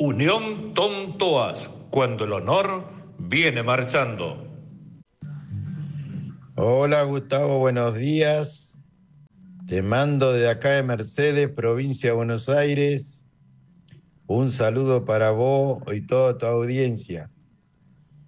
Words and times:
Unión 0.00 0.72
Tontoas, 0.72 1.68
cuando 1.90 2.24
el 2.24 2.32
honor 2.32 2.90
viene 3.18 3.62
marchando. 3.62 4.48
Hola 6.56 7.02
Gustavo, 7.02 7.58
buenos 7.58 7.96
días. 7.96 8.82
Te 9.66 9.82
mando 9.82 10.32
de 10.32 10.48
acá 10.48 10.70
de 10.70 10.84
Mercedes, 10.84 11.50
provincia 11.50 12.08
de 12.08 12.16
Buenos 12.16 12.48
Aires. 12.48 13.28
Un 14.26 14.50
saludo 14.50 15.04
para 15.04 15.32
vos 15.32 15.82
y 15.94 16.00
toda 16.00 16.38
tu 16.38 16.46
audiencia. 16.46 17.30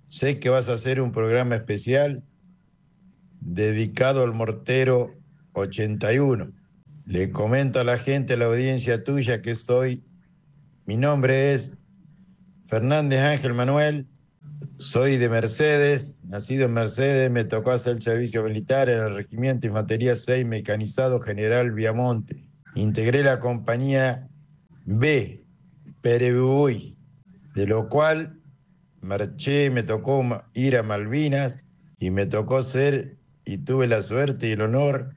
Sé 0.05 0.39
que 0.39 0.51
vas 0.51 0.69
a 0.69 0.75
hacer 0.75 1.01
un 1.01 1.11
programa 1.11 1.55
especial 1.55 2.23
dedicado 3.41 4.25
al 4.25 4.35
mortero 4.35 5.15
81. 5.55 6.53
Le 7.07 7.31
comento 7.31 7.81
a 7.81 7.85
la 7.85 7.97
gente, 7.97 8.35
a 8.35 8.37
la 8.37 8.45
audiencia 8.45 9.03
tuya, 9.03 9.41
que 9.41 9.55
soy, 9.55 10.05
mi 10.87 10.97
nombre 10.97 11.55
es 11.55 11.73
Fernández 12.65 13.21
Ángel 13.21 13.55
Manuel, 13.55 14.07
soy 14.77 15.17
de 15.17 15.29
Mercedes, 15.29 16.21
nacido 16.25 16.65
en 16.65 16.73
Mercedes, 16.73 17.31
me 17.31 17.45
tocó 17.45 17.73
hacer 17.73 17.97
el 17.97 18.03
servicio 18.03 18.43
militar 18.43 18.89
en 18.89 18.99
el 18.99 19.15
Regimiento 19.15 19.67
Infantería 19.67 20.17
6 20.17 20.45
Mecanizado 20.47 21.21
General 21.21 21.73
Viamonte. 21.73 22.49
Integré 22.75 23.23
la 23.23 23.39
compañía 23.39 24.29
B, 24.85 25.45
Perebuy, 26.01 26.97
de 27.55 27.67
lo 27.67 27.89
cual 27.89 28.41
marché, 29.01 29.71
me 29.71 29.83
tocó 29.83 30.25
ir 30.55 30.77
a 30.77 30.83
Malvinas 30.83 31.67
y 31.99 32.11
me 32.11 32.27
tocó 32.27 32.63
ser 32.63 33.19
y 33.45 33.59
tuve 33.59 33.87
la 33.87 34.03
suerte 34.03 34.49
y 34.49 34.53
el 34.53 34.63
honor 34.63 35.15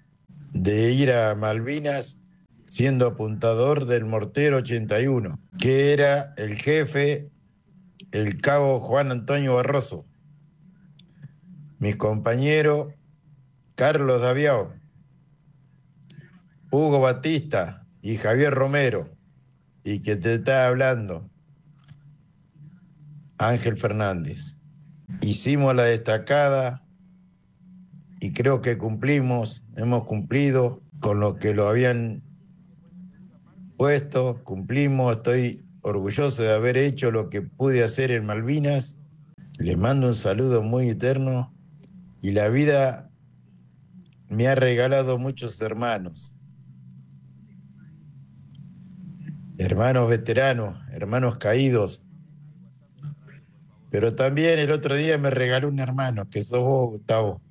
de 0.54 0.92
ir 0.92 1.12
a 1.12 1.34
Malvinas 1.36 2.22
siendo 2.66 3.08
apuntador 3.08 3.86
del 3.86 4.06
mortero 4.06 4.58
81, 4.58 5.40
que 5.60 5.94
era 5.94 6.34
el 6.38 6.56
jefe, 6.56 7.30
el 8.12 8.42
cabo 8.42 8.80
Juan 8.80 9.12
Antonio 9.12 9.56
Barroso. 9.56 10.06
Mis 11.80 11.96
compañeros 11.96 12.88
Carlos 13.76 14.22
Daviao, 14.22 14.74
Hugo 16.72 17.02
Batista 17.02 17.86
y 18.02 18.18
Javier 18.18 18.54
Romero, 18.54 19.10
y 19.84 20.00
que 20.00 20.16
te 20.16 20.36
está 20.36 20.68
hablando, 20.68 21.30
Ángel 23.38 23.76
Fernández. 23.76 24.60
Hicimos 25.22 25.76
la 25.76 25.84
destacada 25.84 26.84
y 28.22 28.32
creo 28.32 28.62
que 28.62 28.78
cumplimos, 28.78 29.66
hemos 29.76 30.06
cumplido 30.06 30.82
con 31.00 31.20
lo 31.20 31.36
que 31.36 31.54
lo 31.54 31.68
habían 31.68 32.24
puesto, 33.78 34.44
cumplimos, 34.44 35.18
estoy 35.18 35.64
orgulloso 35.82 36.44
de 36.44 36.54
haber 36.54 36.78
hecho 36.78 37.12
lo 37.12 37.30
que 37.30 37.42
pude 37.42 37.84
hacer 37.84 38.12
en 38.12 38.26
Malvinas. 38.26 39.00
Les 39.60 39.78
mando 39.78 40.08
un 40.08 40.14
saludo 40.14 40.64
muy 40.64 40.90
eterno 40.90 41.54
y 42.22 42.32
la 42.32 42.50
vida 42.50 43.10
me 44.30 44.48
ha 44.48 44.56
regalado 44.56 45.18
muchos 45.18 45.62
hermanos. 45.62 46.36
Hermanos 49.58 50.10
veteranos, 50.10 50.78
hermanos 50.92 51.38
caídos. 51.38 52.08
Pero 53.90 54.16
también 54.16 54.60
el 54.60 54.72
otro 54.72 54.96
día 54.96 55.18
me 55.18 55.30
regaló 55.30 55.70
un 55.70 55.80
hermano, 55.80 56.30
que 56.30 56.42
sos 56.42 56.64
vos, 56.64 56.90
Gustavo 56.90 57.42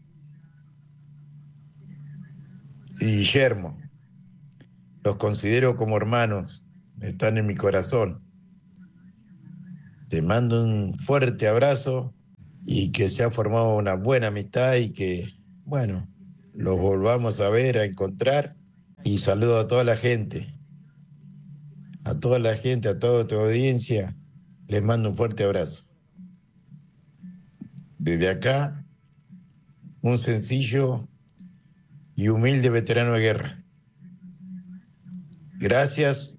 Guillermo. 2.98 3.83
Los 5.04 5.16
considero 5.16 5.76
como 5.76 5.98
hermanos, 5.98 6.64
están 7.02 7.36
en 7.36 7.46
mi 7.46 7.54
corazón. 7.54 8.22
Te 10.08 10.22
mando 10.22 10.64
un 10.64 10.94
fuerte 10.94 11.46
abrazo 11.46 12.14
y 12.64 12.90
que 12.90 13.10
se 13.10 13.22
ha 13.22 13.30
formado 13.30 13.76
una 13.76 13.96
buena 13.96 14.28
amistad 14.28 14.76
y 14.76 14.94
que, 14.94 15.28
bueno, 15.66 16.08
los 16.54 16.78
volvamos 16.78 17.40
a 17.40 17.50
ver, 17.50 17.76
a 17.76 17.84
encontrar. 17.84 18.56
Y 19.04 19.18
saludo 19.18 19.58
a 19.58 19.66
toda 19.66 19.84
la 19.84 19.98
gente, 19.98 20.54
a 22.06 22.18
toda 22.18 22.38
la 22.38 22.56
gente, 22.56 22.88
a 22.88 22.98
toda 22.98 23.26
tu 23.26 23.36
audiencia. 23.36 24.16
Les 24.68 24.82
mando 24.82 25.10
un 25.10 25.14
fuerte 25.14 25.44
abrazo. 25.44 25.84
Desde 27.98 28.30
acá, 28.30 28.86
un 30.00 30.16
sencillo 30.16 31.06
y 32.14 32.28
humilde 32.28 32.70
veterano 32.70 33.12
de 33.12 33.20
guerra. 33.20 33.63
Gracias, 35.64 36.38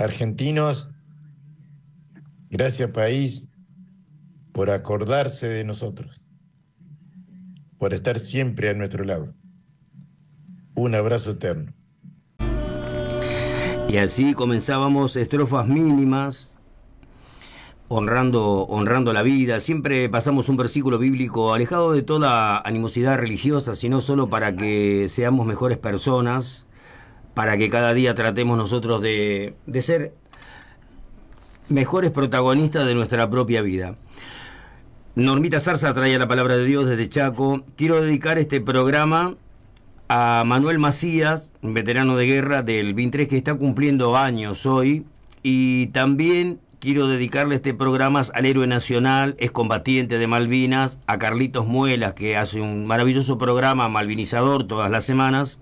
argentinos, 0.00 0.90
gracias 2.50 2.90
país, 2.90 3.52
por 4.50 4.68
acordarse 4.68 5.46
de 5.46 5.62
nosotros, 5.62 6.26
por 7.78 7.94
estar 7.94 8.18
siempre 8.18 8.70
a 8.70 8.74
nuestro 8.74 9.04
lado. 9.04 9.32
Un 10.74 10.96
abrazo 10.96 11.30
eterno. 11.30 11.72
Y 13.88 13.98
así 13.98 14.34
comenzábamos 14.34 15.14
estrofas 15.14 15.68
mínimas 15.68 16.52
honrando, 17.86 18.64
honrando 18.64 19.12
la 19.12 19.22
vida. 19.22 19.60
Siempre 19.60 20.08
pasamos 20.08 20.48
un 20.48 20.56
versículo 20.56 20.98
bíblico 20.98 21.54
alejado 21.54 21.92
de 21.92 22.02
toda 22.02 22.58
animosidad 22.58 23.18
religiosa, 23.18 23.76
sino 23.76 24.00
solo 24.00 24.28
para 24.28 24.56
que 24.56 25.08
seamos 25.08 25.46
mejores 25.46 25.78
personas, 25.78 26.67
para 27.38 27.56
que 27.56 27.70
cada 27.70 27.94
día 27.94 28.16
tratemos 28.16 28.58
nosotros 28.58 29.00
de, 29.00 29.54
ser 29.80 30.12
mejores 31.68 32.10
protagonistas 32.10 32.84
de 32.84 32.96
nuestra 32.96 33.30
propia 33.30 33.62
vida. 33.62 33.94
Normita 35.14 35.60
Zarza 35.60 35.94
trae 35.94 36.18
la 36.18 36.26
palabra 36.26 36.56
de 36.56 36.64
Dios 36.64 36.86
desde 36.86 37.08
Chaco. 37.08 37.62
Quiero 37.76 38.02
dedicar 38.02 38.38
este 38.38 38.60
programa 38.60 39.36
a 40.08 40.42
Manuel 40.44 40.80
Macías, 40.80 41.48
veterano 41.62 42.16
de 42.16 42.26
guerra 42.26 42.62
del 42.62 42.92
23 42.94 43.28
que 43.28 43.36
está 43.36 43.54
cumpliendo 43.54 44.16
años 44.16 44.66
hoy, 44.66 45.06
y 45.44 45.86
también 45.92 46.58
quiero 46.80 47.06
dedicarle 47.06 47.54
este 47.54 47.72
programa 47.72 48.22
al 48.34 48.46
héroe 48.46 48.66
nacional, 48.66 49.36
es 49.38 49.52
combatiente 49.52 50.18
de 50.18 50.26
Malvinas, 50.26 50.98
a 51.06 51.20
Carlitos 51.20 51.68
Muelas, 51.68 52.14
que 52.14 52.36
hace 52.36 52.60
un 52.60 52.84
maravilloso 52.84 53.38
programa 53.38 53.88
malvinizador 53.88 54.66
todas 54.66 54.90
las 54.90 55.04
semanas. 55.04 55.60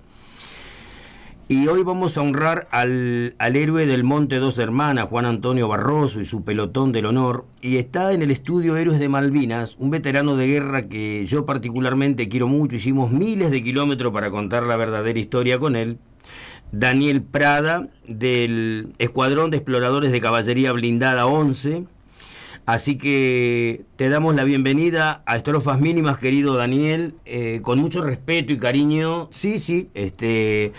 Y 1.49 1.69
hoy 1.69 1.85
vamos 1.85 2.19
a 2.19 2.23
honrar 2.23 2.67
al, 2.73 3.37
al, 3.39 3.55
héroe 3.55 3.87
del 3.87 4.03
Monte 4.03 4.41
Dos 4.41 4.59
Hermanas, 4.59 5.09
Juan 5.09 5.27
Antonio 5.27 5.69
Barroso 5.69 6.19
y 6.19 6.25
su 6.25 6.43
pelotón 6.43 6.91
del 6.91 7.07
honor. 7.07 7.47
Y 7.61 7.77
está 7.77 8.13
en 8.13 8.23
el 8.23 8.33
estudio 8.33 8.77
Héroes 8.77 8.99
de 8.99 9.09
Malvinas, 9.09 9.77
un 9.79 9.91
veterano 9.91 10.35
de 10.35 10.49
guerra 10.49 10.89
que 10.89 11.25
yo 11.25 11.47
particularmente 11.47 12.29
quiero 12.29 12.49
mucho. 12.49 12.75
Hicimos 12.75 13.13
miles 13.13 13.53
de 13.53 13.63
kilómetros 13.63 14.13
para 14.13 14.33
contar 14.33 14.65
la 14.67 14.75
verdadera 14.75 15.21
historia 15.21 15.61
con 15.61 15.77
él. 15.77 15.99
Daniel 16.73 17.23
Prada 17.23 17.87
del 18.09 18.95
Escuadrón 18.99 19.51
de 19.53 19.59
Exploradores 19.59 20.11
de 20.11 20.21
Caballería 20.21 20.73
Blindada 20.73 21.27
11. 21.27 21.85
Así 22.67 22.99
que 22.99 23.85
te 23.95 24.09
damos 24.09 24.35
la 24.35 24.43
bienvenida 24.43 25.23
a 25.25 25.37
Estrofas 25.37 25.81
Mínimas, 25.81 26.19
querido 26.19 26.57
Daniel, 26.57 27.15
eh, 27.25 27.61
con 27.63 27.79
mucho 27.79 28.01
respeto 28.01 28.53
y 28.53 28.59
cariño. 28.59 29.29
Sí, 29.31 29.61
sí, 29.61 29.89
este, 29.95 30.73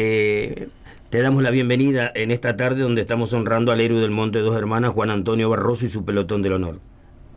eh, 0.00 0.68
te 1.10 1.20
damos 1.20 1.42
la 1.42 1.50
bienvenida 1.50 2.10
en 2.14 2.30
esta 2.30 2.56
tarde 2.56 2.82
donde 2.82 3.00
estamos 3.00 3.32
honrando 3.32 3.72
al 3.72 3.80
héroe 3.80 4.00
del 4.00 4.10
Monte 4.10 4.38
Dos 4.38 4.56
Hermanas, 4.56 4.92
Juan 4.92 5.10
Antonio 5.10 5.50
Barroso 5.50 5.86
y 5.86 5.88
su 5.88 6.04
pelotón 6.04 6.42
del 6.42 6.52
honor. 6.52 6.78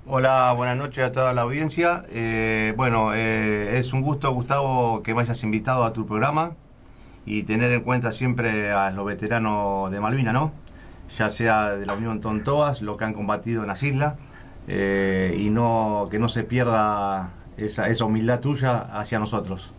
Hola, 0.06 0.54
buenas 0.56 0.78
noches 0.78 1.04
a 1.04 1.12
toda 1.12 1.34
la 1.34 1.42
audiencia. 1.42 2.04
Eh, 2.10 2.74
bueno, 2.76 3.14
es 3.14 3.94
un 3.94 4.02
gusto, 4.02 4.32
Gustavo, 4.32 5.02
que 5.04 5.16
me 5.16 5.22
hayas 5.22 5.44
invitado 5.44 5.84
a 5.86 5.94
tu 5.94 6.06
programa 6.06 6.52
y 7.26 7.44
tener 7.44 7.72
en 7.72 7.82
cuenta 7.82 8.12
siempre 8.12 8.72
a 8.72 8.92
los 8.92 9.06
veteranos 9.06 9.92
de 9.92 10.00
Malvinas, 10.00 10.34
¿no? 10.34 10.52
Ya 11.18 11.30
sea 11.30 11.76
de 11.76 11.86
la 11.86 11.94
Unión 11.94 12.20
Tontoas, 12.22 12.82
los 12.82 12.98
que 12.98 13.06
han 13.06 13.14
combatido 13.14 13.62
en 13.62 13.68
las 13.68 13.82
islas, 13.84 14.16
eh, 14.68 15.36
y 15.40 15.50
no 15.50 16.08
que 16.12 16.20
no 16.20 16.30
se 16.30 16.44
pierda 16.44 17.32
esa, 17.58 17.88
esa 17.90 18.06
humildad 18.06 18.40
tuya 18.40 18.80
hacia 18.80 19.20
nosotros. 19.20 19.74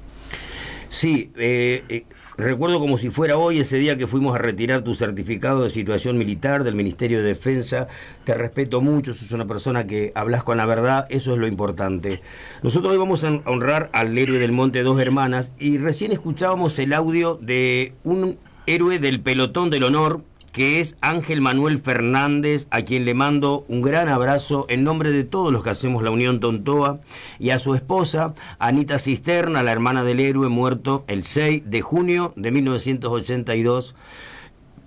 Sí, 0.88 1.32
eh, 1.36 1.84
eh, 1.88 2.06
recuerdo 2.36 2.80
como 2.80 2.98
si 2.98 3.10
fuera 3.10 3.36
hoy 3.36 3.60
ese 3.60 3.78
día 3.78 3.96
que 3.96 4.06
fuimos 4.06 4.34
a 4.34 4.38
retirar 4.38 4.82
tu 4.82 4.94
certificado 4.94 5.62
de 5.62 5.70
situación 5.70 6.18
militar 6.18 6.64
del 6.64 6.74
Ministerio 6.74 7.18
de 7.18 7.24
Defensa. 7.24 7.88
Te 8.24 8.34
respeto 8.34 8.80
mucho, 8.80 9.14
sos 9.14 9.32
una 9.32 9.46
persona 9.46 9.86
que 9.86 10.12
hablas 10.14 10.44
con 10.44 10.56
la 10.56 10.66
verdad, 10.66 11.06
eso 11.10 11.32
es 11.32 11.38
lo 11.38 11.46
importante. 11.46 12.22
Nosotros 12.62 12.92
hoy 12.92 12.98
vamos 12.98 13.24
a 13.24 13.40
honrar 13.44 13.90
al 13.92 14.16
héroe 14.16 14.38
del 14.38 14.52
Monte 14.52 14.82
Dos 14.82 15.00
Hermanas 15.00 15.52
y 15.58 15.78
recién 15.78 16.12
escuchábamos 16.12 16.78
el 16.78 16.92
audio 16.92 17.38
de 17.40 17.94
un 18.04 18.38
héroe 18.66 18.98
del 18.98 19.20
pelotón 19.20 19.70
del 19.70 19.84
honor 19.84 20.22
que 20.52 20.80
es 20.80 20.96
Ángel 21.00 21.40
Manuel 21.40 21.78
Fernández, 21.78 22.66
a 22.70 22.82
quien 22.82 23.06
le 23.06 23.14
mando 23.14 23.64
un 23.68 23.80
gran 23.80 24.08
abrazo 24.08 24.66
en 24.68 24.84
nombre 24.84 25.10
de 25.10 25.24
todos 25.24 25.50
los 25.50 25.64
que 25.64 25.70
hacemos 25.70 26.02
la 26.02 26.10
Unión 26.10 26.40
Tontoa, 26.40 27.00
y 27.38 27.50
a 27.50 27.58
su 27.58 27.74
esposa, 27.74 28.34
Anita 28.58 28.98
Cisterna, 28.98 29.62
la 29.62 29.72
hermana 29.72 30.04
del 30.04 30.20
héroe 30.20 30.48
muerto 30.50 31.04
el 31.08 31.24
6 31.24 31.62
de 31.66 31.80
junio 31.80 32.34
de 32.36 32.50
1982 32.50 33.94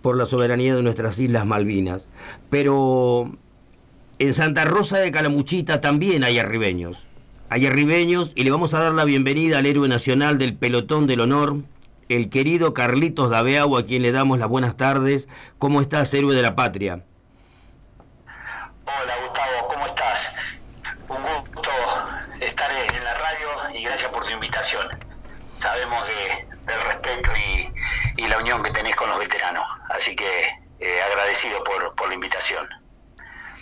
por 0.04 0.18
la 0.18 0.28
soberanía 0.28 0.76
de 0.76 0.84
nuestras 0.84 1.18
Islas 1.18 1.48
Malvinas. 1.48 2.08
Pero 2.52 3.36
en 4.20 4.34
Santa 4.36 4.66
Rosa 4.66 5.00
de 5.00 5.10
Calamuchita 5.10 5.82
también 5.82 6.24
hay 6.24 6.38
arribeños. 6.38 7.08
Hay 7.50 7.66
arribeños 7.66 8.32
y 8.36 8.44
le 8.44 8.52
vamos 8.52 8.74
a 8.76 8.80
dar 8.80 8.94
la 8.94 9.04
bienvenida 9.04 9.58
al 9.58 9.66
héroe 9.66 9.88
nacional 9.88 10.38
del 10.38 10.56
pelotón 10.56 11.08
del 11.08 11.22
honor, 11.22 11.58
el 12.10 12.30
querido 12.30 12.74
Carlitos 12.74 13.30
Dabeau, 13.30 13.78
a 13.78 13.86
quien 13.86 14.02
le 14.02 14.12
damos 14.12 14.40
las 14.40 14.48
buenas 14.48 14.78
tardes. 14.78 15.28
¿Cómo 15.58 15.82
estás, 15.82 16.14
héroe 16.14 16.36
de 16.36 16.42
la 16.42 16.56
patria? 16.56 17.04
Hola, 18.86 19.14
Gustavo, 19.26 19.68
¿cómo 19.68 19.86
estás? 19.88 20.36
Un 21.10 21.24
gusto 21.24 21.72
estar 22.40 22.72
en 22.72 23.04
la 23.04 23.14
radio 23.14 23.80
y 23.80 23.84
gracias 23.84 24.12
por 24.12 24.26
tu 24.26 24.32
invitación. 24.32 24.88
Sabemos 25.58 26.08
del 26.08 26.82
respeto 26.82 27.32
y, 28.18 28.28
la 28.28 28.40
unión 28.40 28.64
que 28.64 28.72
tenés 28.72 28.96
con 28.96 29.10
los 29.10 29.20
veteranos, 29.20 29.64
así 29.90 30.16
que 30.16 30.26
eh, 30.80 31.02
agradecido 31.12 31.64
por, 31.64 31.96
por 31.96 32.10
la 32.10 32.16
invitación. 32.16 32.66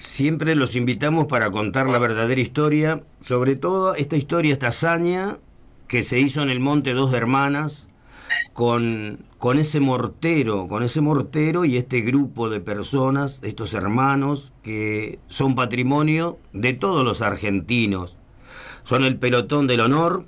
Siempre 0.02 0.56
los 0.56 0.76
invitamos 0.76 1.28
para 1.28 1.52
contar 1.52 1.88
la 1.88 2.00
verdadera 2.00 2.40
historia, 2.40 3.02
sobre 3.26 3.56
todo 3.56 3.96
esta 3.96 4.16
historia, 4.16 4.54
esta 4.54 4.68
hazaña 4.68 5.38
que 5.88 6.04
se 6.04 6.20
hizo 6.20 6.42
en 6.42 6.50
el 6.50 6.60
Monte 6.60 6.94
Dos 6.94 7.14
Hermanas, 7.14 7.88
con, 8.54 9.26
con 9.40 9.58
ese 9.58 9.80
mortero, 9.80 10.68
con 10.68 10.84
ese 10.84 11.02
mortero 11.02 11.66
y 11.66 11.78
este 11.78 12.02
grupo 12.02 12.50
de 12.50 12.62
personas, 12.62 13.40
estos 13.42 13.74
hermanos, 13.74 14.54
que 14.62 15.20
son 15.28 15.56
patrimonio 15.56 16.38
de 16.54 16.74
todos 16.74 17.04
los 17.04 17.22
argentinos. 17.22 18.16
Son 18.84 19.04
el 19.04 19.18
pelotón 19.18 19.66
del 19.66 19.80
honor, 19.80 20.26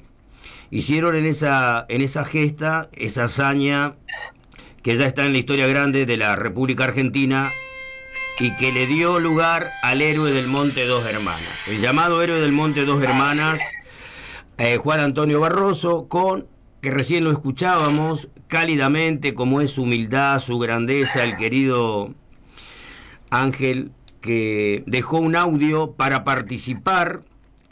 hicieron 0.72 1.16
en 1.16 1.26
esa, 1.26 1.86
en 1.88 2.02
esa 2.02 2.26
gesta, 2.26 2.90
esa 2.94 3.26
hazaña 3.26 3.96
que 4.82 4.98
ya 4.98 5.06
está 5.06 5.26
en 5.26 5.34
la 5.34 5.40
historia 5.40 5.68
grande 5.68 6.06
de 6.06 6.18
la 6.18 6.36
República 6.36 6.86
Argentina 6.86 7.52
y 8.40 8.56
que 8.56 8.72
le 8.72 8.88
dio 8.88 9.20
lugar 9.20 9.72
al 9.84 10.02
héroe 10.02 10.32
del 10.32 10.48
Monte 10.48 10.86
Dos 10.86 11.06
Hermanas. 11.06 11.68
El 11.68 11.80
llamado 11.80 12.22
héroe 12.22 12.40
del 12.40 12.52
Monte 12.52 12.86
Dos 12.86 13.02
Hermanas, 13.02 13.60
eh, 14.58 14.78
Juan 14.78 15.00
Antonio 15.00 15.40
Barroso, 15.40 16.08
con 16.08 16.48
que 16.86 16.92
recién 16.92 17.24
lo 17.24 17.32
escuchábamos 17.32 18.30
cálidamente, 18.48 19.34
como 19.34 19.60
es 19.60 19.72
su 19.72 19.82
humildad, 19.82 20.40
su 20.40 20.60
grandeza, 20.60 21.24
el 21.24 21.36
querido 21.36 22.14
Ángel, 23.32 23.90
que 24.22 24.84
dejó 24.86 25.18
un 25.18 25.36
audio 25.36 25.94
para 25.94 26.24
participar 26.24 27.24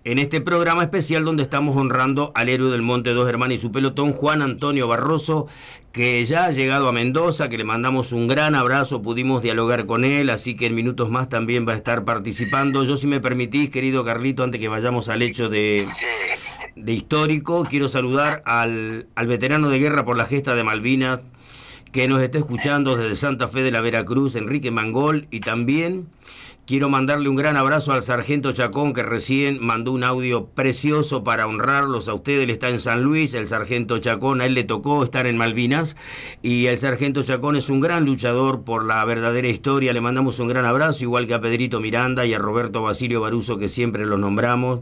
en 0.03 0.17
este 0.17 0.41
programa 0.41 0.81
especial 0.81 1.25
donde 1.25 1.43
estamos 1.43 1.77
honrando 1.77 2.31
al 2.33 2.49
héroe 2.49 2.71
del 2.71 2.81
Monte 2.81 3.13
Dos 3.13 3.29
Hermanas 3.29 3.59
y 3.59 3.61
su 3.61 3.71
pelotón, 3.71 4.13
Juan 4.13 4.41
Antonio 4.41 4.87
Barroso, 4.87 5.45
que 5.91 6.25
ya 6.25 6.45
ha 6.45 6.51
llegado 6.51 6.89
a 6.89 6.91
Mendoza, 6.91 7.49
que 7.49 7.59
le 7.59 7.65
mandamos 7.65 8.13
un 8.13 8.27
gran 8.27 8.55
abrazo, 8.55 9.03
pudimos 9.03 9.43
dialogar 9.43 9.85
con 9.85 10.05
él, 10.05 10.31
así 10.31 10.55
que 10.55 10.65
en 10.65 10.73
minutos 10.73 11.11
más 11.11 11.29
también 11.29 11.67
va 11.67 11.73
a 11.73 11.75
estar 11.75 12.03
participando. 12.03 12.83
Yo 12.83 12.97
si 12.97 13.05
me 13.05 13.19
permitís, 13.19 13.69
querido 13.69 14.03
Carlito, 14.03 14.43
antes 14.43 14.59
que 14.59 14.69
vayamos 14.69 15.07
al 15.07 15.21
hecho 15.21 15.49
de, 15.49 15.79
de 16.75 16.93
histórico, 16.93 17.63
quiero 17.63 17.87
saludar 17.87 18.43
al, 18.45 19.07
al 19.15 19.27
veterano 19.27 19.69
de 19.69 19.79
guerra 19.79 20.05
por 20.05 20.17
la 20.17 20.25
gesta 20.25 20.55
de 20.55 20.63
Malvinas, 20.63 21.21
que 21.91 22.07
nos 22.07 22.21
está 22.21 22.39
escuchando 22.39 22.95
desde 22.95 23.15
Santa 23.15 23.47
Fe 23.47 23.61
de 23.61 23.71
la 23.71 23.81
Veracruz, 23.81 24.35
Enrique 24.35 24.71
Mangol, 24.71 25.27
y 25.29 25.39
también 25.41 26.07
Quiero 26.65 26.87
mandarle 26.87 27.27
un 27.27 27.35
gran 27.35 27.57
abrazo 27.57 27.91
al 27.91 28.03
sargento 28.03 28.53
Chacón 28.53 28.93
que 28.93 29.03
recién 29.03 29.61
mandó 29.61 29.91
un 29.91 30.05
audio 30.05 30.45
precioso 30.45 31.21
para 31.21 31.45
honrarlos 31.45 32.07
a 32.07 32.13
ustedes. 32.13 32.43
Él 32.43 32.51
está 32.51 32.69
en 32.69 32.79
San 32.79 33.03
Luis, 33.03 33.33
el 33.33 33.49
sargento 33.49 33.97
Chacón, 33.97 34.39
a 34.39 34.45
él 34.45 34.53
le 34.53 34.63
tocó 34.63 35.03
estar 35.03 35.27
en 35.27 35.35
Malvinas 35.35 35.97
y 36.41 36.67
el 36.67 36.77
sargento 36.77 37.21
Chacón 37.21 37.57
es 37.57 37.69
un 37.69 37.81
gran 37.81 38.05
luchador 38.05 38.63
por 38.63 38.85
la 38.85 39.03
verdadera 39.03 39.49
historia. 39.49 39.91
Le 39.91 39.99
mandamos 39.99 40.39
un 40.39 40.47
gran 40.47 40.63
abrazo, 40.63 41.03
igual 41.03 41.27
que 41.27 41.33
a 41.33 41.41
Pedrito 41.41 41.81
Miranda 41.81 42.25
y 42.25 42.33
a 42.33 42.39
Roberto 42.39 42.81
Basilio 42.81 43.19
Baruso 43.19 43.57
que 43.57 43.67
siempre 43.67 44.05
los 44.05 44.17
nombramos. 44.17 44.79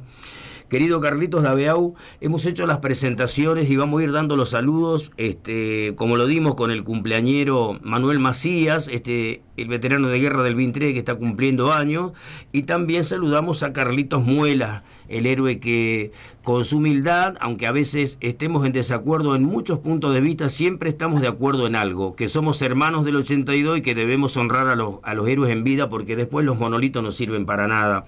Querido 0.71 1.01
Carlitos 1.01 1.43
Dabeau, 1.43 1.95
hemos 2.21 2.45
hecho 2.45 2.65
las 2.65 2.77
presentaciones 2.77 3.69
y 3.69 3.75
vamos 3.75 3.99
a 3.99 4.05
ir 4.05 4.13
dando 4.13 4.37
los 4.37 4.51
saludos, 4.51 5.11
este, 5.17 5.93
como 5.97 6.15
lo 6.15 6.27
dimos 6.27 6.55
con 6.55 6.71
el 6.71 6.85
cumpleañero 6.85 7.77
Manuel 7.81 8.19
Macías, 8.19 8.87
este, 8.87 9.41
el 9.57 9.67
veterano 9.67 10.07
de 10.07 10.19
guerra 10.19 10.43
del 10.43 10.55
23 10.55 10.93
que 10.93 10.99
está 10.99 11.15
cumpliendo 11.15 11.71
años, 11.71 12.11
y 12.51 12.63
también 12.63 13.03
saludamos 13.03 13.63
a 13.63 13.73
Carlitos 13.73 14.23
Muela, 14.23 14.83
el 15.09 15.25
héroe 15.25 15.59
que 15.59 16.11
con 16.43 16.65
su 16.65 16.77
humildad, 16.77 17.35
aunque 17.41 17.67
a 17.67 17.71
veces 17.71 18.17
estemos 18.21 18.65
en 18.65 18.71
desacuerdo 18.71 19.35
en 19.35 19.43
muchos 19.43 19.79
puntos 19.79 20.13
de 20.13 20.21
vista, 20.21 20.49
siempre 20.49 20.89
estamos 20.89 21.21
de 21.21 21.27
acuerdo 21.27 21.67
en 21.67 21.75
algo, 21.75 22.15
que 22.15 22.29
somos 22.29 22.61
hermanos 22.61 23.05
del 23.05 23.17
82 23.17 23.79
y 23.79 23.81
que 23.81 23.95
debemos 23.95 24.37
honrar 24.37 24.67
a 24.67 24.75
los, 24.75 24.95
a 25.03 25.13
los 25.13 25.27
héroes 25.27 25.51
en 25.51 25.63
vida 25.63 25.89
porque 25.89 26.15
después 26.15 26.45
los 26.45 26.57
monolitos 26.57 27.03
no 27.03 27.11
sirven 27.11 27.45
para 27.45 27.67
nada. 27.67 28.05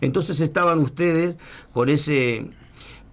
Entonces 0.00 0.40
estaban 0.40 0.78
ustedes 0.80 1.36
con 1.72 1.88
ese 1.88 2.46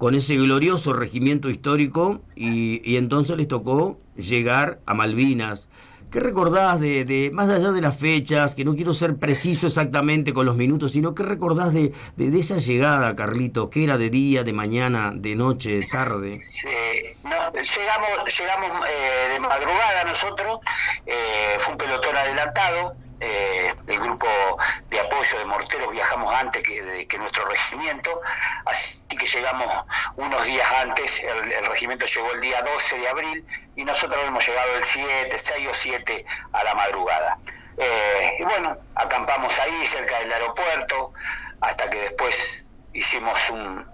con 0.04 0.16
ese 0.16 0.36
glorioso 0.36 0.92
regimiento 0.92 1.50
histórico 1.50 2.22
y, 2.36 2.98
entonces 2.98 3.38
les 3.38 3.48
tocó 3.48 3.98
llegar 4.18 4.82
a 4.86 4.94
Malvinas. 4.94 5.70
¿Qué 6.14 6.20
recordás 6.20 6.80
de, 6.80 7.32
más 7.34 7.50
allá 7.50 7.72
de 7.72 7.82
las 7.82 7.98
fechas, 7.98 8.54
que 8.54 8.64
no 8.64 8.76
quiero 8.76 8.94
ser 8.94 9.16
preciso 9.18 9.66
exactamente 9.66 10.32
con 10.32 10.46
los 10.46 10.56
minutos, 10.56 10.92
sino 10.92 11.16
qué 11.16 11.24
recordás 11.24 11.74
de, 11.74 11.92
de, 12.18 12.40
esa 12.40 12.58
llegada, 12.58 13.16
Carlito, 13.16 13.72
que 13.72 13.84
era 13.84 13.98
de 13.98 14.12
día, 14.12 14.44
de 14.44 14.54
mañana, 14.54 15.12
de 15.16 15.34
noche, 15.34 15.78
de 15.78 15.88
tarde? 15.92 16.30
llegamos 16.30 18.10
llegamos 18.38 18.88
eh, 18.88 19.34
de 19.34 19.40
madrugada 19.40 20.04
nosotros, 20.06 20.60
eh, 21.08 21.56
fue 21.58 21.72
un 21.74 21.78
pelotón 21.80 22.16
adelantado, 22.16 22.94
eh, 23.20 23.74
el 23.88 24.00
grupo 24.00 24.28
de 24.28 24.83
de 25.32 25.46
morteros 25.46 25.92
viajamos 25.92 26.34
antes 26.34 26.62
que, 26.64 27.18
nuestro 27.18 27.46
regimiento, 27.46 28.22
así 28.66 29.08
que 29.08 29.26
llegamos 29.26 29.72
unos 30.18 30.46
días 30.46 30.68
antes, 30.82 31.24
el, 31.24 31.66
regimiento 31.66 32.06
llegó 32.06 32.32
el 32.34 32.42
día 32.42 32.62
12 32.62 32.98
de 33.00 33.08
abril 33.08 33.46
y 33.76 33.86
nosotros 33.86 34.20
hemos 34.28 34.46
llegado 34.46 34.76
el 34.76 34.84
7, 34.84 35.38
6 35.38 35.68
o 35.70 35.74
7 35.74 36.26
a 36.52 36.64
la 36.64 36.76
madrugada. 36.76 37.38
Eh, 37.78 38.36
y 38.40 38.44
bueno, 38.44 38.78
acampamos 38.96 39.58
ahí 39.60 39.86
cerca 39.86 40.20
del 40.20 40.32
aeropuerto 40.32 41.14
hasta 41.62 41.90
que 41.90 42.00
después 42.02 42.66
hicimos 42.92 43.50
un, 43.50 43.92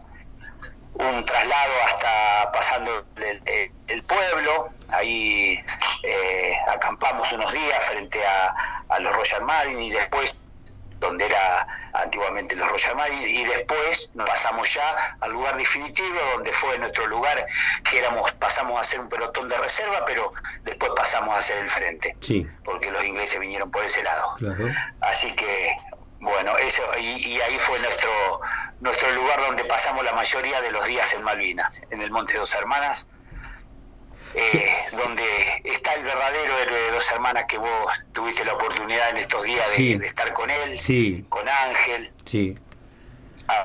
traslado 1.25 1.73
hasta 1.85 2.51
pasando 2.51 3.05
el, 3.87 4.03
pueblo, 4.03 4.69
ahí 4.89 5.63
eh, 6.03 6.57
acampamos 6.67 7.31
unos 7.31 7.53
días 7.53 7.85
frente 7.85 8.19
a, 8.25 8.99
los 8.99 9.15
Royal 9.15 9.43
Marine 9.43 9.83
y 9.83 9.91
después 9.91 10.41
donde 10.99 11.25
era 11.25 11.67
antiguamente 11.93 12.55
los 12.55 12.69
Royal 12.69 12.95
Marine 12.95 13.27
y 13.27 13.45
después 13.45 14.11
nos 14.15 14.29
pasamos 14.29 14.73
ya 14.73 15.17
al 15.19 15.31
lugar 15.31 15.57
definitivo 15.57 16.19
donde 16.35 16.51
fue 16.51 16.77
nuestro 16.77 17.07
lugar 17.07 17.45
que 17.89 17.99
éramos 17.99 18.33
pasamos 18.33 18.79
a 18.79 18.83
ser 18.83 18.99
un 18.99 19.09
pelotón 19.09 19.49
de 19.49 19.57
reserva 19.57 20.03
pero 20.05 20.31
después 20.63 20.91
pasamos 20.95 21.37
a 21.37 21.41
ser 21.41 21.59
el 21.59 21.69
frente 21.69 22.15
sí. 22.21 22.47
porque 22.63 22.91
los 22.91 23.03
ingleses 23.03 23.39
vinieron 23.39 23.71
por 23.71 23.83
ese 23.83 24.03
lado 24.03 24.35
así 25.01 25.31
que 25.33 25.75
bueno, 26.19 26.57
eso 26.57 26.83
y, 26.99 27.39
ahí 27.39 27.57
fue 27.59 27.79
nuestro 27.79 28.09
nuestro 28.81 29.11
lugar 29.11 29.39
donde 29.41 29.63
pasamos 29.65 30.03
la 30.03 30.13
mayoría 30.13 30.61
de 30.61 30.71
los 30.71 30.85
días 30.85 31.13
en 31.13 31.23
Malvinas, 31.23 31.81
en 31.89 32.01
el 32.01 32.11
Monte 32.11 32.37
Dos 32.37 32.53
Hermanas, 32.55 33.07
eh, 34.35 34.75
donde 34.91 35.61
está 35.63 35.93
el 35.95 36.03
verdadero 36.03 36.57
héroe 36.59 36.79
de 36.79 36.91
Dos 36.91 37.11
Hermanas 37.11 37.45
que 37.47 37.57
vos 37.57 38.01
tuviste 38.13 38.45
la 38.45 38.53
oportunidad 38.53 39.09
en 39.09 39.17
estos 39.17 39.43
días 39.43 39.65
de, 39.75 39.95
estar 40.05 40.33
con 40.33 40.49
él, 40.49 41.25
con 41.29 41.47
Ángel. 41.47 42.11
Sí. 42.25 42.57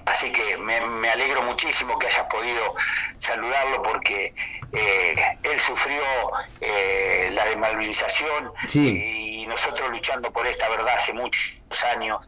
Así 0.07 0.33
que 0.33 0.57
me, 0.57 0.79
alegro 1.11 1.43
muchísimo 1.43 1.99
que 1.99 2.07
hayas 2.07 2.27
podido 2.29 2.75
saludarlo 3.19 3.83
porque 3.83 4.35
eh, 4.73 5.15
él 5.43 5.61
sufrió 5.61 6.01
eh, 6.61 7.29
la 7.33 7.45
desmalvinización 7.45 8.51
y 8.73 9.45
nosotros 9.47 9.91
luchando 9.91 10.33
por 10.33 10.47
esta 10.47 10.71
verdad 10.71 10.95
hace 10.95 11.13
muchos 11.13 11.85
años. 11.95 12.27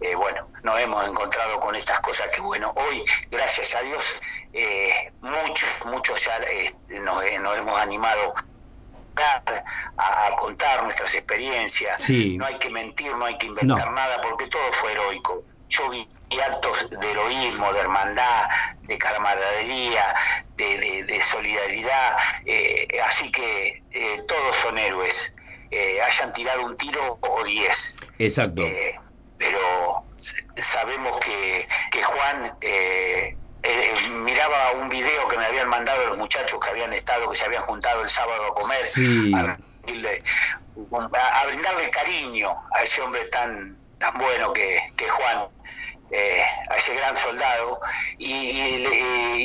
Eh, 0.00 0.14
bueno, 0.14 0.48
nos 0.62 0.80
hemos 0.80 1.06
encontrado 1.08 1.60
con 1.60 1.74
estas 1.76 2.00
cosas 2.00 2.32
que, 2.34 2.40
bueno, 2.40 2.72
hoy, 2.76 3.04
gracias 3.30 3.74
a 3.74 3.80
Dios, 3.82 4.20
muchos, 5.20 5.68
muchos 5.86 6.24
ya 6.24 6.38
nos, 7.00 7.24
hemos 7.24 7.78
animado 7.78 8.34
a, 9.16 10.26
a, 10.26 10.36
contar 10.36 10.82
nuestras 10.82 11.14
experiencias. 11.14 12.08
No 12.08 12.46
hay 12.46 12.58
que 12.58 12.70
mentir, 12.70 13.14
no 13.16 13.24
hay 13.24 13.38
que 13.38 13.46
inventar 13.46 13.92
nada, 13.92 14.20
porque 14.22 14.46
todo 14.46 14.72
fue 14.72 14.92
heroico. 14.92 15.44
Yo 15.68 15.88
vi 15.90 16.08
actos 16.40 16.88
de 16.90 17.10
heroísmo, 17.10 17.72
de 17.72 17.80
hermandad, 17.80 18.48
de 18.82 18.98
camaradería, 18.98 20.14
de, 20.56 21.20
solidaridad, 21.22 22.16
eh, 22.44 23.00
así 23.06 23.30
que 23.30 23.82
eh, 23.92 24.22
todos 24.28 24.56
son 24.56 24.78
héroes, 24.78 25.34
eh, 25.70 26.00
hayan 26.02 26.32
tirado 26.32 26.64
un 26.64 26.76
tiro 26.76 27.18
o 27.20 27.44
diez. 27.44 27.96
Exacto. 28.18 28.62
Pero 29.44 30.04
sabemos 30.56 31.20
que, 31.20 31.68
que 31.90 32.02
Juan 32.02 32.56
miraba 34.10 34.72
un 34.72 34.88
video 34.88 35.28
que 35.28 35.36
me 35.36 35.44
habían 35.44 35.68
mandado 35.68 36.06
los 36.06 36.18
muchachos 36.18 36.58
que 36.60 36.70
habían 36.70 36.92
estado, 36.94 37.28
que 37.30 37.36
se 37.36 37.44
habían 37.44 37.62
juntado 37.62 38.02
el 38.02 38.08
sábado 38.08 38.46
a 38.46 38.54
comer 38.54 38.80
rendirle, 38.94 40.22
a, 41.12 41.46
brindarle 41.46 41.90
cariño 41.90 42.54
a 42.72 42.82
ese 42.82 43.02
hombre 43.02 43.26
tan, 43.26 43.76
tan 43.98 44.16
bueno 44.16 44.52
que, 44.54 44.80
que 44.96 45.08
Juan, 45.08 45.48
eh, 46.10 46.42
a 46.70 46.76
ese 46.76 46.94
gran 46.94 47.16
soldado, 47.16 47.80
y, 48.16 48.78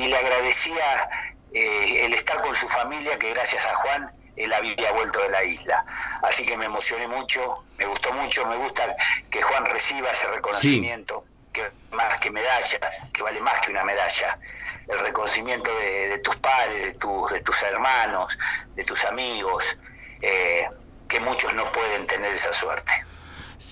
le, 0.08 0.18
agradecía 0.18 1.10
eh, 1.53 2.06
el 2.06 2.13
estar 2.13 2.41
con 2.41 2.56
su 2.56 2.68
familia, 2.70 3.20
que 3.20 3.32
gracias 3.32 3.68
a 3.68 3.75
Juan 3.75 4.19
él 4.39 4.53
había 4.53 4.91
vuelto 4.93 5.22
de 5.22 5.29
la 5.29 5.43
isla. 5.43 5.86
Así 6.24 6.46
que 6.46 6.58
me 6.58 6.65
emocioné 6.65 7.08
mucho, 7.08 7.65
me 7.77 7.86
gustó 7.86 8.13
mucho, 8.13 8.46
me 8.46 8.55
gusta 8.55 8.96
que 9.29 9.41
Juan 9.41 9.65
reciba 9.65 10.12
ese 10.12 10.27
reconocimiento, 10.27 11.25
que 11.51 11.69
más 11.91 12.19
que 12.19 12.31
medalla, 12.31 12.79
que 13.13 13.22
vale 13.22 13.41
más 13.41 13.60
que 13.60 13.72
una 13.72 13.84
medalla, 13.84 14.39
el 14.88 15.00
reconocimiento 15.00 15.72
de, 15.77 16.19
tus 16.24 16.38
padres, 16.38 16.86
de, 16.86 16.93
tus 16.93 17.31
de 17.31 17.41
tus 17.41 17.62
hermanos, 17.63 18.39
de 18.75 18.84
tus 18.86 19.03
amigos, 19.05 19.77
eh, 20.22 20.67
que 21.08 21.19
muchos 21.19 21.53
no 21.53 21.72
pueden 21.72 22.08
tener 22.08 22.34
esa 22.34 22.53
suerte. 22.53 23.09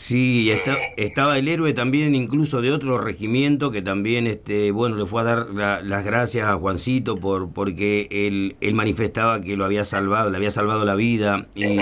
Sí, 0.08 0.50
estaba 0.96 1.38
el 1.38 1.50
héroe 1.50 1.74
también 1.74 2.16
incluso 2.16 2.62
de 2.62 2.72
otro 2.72 2.98
regimiento 2.98 3.72
que 3.72 3.82
también, 3.82 4.26
este, 4.26 4.72
bueno, 4.72 4.96
le 4.96 5.06
fue 5.06 5.20
a 5.20 5.26
dar 5.26 5.48
las 5.84 6.06
gracias 6.06 6.48
a 6.48 6.56
Juancito 6.56 7.18
por 7.18 7.52
porque 7.52 8.08
él, 8.10 8.56
él, 8.62 8.74
manifestaba 8.74 9.42
que 9.42 9.58
lo 9.58 9.66
había 9.66 9.84
salvado, 9.84 10.30
le 10.30 10.38
había 10.38 10.52
salvado 10.52 10.86
la 10.86 10.96
vida 10.96 11.48
y 11.56 11.78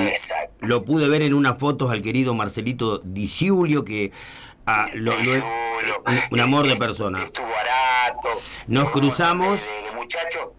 lo 0.62 0.82
pude 0.82 1.08
ver 1.08 1.22
en 1.22 1.36
unas 1.36 1.60
fotos 1.60 1.92
al 1.92 2.02
querido 2.02 2.34
Marcelito 2.34 2.98
Diciulio 3.04 3.86
que 3.86 4.12
ah, 4.66 4.88
lo, 4.96 5.14
un, 6.32 6.40
amor 6.40 6.68
de 6.68 6.78
persona. 6.78 7.22
Estuvo 7.22 7.46
barato. 7.46 8.42
Nos 8.66 8.90
cruzamos. 8.90 9.60
de 9.60 9.96
muchacho 9.96 10.56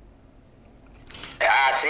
Ah, 1.40 1.72
sí, 1.72 1.88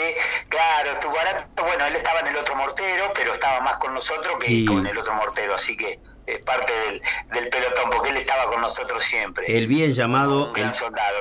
claro, 0.49 0.93
estuvo 0.93 1.15
barato. 1.15 1.63
Bueno, 1.63 1.87
él 1.87 1.97
estaba 1.97 2.21
en 2.21 2.29
el 2.29 2.37
otro 2.37 2.57
mortero, 2.57 3.13
pero 3.15 3.33
estaba 3.33 3.61
más 3.61 3.77
con 3.77 3.95
nosotros 3.95 4.37
que 4.41 4.65
con 4.65 4.87
el 4.87 4.97
otro 4.99 5.15
mortero, 5.15 5.55
así 5.55 5.77
que 5.77 5.99
es 6.27 6.43
parte 6.43 6.73
del, 7.33 7.49
pelotón, 7.49 7.91
porque 7.91 8.11
él 8.11 8.17
estaba 8.17 8.51
con 8.51 8.61
nosotros 8.61 9.05
siempre. 9.05 9.47
El 9.57 9.69
bien 9.69 9.93
llamado, 9.93 10.53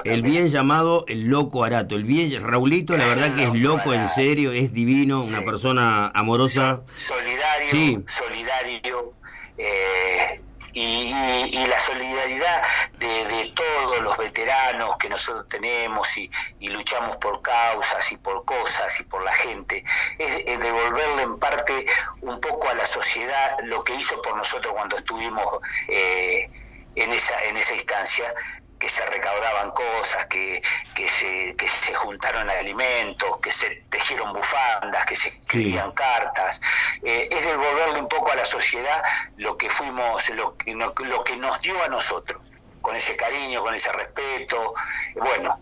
el, 0.03 0.23
bien 0.23 0.49
llamado 0.49 1.05
el 1.07 1.25
loco 1.25 1.63
Arato, 1.63 1.95
el 1.95 2.03
bien 2.03 2.31
Raulito, 2.41 2.97
la 2.97 3.05
verdad 3.05 3.35
que 3.35 3.43
es 3.43 3.53
loco 3.53 3.93
en 3.93 4.09
serio, 4.09 4.51
es 4.51 4.73
divino, 4.73 5.21
una 5.21 5.43
persona 5.43 6.11
amorosa, 6.13 6.81
solidario, 6.95 8.03
solidario. 8.07 9.13
Eh, 9.57 10.41
y, 10.75 11.65
la 11.67 11.79
solidaridad 11.79 12.63
de, 12.99 13.53
todos 13.55 14.01
los 14.01 14.17
veteranos 14.17 14.97
que 14.97 15.09
nosotros 15.09 15.47
tenemos 15.49 16.17
y, 16.17 16.29
luchamos 16.69 17.17
por 17.17 17.41
causas 17.41 18.11
y 18.11 18.17
por 18.17 18.43
cosas 18.43 18.99
y 18.99 19.03
por 19.03 19.23
la 19.23 19.33
gente, 19.33 19.83
es, 20.19 20.45
devolverle 20.45 21.23
en 21.23 21.39
parte 21.39 21.85
un 22.21 22.39
poco 22.41 22.69
a 22.69 22.75
la 22.75 22.85
sociedad 22.85 23.57
lo 23.63 23.83
que 23.83 23.95
hizo 23.95 24.21
por 24.21 24.35
nosotros 24.35 24.73
cuando 24.73 24.97
estuvimos 24.97 25.45
eh, 25.87 26.49
en, 26.95 27.11
esa, 27.11 27.41
en 27.45 27.57
esa 27.57 27.73
instancia 27.73 28.33
que 28.79 28.89
se 28.89 29.05
recaudaban 29.05 29.71
cosas, 29.71 30.27
que, 30.27 30.61
que, 30.93 31.07
se, 31.07 31.55
que 31.55 31.67
se 31.67 31.93
juntaron 31.93 32.49
alimentos, 32.49 33.39
que 33.39 33.51
se 33.51 33.83
tejieron 33.89 34.33
bufandas, 34.33 35.05
que 35.05 35.15
se 35.15 35.29
escribían 35.29 35.91
cartas. 35.93 36.61
Eh, 37.03 37.29
es 37.31 37.45
devolverle 37.45 37.99
un 37.99 38.07
poco 38.07 38.31
a 38.31 38.35
la 38.35 38.45
sociedad 38.45 39.03
lo 39.37 39.57
que 39.57 39.69
fuimos, 39.69 40.29
lo 40.31 40.57
que, 40.57 40.73
lo 40.73 41.23
que 41.23 41.37
nos 41.37 41.61
dio 41.61 41.81
a 41.83 41.87
nosotros, 41.87 42.41
con 42.81 42.95
ese 42.95 43.15
cariño, 43.15 43.61
con 43.61 43.73
ese 43.73 43.91
respeto. 43.91 44.73
Bueno, 45.15 45.57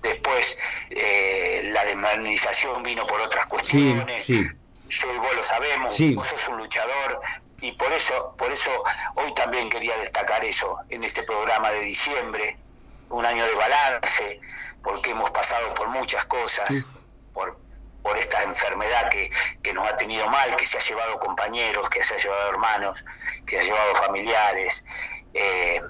después 0.00 0.58
eh, 0.90 1.70
la 1.72 1.84
desmoralización 1.84 2.82
vino 2.82 3.06
por 3.06 3.20
otras 3.20 3.46
cuestiones. 3.46 4.26
Yo 4.26 5.12
y 5.12 5.18
vos 5.18 5.34
lo 5.34 5.42
sabemos, 5.42 5.96
vos 6.14 6.28
sos 6.28 6.48
un 6.48 6.58
luchador 6.58 7.20
y 7.64 7.72
por 7.72 7.90
eso, 7.94 8.34
por 8.36 8.52
eso 8.52 8.70
hoy 9.14 9.32
también 9.32 9.70
quería 9.70 9.96
destacar 9.96 10.44
eso 10.44 10.80
en 10.90 11.02
este 11.02 11.22
programa 11.22 11.70
de 11.70 11.80
diciembre, 11.80 12.58
un 13.08 13.24
año 13.24 13.42
de 13.46 13.54
balance, 13.54 14.38
porque 14.82 15.12
hemos 15.12 15.30
pasado 15.30 15.72
por 15.72 15.88
muchas 15.88 16.26
cosas, 16.26 16.86
por, 17.32 17.56
por 18.02 18.18
esta 18.18 18.42
enfermedad 18.42 19.08
que, 19.08 19.30
que, 19.62 19.72
nos 19.72 19.88
ha 19.88 19.96
tenido 19.96 20.28
mal, 20.28 20.54
que 20.56 20.66
se 20.66 20.76
ha 20.76 20.80
llevado 20.80 21.18
compañeros, 21.18 21.88
que 21.88 22.04
se 22.04 22.12
ha 22.14 22.18
llevado 22.18 22.50
hermanos, 22.50 23.02
que 23.46 23.56
se 23.56 23.60
ha 23.60 23.62
llevado 23.62 23.94
familiares. 23.94 24.84
Eh, 25.32 25.80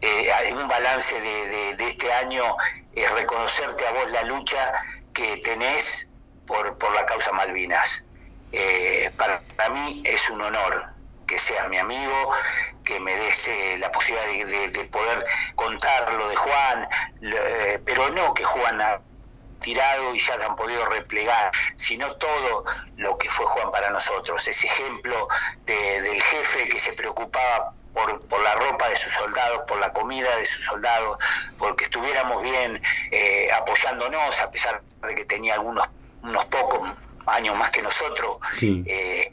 eh, 0.00 0.54
un 0.54 0.68
balance 0.68 1.20
de, 1.20 1.74
de, 1.74 1.88
este 1.88 2.12
año 2.12 2.56
es 2.94 3.10
reconocerte 3.10 3.84
a 3.84 3.90
vos 3.90 4.12
la 4.12 4.22
lucha 4.22 4.74
que 5.12 5.38
tenés 5.38 6.08
por, 6.46 6.78
por 6.78 6.94
la 6.94 7.04
causa 7.04 7.32
Malvinas. 7.32 8.04
Eh, 8.56 9.10
para, 9.16 9.68
mí 9.70 10.00
es 10.04 10.30
un 10.30 10.40
honor 10.40 10.84
que 11.26 11.38
seas 11.38 11.68
mi 11.68 11.76
amigo, 11.76 12.30
que 12.84 13.00
me 13.00 13.16
des 13.16 13.48
eh, 13.48 13.78
la 13.80 13.90
posibilidad 13.90 14.70
de, 14.70 14.84
poder 14.84 15.26
contar 15.56 16.12
lo 16.12 16.28
de 16.28 16.36
Juan, 16.36 16.88
eh, 17.20 17.80
pero 17.84 18.10
no 18.10 18.32
que 18.32 18.44
Juan 18.44 18.80
ha 18.80 19.00
tirado 19.60 20.14
y 20.14 20.20
ya 20.20 20.38
te 20.38 20.44
han 20.44 20.54
podido 20.54 20.86
replegar, 20.86 21.50
sino 21.74 22.14
todo 22.14 22.64
lo 22.96 23.18
que 23.18 23.28
fue 23.28 23.44
Juan 23.44 23.72
para 23.72 23.90
nosotros, 23.90 24.46
ese 24.46 24.68
ejemplo 24.68 25.26
del 25.66 26.22
jefe 26.22 26.68
que 26.68 26.78
se 26.78 26.92
preocupaba 26.92 27.72
por, 27.92 28.20
por, 28.28 28.40
la 28.40 28.54
ropa 28.54 28.88
de 28.88 28.94
sus 28.94 29.14
soldados, 29.14 29.64
por 29.66 29.78
la 29.78 29.92
comida 29.92 30.36
de 30.36 30.46
sus 30.46 30.64
soldados, 30.64 31.18
porque 31.58 31.84
estuviéramos 31.84 32.40
bien 32.42 32.80
apoyándonos, 33.56 34.40
a 34.40 34.50
pesar 34.52 34.80
de 35.02 35.14
que 35.16 35.24
tenía 35.24 35.54
algunos 35.54 35.88
unos 36.24 36.44
pocos 36.46 36.88
años 37.26 37.56
más 37.56 37.70
que 37.70 37.82
nosotros, 37.82 38.38
eh, 38.62 39.30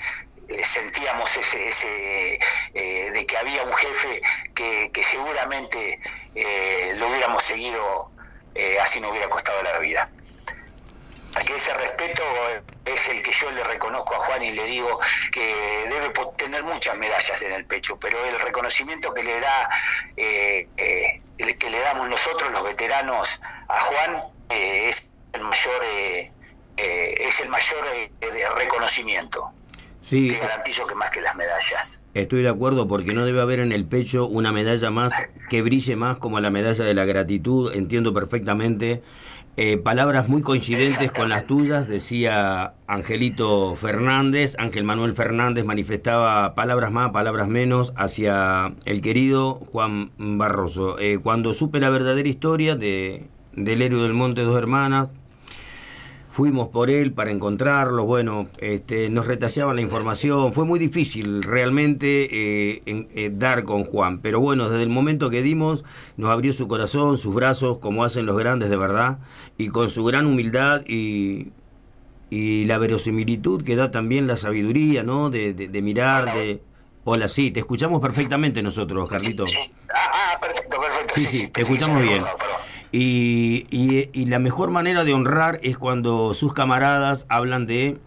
eh, 0.48 0.66
sentíamos 0.66 1.38
ese, 1.38 1.70
ese 1.70 2.40
eh, 2.74 3.12
de 3.12 3.26
que 3.26 3.38
había 3.38 3.64
un 3.64 3.74
jefe 3.74 4.22
que, 4.54 4.92
que 4.94 5.04
seguramente 5.04 6.00
lo 6.96 7.08
hubiéramos 7.08 7.44
seguido 7.44 8.12
así 8.82 9.00
no 9.00 9.10
hubiera 9.10 9.30
costado 9.30 9.62
la 9.64 9.80
vida. 9.80 10.10
Que 11.46 11.56
ese 11.56 11.74
respeto 11.74 12.24
es 12.84 13.08
el 13.08 13.24
que 13.24 13.32
yo 13.32 13.50
le 13.52 13.64
reconozco 13.64 14.16
a 14.16 14.20
Juan 14.20 14.44
y 14.44 14.52
le 14.52 14.66
digo 14.66 15.00
que 15.32 15.88
debe 15.90 16.12
tener 16.38 16.62
muchas 16.64 16.98
medallas 16.98 17.42
en 17.44 17.54
el 17.54 17.66
pecho, 17.66 17.98
pero 17.98 18.24
el 18.26 18.38
reconocimiento 18.40 19.14
que 19.14 19.24
le 19.24 19.40
da, 19.40 19.70
que 20.18 21.70
le 21.70 21.80
damos 21.80 22.10
nosotros 22.10 22.52
los 22.52 22.64
veteranos 22.64 23.42
a 23.70 23.80
Juan 23.80 24.18
es 24.50 25.12
el 25.34 25.42
mayor 25.44 25.82
eh, 25.84 26.32
es 27.28 27.40
el 27.42 27.50
mayor 27.50 27.80
eh, 27.96 28.10
reconocimiento. 28.58 29.52
Sí. 30.02 30.30
Te 30.30 30.40
garantizo 30.40 30.88
que 30.88 30.96
más 30.96 31.12
que 31.12 31.22
las 31.22 31.36
medallas. 31.36 32.04
Estoy 32.14 32.42
de 32.42 32.50
acuerdo 32.50 32.88
porque 32.88 33.14
no 33.14 33.26
debe 33.26 33.42
haber 33.42 33.60
en 33.60 33.72
el 33.72 33.86
pecho 33.86 34.28
una 34.28 34.52
medalla 34.52 34.90
más 34.90 35.14
que 35.50 35.62
brille 35.62 35.96
más 35.96 36.18
como 36.18 36.40
la 36.40 36.50
medalla 36.50 36.84
de 36.84 36.94
la 36.94 37.06
gratitud. 37.06 37.72
Entiendo 37.74 38.14
perfectamente. 38.14 39.04
Eh, 39.58 39.78
palabras 39.78 40.30
muy 40.30 40.42
coincidentes 40.42 41.12
con 41.12 41.28
las 41.28 41.46
tuyas, 41.46 41.88
decía 41.88 42.74
Angelito 42.88 43.76
Fernández. 43.76 44.56
Ángel 44.58 44.86
Manuel 44.86 45.14
Fernández 45.14 45.66
manifestaba 45.66 46.56
palabras 46.56 46.92
más, 46.92 47.12
palabras 47.12 47.48
menos 47.48 47.94
hacia 47.98 48.74
el 48.86 49.02
querido 49.02 49.56
Juan 49.56 50.12
Barroso. 50.18 50.96
cuando 51.22 51.54
supe 51.54 51.80
la 51.80 51.90
verdadera 51.90 52.28
historia 52.28 52.76
de, 52.76 53.28
del 53.54 53.82
héroe 53.82 54.04
del 54.04 54.14
Monte 54.14 54.42
Dos 54.42 54.58
Hermanas, 54.58 55.10
fuimos 56.32 56.70
por 56.70 56.90
él 56.90 57.12
para 57.12 57.30
encontrarlo, 57.30 58.06
bueno, 58.06 58.48
este, 58.58 59.10
nos 59.10 59.28
retaseaban 59.28 59.76
la 59.76 59.82
información, 59.82 60.54
fue 60.54 60.66
muy 60.66 60.80
difícil 60.80 61.44
realmente 61.44 62.30
eh, 62.32 62.82
eh, 62.86 63.32
dar 63.34 63.66
con 63.66 63.84
Juan, 63.84 64.22
pero 64.22 64.40
bueno, 64.40 64.70
desde 64.70 64.84
el 64.84 64.90
momento 64.90 65.30
que 65.30 65.42
dimos, 65.42 65.84
nos 66.16 66.30
abrió 66.32 66.54
su 66.54 66.68
corazón, 66.68 67.18
sus 67.18 67.36
brazos, 67.36 67.80
como 67.80 68.06
hacen 68.06 68.26
los 68.26 68.38
grandes 68.38 68.70
de 68.70 68.78
verdad, 68.78 69.20
y 69.58 69.68
con 69.68 69.90
su 69.90 70.06
gran 70.06 70.26
humildad 70.26 70.84
y, 70.88 71.52
y 72.30 72.64
la 72.64 72.78
verosimilitud 72.78 73.64
que 73.64 73.76
da 73.76 73.92
también 73.92 74.26
la 74.26 74.38
sabiduría, 74.38 75.04
¿no? 75.04 75.30
De, 75.30 75.54
de, 75.54 75.82
mirar, 75.82 76.34
de... 76.34 76.62
Hola, 77.04 77.28
sí, 77.28 77.52
te 77.52 77.60
escuchamos 77.60 78.02
perfectamente 78.02 78.64
nosotros, 78.64 79.10
Carlito. 79.10 79.44
Ah, 79.94 80.38
perfecto, 80.40 80.80
perfecto. 80.80 81.14
Sí, 81.18 81.26
sí, 81.26 81.48
te 81.48 81.62
escuchamos 81.64 82.02
bien. 82.04 82.24
Y, 82.92 83.68
y, 83.72 84.26
la 84.26 84.40
mejor 84.40 84.70
manera 84.70 85.06
de 85.06 85.14
honrar 85.14 85.60
es 85.64 85.78
cuando 85.78 86.34
sus 86.34 86.54
camaradas 86.54 87.26
hablan 87.30 87.66
de 87.66 87.98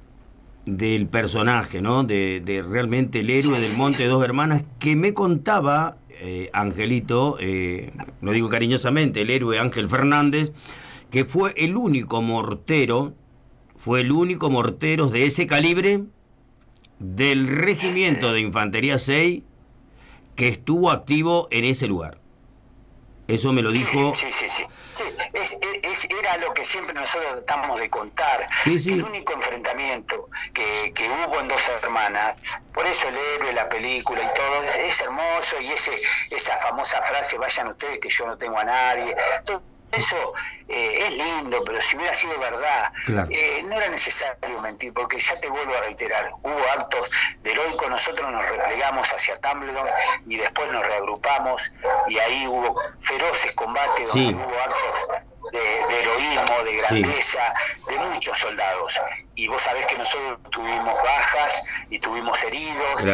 del 0.66 1.06
personaje, 1.08 1.80
¿no? 1.82 2.04
De, 2.04 2.42
de 2.44 2.62
realmente 2.62 3.20
el 3.20 3.30
héroe 3.30 3.60
del 3.60 3.76
Monte 3.78 4.06
Dos 4.06 4.24
Hermanas, 4.24 4.64
que 4.78 4.96
me 4.96 5.12
contaba 5.12 5.96
eh, 6.20 6.48
Angelito, 6.52 7.36
eh, 7.40 7.92
lo 8.22 8.32
digo 8.32 8.48
cariñosamente, 8.48 9.22
el 9.22 9.30
héroe 9.30 9.58
Ángel 9.58 9.88
Fernández, 9.88 10.52
que 11.10 11.24
fue 11.24 11.52
el 11.56 11.76
único 11.76 12.22
mortero, 12.22 13.12
fue 13.76 14.00
el 14.00 14.10
único 14.12 14.48
mortero 14.48 15.08
de 15.08 15.26
ese 15.26 15.46
calibre 15.46 16.04
del 16.98 17.48
regimiento 17.48 18.32
de 18.32 18.40
Infantería 18.40 18.98
6 18.98 19.42
que 20.36 20.48
estuvo 20.48 20.90
activo 20.90 21.48
en 21.50 21.66
ese 21.66 21.88
lugar. 21.88 22.18
Eso 23.28 23.52
me 23.52 23.62
lo 23.62 23.70
dijo 23.70 24.12
Sí, 24.14 24.26
es, 25.32 25.58
es, 25.82 26.08
era 26.10 26.36
lo 26.38 26.54
que 26.54 26.64
siempre 26.64 26.94
nosotros 26.94 27.44
tratamos 27.44 27.80
de 27.80 27.90
contar. 27.90 28.48
El 28.66 29.04
único 29.04 29.32
enfrentamiento 29.32 30.28
que, 30.52 30.92
que, 30.94 31.08
hubo 31.08 31.40
en 31.40 31.48
Dos 31.48 31.68
Hermanas, 31.68 32.36
por 32.72 32.86
eso 32.86 33.08
el 33.08 33.16
héroe, 33.16 33.52
la 33.52 33.68
película 33.68 34.22
y 34.22 34.34
todo, 34.34 34.62
es, 34.62 35.00
hermoso 35.00 35.60
y 35.60 35.70
ese 35.70 35.92
esa 36.30 36.56
famosa 36.56 37.02
frase, 37.02 37.38
vayan 37.38 37.68
ustedes 37.68 37.98
que 38.00 38.08
yo 38.08 38.26
no 38.26 38.36
tengo 38.36 38.58
a 38.58 38.64
nadie. 38.64 39.16
Todo 39.44 39.73
eso 39.96 40.34
eh, 40.68 40.98
es 41.06 41.16
lindo, 41.16 41.62
pero 41.64 41.80
si 41.80 41.96
hubiera 41.96 42.14
sido 42.14 42.38
verdad, 42.38 42.92
eh, 43.30 43.62
no 43.64 43.76
era 43.76 43.88
necesario 43.88 44.60
mentir, 44.60 44.92
porque 44.92 45.18
ya 45.18 45.38
te 45.40 45.48
vuelvo 45.48 45.74
a 45.74 45.80
reiterar, 45.80 46.30
hubo 46.42 46.60
actos 46.76 47.10
de 47.42 47.52
heroico, 47.52 47.88
nosotros 47.88 48.30
nos 48.30 48.48
replegamos 48.48 49.12
hacia 49.12 49.36
Tumbledon 49.36 49.88
y 50.26 50.36
después 50.36 50.70
nos 50.72 50.86
reagrupamos 50.86 51.72
y 52.08 52.18
ahí 52.18 52.46
hubo 52.46 52.80
feroces 52.98 53.52
combates 53.52 54.06
donde 54.08 54.34
hubo 54.34 54.54
actos 54.60 55.24
de, 55.58 56.00
heroísmo, 56.00 56.64
de 56.64 56.76
grandeza, 56.76 57.54
de 57.88 57.98
muchos 57.98 58.38
soldados. 58.38 59.00
Y 59.34 59.48
vos 59.48 59.62
sabés 59.62 59.86
que 59.86 59.96
nosotros 59.96 60.38
tuvimos 60.50 60.94
bajas 61.02 61.62
y 61.90 61.98
tuvimos 61.98 62.42
heridos 62.44 63.04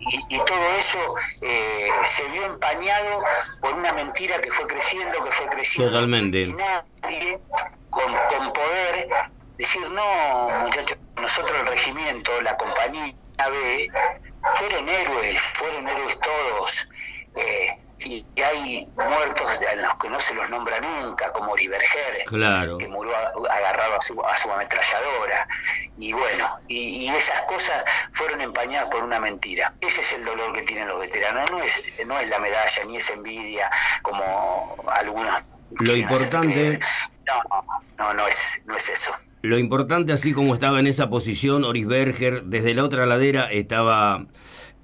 y, 0.00 0.34
y, 0.34 0.38
todo 0.38 0.76
eso 0.78 1.14
eh, 1.42 1.88
se 2.04 2.24
vio 2.28 2.46
empañado 2.46 3.22
por 3.60 3.74
una 3.74 3.92
mentira 3.92 4.40
que 4.40 4.50
fue 4.50 4.66
creciendo, 4.66 5.22
que 5.22 5.30
fue 5.30 5.46
creciendo. 5.48 5.92
Totalmente. 5.92 6.40
Y 6.40 6.52
nadie 6.54 7.38
con, 7.90 8.16
con 8.28 8.52
poder 8.52 9.08
decir, 9.58 9.90
no, 9.90 10.48
muchachos, 10.60 10.96
nosotros 11.16 11.54
el 11.60 11.66
regimiento, 11.66 12.40
la 12.40 12.56
compañía 12.56 13.14
B, 13.36 13.90
fueron 14.54 14.88
héroes, 14.88 15.40
fueron 15.40 15.86
héroes 15.86 16.18
todos. 16.18 16.88
Eh, 17.36 17.78
y 18.04 18.24
hay 18.40 18.88
muertos 18.96 19.60
a 19.70 19.76
los 19.76 19.94
que 19.96 20.08
no 20.08 20.18
se 20.18 20.34
los 20.34 20.48
nombra 20.48 20.80
nunca, 20.80 21.32
como 21.32 21.52
Oliverger, 21.52 22.24
que 22.26 22.88
murió 22.88 23.12
agarrado 23.50 23.96
a 23.96 24.00
su, 24.00 24.20
a 24.24 24.36
su 24.36 24.50
ametralladora. 24.50 25.46
Y 25.98 26.12
bueno, 26.12 26.48
y, 26.68 27.08
esas 27.08 27.42
cosas 27.42 27.84
fueron 28.12 28.40
empañadas 28.40 28.88
por 28.88 29.04
una 29.04 29.20
mentira. 29.20 29.74
Ese 29.80 30.00
es 30.00 30.12
el 30.14 30.24
dolor 30.24 30.52
que 30.54 30.62
tienen 30.62 30.88
los 30.88 31.00
veteranos, 31.00 31.50
no 31.50 31.62
es, 31.62 31.82
no 32.06 32.18
es 32.18 32.28
la 32.28 32.38
medalla, 32.38 32.84
ni 32.86 32.96
es 32.96 33.10
envidia, 33.10 33.70
como 34.02 34.76
algunos... 34.88 35.42
Lo 35.78 35.94
importante... 35.94 36.80
No, 37.26 37.64
no, 37.98 38.14
no 38.14 38.26
es, 38.26 38.62
no 38.64 38.76
es 38.76 38.88
eso. 38.88 39.12
Lo 39.42 39.58
importante, 39.58 40.12
así 40.12 40.32
como 40.32 40.54
estaba 40.54 40.80
en 40.80 40.86
esa 40.86 41.08
posición 41.08 41.64
Orisberger, 41.64 42.44
desde 42.44 42.74
la 42.74 42.84
otra 42.84 43.06
ladera 43.06 43.50
estaba 43.50 44.26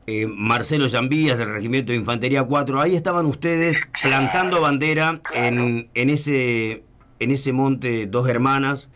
eh, 0.07 0.27
Marcelo 0.27 0.87
Llambías 0.87 1.37
del 1.37 1.53
Regimiento 1.53 1.93
de 1.93 1.99
Infantería 1.99 2.45
4, 2.45 2.81
ahí 2.81 2.95
estaban 2.95 3.27
ustedes 3.27 3.77
plantando 4.03 4.61
bandera 4.61 5.21
en, 5.35 5.89
ese, 5.95 6.85
en 7.19 7.31
ese 7.31 7.53
monte 7.53 8.07
Dos 8.07 8.29
Hermanas. 8.29 8.89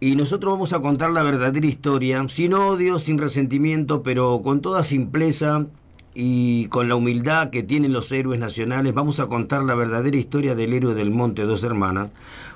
Y 0.00 0.16
nosotros 0.16 0.52
vamos 0.52 0.72
a 0.72 0.80
contar 0.80 1.10
la 1.10 1.22
verdadera 1.22 1.66
historia, 1.66 2.24
sin 2.28 2.54
odio, 2.54 2.98
sin 2.98 3.18
resentimiento, 3.18 4.02
pero 4.02 4.42
con 4.42 4.60
toda 4.60 4.82
simpleza 4.84 5.66
y 6.14 6.66
con 6.66 6.88
la 6.88 6.94
humildad 6.94 7.50
que 7.50 7.62
tienen 7.62 7.92
los 7.92 8.12
héroes 8.12 8.38
nacionales, 8.38 8.94
vamos 8.94 9.18
a 9.18 9.26
contar 9.26 9.64
la 9.64 9.74
verdadera 9.74 10.16
historia 10.16 10.54
del 10.54 10.72
héroe 10.72 10.94
del 10.94 11.10
monte 11.10 11.42
Dos 11.42 11.64
Hermanas. 11.64 12.10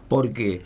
porque 0.08 0.62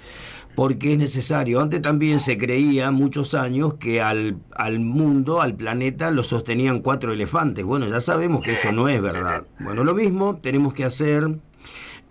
porque 0.54 0.92
es 0.92 0.98
necesario. 0.98 1.60
Antes 1.60 1.82
también 1.82 2.20
se 2.20 2.36
creía 2.36 2.90
muchos 2.90 3.34
años 3.34 3.74
que 3.74 4.00
al, 4.00 4.36
al 4.54 4.80
mundo, 4.80 5.40
al 5.40 5.54
planeta, 5.54 6.10
lo 6.10 6.22
sostenían 6.22 6.80
cuatro 6.80 7.12
elefantes. 7.12 7.64
Bueno, 7.64 7.86
ya 7.86 8.00
sabemos 8.00 8.42
que 8.42 8.52
eso 8.52 8.72
no 8.72 8.88
es 8.88 9.00
verdad. 9.00 9.44
Bueno, 9.60 9.84
lo 9.84 9.94
mismo 9.94 10.38
tenemos 10.42 10.74
que 10.74 10.84
hacer 10.84 11.30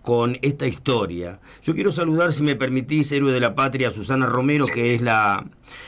con 0.01 0.37
esta 0.41 0.67
historia. 0.67 1.39
Yo 1.63 1.75
quiero 1.75 1.91
saludar, 1.91 2.33
si 2.33 2.43
me 2.43 2.55
permitís, 2.55 3.11
héroe 3.11 3.31
de 3.31 3.39
la 3.39 3.53
patria, 3.53 3.91
Susana 3.91 4.25
Romero, 4.25 4.65
que 4.65 4.95
es 4.95 5.01
la, 5.01 5.45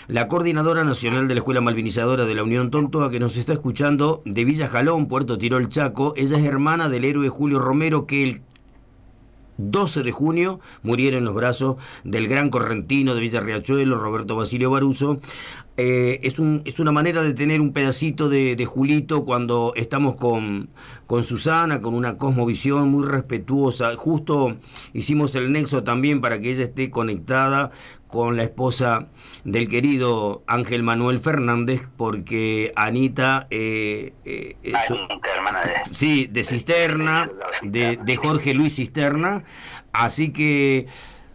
la 0.08 0.28
coordinadora 0.28 0.84
nacional 0.84 1.28
de 1.28 1.34
la 1.34 1.40
Escuela 1.40 1.62
Malvinizadora 1.62 2.26
de 2.26 2.36
la 2.36 2.44
Unión 2.44 2.70
Tontoa, 2.70 3.10
que 3.10 3.20
nos 3.20 3.38
está 3.38 3.54
escuchando 3.54 4.22
de 4.26 4.46
Villa 4.46 4.68
Jalón, 4.68 5.08
Puerto 5.08 5.38
Tirol, 5.38 5.70
Chaco. 5.70 6.14
Ella 6.16 6.38
es 6.38 6.44
hermana 6.44 6.90
del 6.90 7.06
héroe 7.06 7.30
Julio 7.30 7.58
Romero, 7.58 8.06
que 8.06 8.24
el 8.24 8.42
12 9.58 10.04
de 10.04 10.12
junio 10.12 10.60
murieron 10.82 11.20
en 11.20 11.26
los 11.26 11.36
brazos 11.36 11.78
del 12.04 12.28
gran 12.28 12.50
correntino 12.50 13.16
de 13.16 13.22
Villa 13.22 13.40
Riachuelo, 13.40 13.98
Roberto 14.00 14.36
Basilio 14.36 14.72
Baruso. 14.72 15.20
Eh, 15.76 16.20
es, 16.22 16.38
un, 16.38 16.62
es 16.66 16.80
una 16.80 16.92
manera 16.92 17.24
de 17.24 17.34
tener 17.34 17.60
un 17.60 17.74
pedacito 17.74 18.30
de, 18.30 18.56
de 18.56 18.66
Julito 18.66 19.26
cuando 19.26 19.74
estamos 19.76 20.16
con, 20.16 20.70
con 21.08 21.24
Susana, 21.24 21.82
con 21.82 21.96
una 21.96 22.18
cosmovisión 22.18 22.90
muy 22.90 23.06
respetuosa. 23.06 23.96
Justo 23.96 24.58
hicimos 24.94 25.34
el 25.34 25.52
nexo 25.52 25.84
también 25.84 26.22
para 26.22 26.40
que 26.40 26.52
ella 26.52 26.64
esté 26.64 26.92
conectada 26.92 27.72
con 28.14 28.38
la 28.38 28.44
esposa 28.44 29.08
del 29.44 29.68
querido 29.68 30.44
Ángel 30.46 30.84
Manuel 30.84 31.20
Fernández, 31.20 31.82
porque 31.98 32.72
Anita, 32.76 33.48
eh, 33.50 34.14
eh, 34.24 34.56
hermana 34.64 35.62
de... 35.64 35.96
Sí, 35.96 36.28
de 36.28 36.44
Cisterna, 36.44 37.28
de, 37.64 37.98
de 38.06 38.16
Jorge 38.16 38.54
Luis 38.54 38.76
Cisterna, 38.76 39.44
así 39.94 40.32
que 40.32 40.86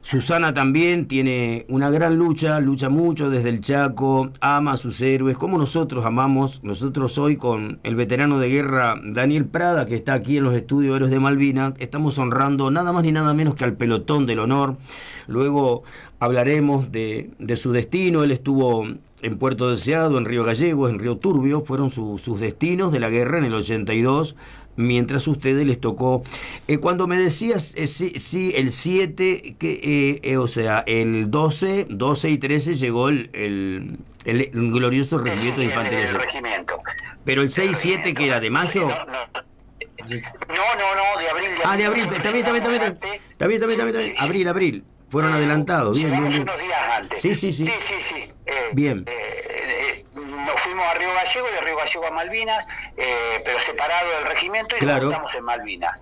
Susana 0.03 0.55
también 0.55 1.09
tiene 1.09 1.67
una 1.69 1.91
gran 1.91 2.17
lucha, 2.17 2.61
lucha 2.61 2.89
mucho 2.89 3.29
desde 3.29 3.51
el 3.51 3.61
Chaco, 3.61 4.31
ama 4.41 4.73
a 4.73 4.77
sus 4.77 5.03
héroes, 5.03 5.37
como 5.37 5.59
nosotros 5.59 6.07
amamos, 6.07 6.63
nosotros 6.63 7.19
hoy 7.19 7.37
con 7.37 7.81
el 7.83 7.97
veterano 7.97 8.39
de 8.39 8.49
guerra 8.49 8.99
Daniel 9.05 9.45
Prada, 9.47 9.85
que 9.85 9.97
está 9.97 10.15
aquí 10.15 10.37
en 10.37 10.45
los 10.45 10.55
estudios 10.55 10.97
Héroes 10.97 11.11
de 11.11 11.19
Malvinas, 11.19 11.75
estamos 11.79 12.17
honrando 12.19 12.71
nada 12.71 12.93
más 12.93 13.03
ni 13.03 13.13
nada 13.13 13.35
menos 13.35 13.57
que 13.57 13.65
al 13.65 13.75
pelotón 13.75 14.25
del 14.25 14.39
honor. 14.39 14.79
Luego 15.27 15.83
hablaremos 16.19 16.91
de, 16.91 17.31
de 17.39 17.57
su 17.57 17.73
destino, 17.73 18.25
él 18.25 18.33
estuvo 18.33 18.87
en 19.23 19.39
Puerto 19.39 19.71
Deseado, 19.71 20.19
en 20.19 20.25
Río 20.25 20.45
Gallegos, 20.45 20.91
en 20.91 20.99
Río 20.99 21.17
Turbio, 21.17 21.63
fueron 21.63 21.91
sus 21.91 22.41
destinos 22.41 22.93
de 22.93 23.01
la 23.01 23.11
guerra 23.11 23.39
en 23.39 23.45
el 23.45 23.55
82, 23.55 24.37
mientras 24.77 25.27
a 25.27 25.31
ustedes 25.31 25.67
les 25.67 25.81
tocó. 25.81 26.23
Eh, 26.69 26.79
cuando 26.79 27.07
me 27.07 27.19
decías, 27.19 27.75
eh, 27.77 27.87
sí, 27.87 28.53
el 28.55 28.71
7, 28.71 29.57
que, 29.59 30.21
eh, 30.23 30.37
o 30.37 30.47
sea, 30.47 30.85
el 30.87 31.31
12, 31.31 31.87
12 31.91 32.31
y 32.31 32.39
13 32.39 32.77
llegó 32.77 33.09
el, 33.09 33.99
el, 34.25 34.51
glorioso 34.53 35.19
regimiento 35.19 35.61
de 35.61 35.67
infantería. 35.67 36.13
Pero 37.25 37.43
el 37.43 37.53
6 37.53 37.71
y 37.71 37.75
7, 37.75 38.15
que 38.15 38.27
era 38.27 38.41
de 38.41 38.51
mayo. 38.51 38.89
No, 38.89 38.95
no, 40.07 40.15
no, 40.95 41.21
de 41.21 41.29
abril. 41.29 41.49
De 41.57 41.63
ah, 41.65 41.77
de 41.77 41.85
abril, 41.85 42.05
también, 42.23 42.45
también, 42.45 42.65
también. 42.65 42.99
También, 43.37 43.61
también, 43.61 43.79
también. 43.79 44.15
Abril, 44.19 44.49
abril. 44.49 44.85
Fueron 45.11 45.33
adelantados, 45.33 45.99
bien, 45.99 46.11
bien, 46.11 46.29
bien. 46.29 46.43
unos 46.43 46.59
días 46.61 46.83
antes. 46.97 47.23
Sí, 47.23 47.35
sí, 47.35 47.53
sí. 47.53 47.65
Sí, 47.65 47.73
sí, 47.79 47.95
sí. 48.01 48.33
bien 48.73 49.07
nos 50.49 50.61
fuimos 50.61 50.85
a 50.87 50.95
Río 50.95 51.09
Gallego 51.15 51.47
y 51.51 51.55
de 51.55 51.61
Río 51.61 51.77
Gallego 51.77 52.07
a 52.07 52.11
Malvinas, 52.11 52.69
eh, 52.97 53.43
pero 53.45 53.61
separado 53.61 54.09
del 54.19 54.27
regimiento 54.27 54.77
y 54.77 54.81
claro. 54.81 55.09
estamos 55.09 55.35
en 55.35 55.45
Malvinas. 55.45 56.01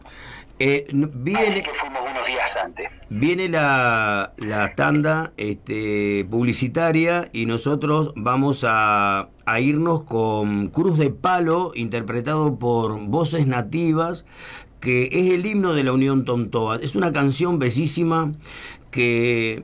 Eh, 0.59 0.87
viene, 0.91 1.41
Así 1.41 1.63
que 1.63 1.71
fuimos 1.75 2.01
unos 2.11 2.27
días 2.27 2.57
antes. 2.57 2.89
Viene 3.11 3.49
la, 3.51 4.33
la 4.39 4.75
tanda 4.75 5.33
este, 5.37 6.27
publicitaria 6.31 7.29
y 7.33 7.45
nosotros 7.45 8.13
vamos 8.17 8.65
a, 8.67 9.29
a, 9.45 9.61
irnos 9.61 10.05
con 10.05 10.69
Cruz 10.69 10.99
de 10.99 11.11
Palo, 11.11 11.73
interpretado 11.75 12.59
por 12.59 12.99
voces 13.01 13.47
nativas, 13.47 14.25
que 14.81 15.11
es 15.13 15.35
el 15.35 15.45
himno 15.45 15.75
de 15.75 15.85
la 15.85 15.93
Unión 15.93 16.25
Tontoa. 16.25 16.79
Es 16.81 16.95
una 16.95 17.13
canción 17.13 17.59
bellísima 17.59 18.33
que 18.97 19.63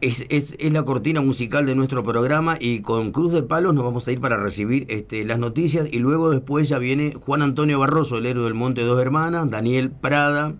es, 0.00 0.24
es, 0.28 0.54
es, 0.56 0.72
la 0.72 0.84
cortina 0.84 1.20
musical 1.20 1.66
de 1.66 1.74
nuestro 1.74 2.04
programa 2.04 2.56
y 2.60 2.80
con 2.80 3.10
Cruz 3.10 3.32
de 3.32 3.42
Palos 3.42 3.74
nos 3.74 3.82
vamos 3.82 4.06
a 4.06 4.12
ir 4.12 4.20
para 4.20 4.36
recibir 4.36 4.86
este, 4.88 5.24
las 5.24 5.40
noticias 5.40 5.88
y 5.90 5.98
luego 5.98 6.30
después 6.30 6.68
ya 6.68 6.78
viene 6.78 7.12
Juan 7.12 7.42
Antonio 7.42 7.80
Barroso, 7.80 8.18
el 8.18 8.26
héroe 8.26 8.44
del 8.44 8.54
Monte 8.54 8.82
Dos 8.82 9.02
Hermanas, 9.02 9.50
Daniel 9.50 9.90
Prada, 9.90 10.54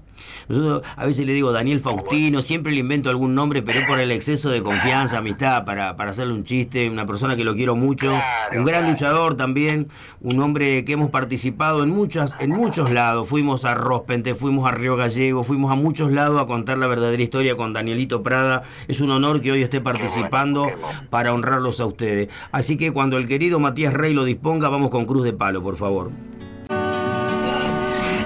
nosotros 0.48 0.82
a 0.96 1.06
veces 1.06 1.26
le 1.26 1.32
digo 1.32 1.52
Daniel 1.52 1.80
Faustino, 1.80 2.42
siempre 2.42 2.72
le 2.72 2.80
invento 2.80 3.10
algún 3.10 3.34
nombre, 3.34 3.62
pero 3.62 3.80
es 3.80 3.86
por 3.86 3.98
el 4.00 4.10
exceso 4.10 4.50
de 4.50 4.62
confianza, 4.62 5.18
amistad, 5.18 5.64
para, 5.64 5.96
para 5.96 6.10
hacerle 6.10 6.34
un 6.34 6.44
chiste, 6.44 6.88
una 6.88 7.06
persona 7.06 7.36
que 7.36 7.44
lo 7.44 7.54
quiero 7.54 7.74
mucho, 7.74 8.12
un 8.56 8.64
gran 8.64 8.90
luchador 8.90 9.36
también, 9.36 9.88
un 10.20 10.40
hombre 10.40 10.84
que 10.84 10.92
hemos 10.92 11.10
participado 11.10 11.82
en 11.82 11.90
muchas, 11.90 12.34
en 12.40 12.50
muchos 12.50 12.90
lados, 12.90 13.28
fuimos 13.28 13.64
a 13.64 13.74
Rospente, 13.74 14.34
fuimos 14.34 14.68
a 14.68 14.72
Río 14.74 14.96
Gallego, 14.96 15.44
fuimos 15.44 15.72
a 15.72 15.76
muchos 15.76 16.12
lados 16.12 16.40
a 16.40 16.46
contar 16.46 16.78
la 16.78 16.86
verdadera 16.86 17.22
historia 17.22 17.56
con 17.56 17.72
Danielito 17.72 18.22
Prada, 18.22 18.62
es 18.88 19.00
un 19.00 19.10
honor 19.10 19.40
que 19.40 19.52
hoy 19.52 19.62
esté 19.62 19.80
participando 19.80 20.68
para 21.10 21.32
honrarlos 21.32 21.80
a 21.80 21.86
ustedes. 21.86 22.28
Así 22.50 22.76
que 22.76 22.92
cuando 22.92 23.16
el 23.18 23.26
querido 23.26 23.60
Matías 23.60 23.92
Rey 23.92 24.12
lo 24.12 24.24
disponga, 24.24 24.68
vamos 24.68 24.90
con 24.90 25.06
Cruz 25.06 25.24
de 25.24 25.32
Palo, 25.32 25.62
por 25.62 25.76
favor. 25.76 26.10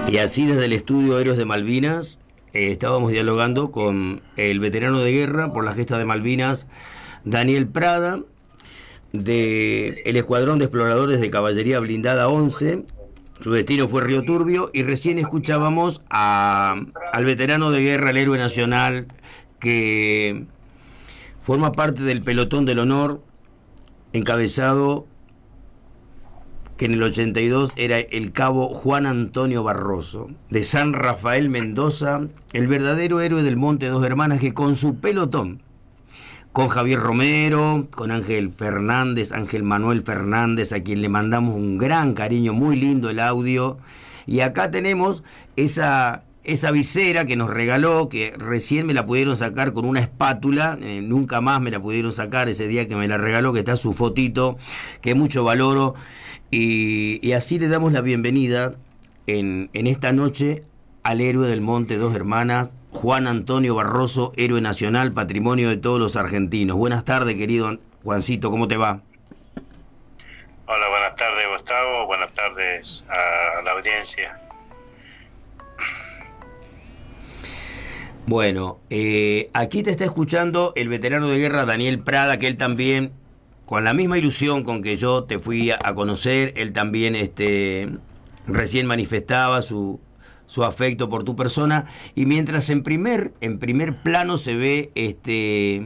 Y 0.07 0.19
así 0.19 0.45
desde 0.45 0.65
el 0.65 0.73
estudio 0.73 1.19
Héroes 1.19 1.37
de 1.37 1.43
Malvinas 1.43 2.17
eh, 2.53 2.71
estábamos 2.71 3.11
dialogando 3.11 3.71
con 3.71 4.21
el 4.37 4.61
veterano 4.61 4.99
de 4.99 5.11
guerra 5.11 5.51
por 5.51 5.65
la 5.65 5.73
gesta 5.73 5.97
de 5.97 6.05
Malvinas, 6.05 6.65
Daniel 7.25 7.67
Prada, 7.67 8.21
del 9.11 9.99
el 10.05 10.15
Escuadrón 10.15 10.59
de 10.59 10.65
Exploradores 10.65 11.19
de 11.19 11.29
Caballería 11.29 11.81
Blindada 11.81 12.29
11, 12.29 12.85
Su 13.41 13.51
destino 13.51 13.89
fue 13.89 14.01
Río 14.01 14.23
Turbio 14.23 14.71
y 14.73 14.83
recién 14.83 15.19
escuchábamos 15.19 16.01
a, 16.09 16.81
al 17.11 17.25
veterano 17.25 17.71
de 17.71 17.81
guerra, 17.81 18.11
el 18.11 18.17
héroe 18.17 18.37
nacional, 18.37 19.07
que 19.59 20.45
forma 21.43 21.73
parte 21.73 22.03
del 22.03 22.21
pelotón 22.23 22.63
del 22.63 22.79
honor, 22.79 23.21
encabezado 24.13 25.05
que 26.77 26.85
en 26.85 26.93
el 26.93 27.03
82 27.03 27.73
era 27.75 27.99
el 27.99 28.31
cabo 28.31 28.73
Juan 28.73 29.05
Antonio 29.05 29.63
Barroso, 29.63 30.29
de 30.49 30.63
San 30.63 30.93
Rafael 30.93 31.49
Mendoza, 31.49 32.21
el 32.53 32.67
verdadero 32.67 33.19
héroe 33.19 33.43
del 33.43 33.57
Monte 33.57 33.87
Dos 33.87 34.05
Hermanas, 34.05 34.39
que 34.39 34.53
con 34.53 34.75
su 34.75 34.95
pelotón, 34.95 35.61
con 36.53 36.69
Javier 36.69 36.99
Romero, 36.99 37.87
con 37.91 38.11
Ángel 38.11 38.51
Fernández, 38.51 39.31
Ángel 39.31 39.63
Manuel 39.63 40.03
Fernández, 40.03 40.71
a 40.71 40.81
quien 40.81 41.01
le 41.01 41.09
mandamos 41.09 41.55
un 41.55 41.77
gran 41.77 42.13
cariño, 42.13 42.53
muy 42.53 42.75
lindo 42.75 43.09
el 43.09 43.19
audio, 43.19 43.77
y 44.25 44.41
acá 44.41 44.71
tenemos 44.71 45.23
esa 45.55 46.23
esa 46.47 46.71
visera 46.71 47.25
que 47.25 47.35
nos 47.35 47.49
regaló, 47.49 48.07
que 48.07 48.33
recién 48.37 48.85
me 48.85 48.93
la 48.93 49.05
pudieron 49.05 49.35
sacar 49.35 49.73
con 49.73 49.83
una 49.83 49.99
espátula, 49.99 50.77
eh, 50.81 51.01
nunca 51.01 51.41
más 51.41 51.59
me 51.59 51.71
la 51.71 51.81
pudieron 51.81 52.13
sacar 52.13 52.47
ese 52.47 52.69
día 52.69 52.87
que 52.87 52.95
me 52.95 53.09
la 53.09 53.17
regaló, 53.17 53.51
que 53.51 53.59
está 53.59 53.75
su 53.75 53.93
fotito, 53.93 54.57
que 55.01 55.13
mucho 55.13 55.43
valoro, 55.43 55.95
y, 56.51 57.31
así 57.33 57.59
le 57.59 57.67
damos 57.67 57.93
la 57.93 58.01
bienvenida 58.01 58.75
en, 59.25 59.69
en 59.73 59.87
esta 59.87 60.11
noche 60.11 60.63
al 61.03 61.21
héroe 61.21 61.47
del 61.47 61.61
Monte 61.61 61.97
Dos 61.97 62.15
Hermanas, 62.15 62.75
Juan 62.91 63.27
Antonio 63.27 63.75
Barroso, 63.75 64.33
héroe 64.37 64.61
nacional, 64.61 65.11
patrimonio 65.11 65.69
de 65.69 65.77
todos 65.77 65.99
los 65.99 66.15
argentinos. 66.15 66.77
Buenas 66.77 67.05
tardes, 67.05 67.35
querido 67.35 67.77
Juancito, 68.03 68.51
¿cómo 68.51 68.67
te 68.67 68.77
va? 68.77 69.01
Hola, 70.69 70.89
buenas 70.89 71.15
tardes, 71.15 71.47
Gustavo. 71.53 72.05
Buenas 72.07 72.33
tardes 72.33 73.05
a 73.09 73.61
la 73.61 73.71
audiencia. 73.71 74.37
Bueno, 78.25 78.79
eh, 78.89 79.49
aquí 79.53 79.83
te 79.83 79.91
está 79.91 80.03
escuchando 80.03 80.73
el 80.75 80.89
veterano 80.89 81.29
de 81.29 81.37
guerra 81.37 81.65
Daniel 81.65 81.99
Prada, 81.99 82.37
que 82.37 82.47
él 82.47 82.57
también, 82.57 83.13
con 83.67 83.83
la 83.83 83.93
misma 83.93 84.17
ilusión 84.17 84.63
con 84.63 84.81
que 84.81 84.95
yo 84.95 85.25
te 85.25 85.37
fui 85.37 85.71
a, 85.71 85.77
conocer, 85.93 86.53
él 86.55 86.71
también 86.71 87.15
este, 87.15 87.89
recién 88.47 88.87
manifestaba 88.87 89.61
su, 89.61 89.99
su 90.47 90.63
afecto 90.63 91.09
por 91.09 91.23
tu 91.23 91.35
persona 91.35 91.85
y 92.15 92.25
mientras 92.25 92.69
en 92.71 92.81
primer 92.81 93.33
en 93.41 93.59
primer 93.59 94.01
plano 94.01 94.37
se 94.37 94.55
ve 94.55 94.91
este 94.95 95.85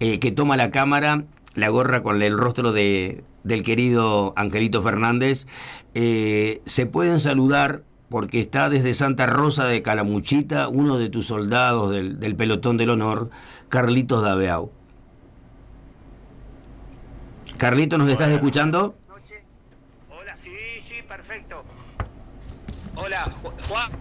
eh, 0.00 0.18
que 0.20 0.30
toma 0.30 0.56
la 0.56 0.70
cámara 0.70 1.24
la 1.54 1.68
gorra 1.68 2.02
con 2.02 2.22
el 2.22 2.38
rostro 2.38 2.72
de, 2.72 3.24
del 3.42 3.64
querido 3.64 4.32
Angelito 4.36 4.80
Fernández 4.80 5.46
eh, 5.94 6.62
se 6.64 6.86
pueden 6.86 7.18
saludar 7.18 7.82
porque 8.12 8.38
está 8.38 8.68
desde 8.68 8.94
Santa 8.94 9.26
Rosa 9.26 9.66
de 9.66 9.82
Calamuchita 9.82 10.68
uno 10.68 10.98
de 10.98 11.08
tus 11.08 11.26
soldados 11.26 11.90
del, 11.90 12.36
pelotón 12.36 12.76
del 12.76 12.90
honor, 12.90 13.30
Carlitos 13.70 14.22
Dabeau. 14.22 14.70
Carlitos, 17.62 17.96
¿nos 17.96 18.08
estás 18.08 18.28
escuchando? 18.30 18.96
Hola, 20.10 20.34
sí, 20.34 20.50
sí, 20.80 21.00
perfecto. 21.06 21.62
Hola, 22.96 23.30
Juan. 23.68 23.92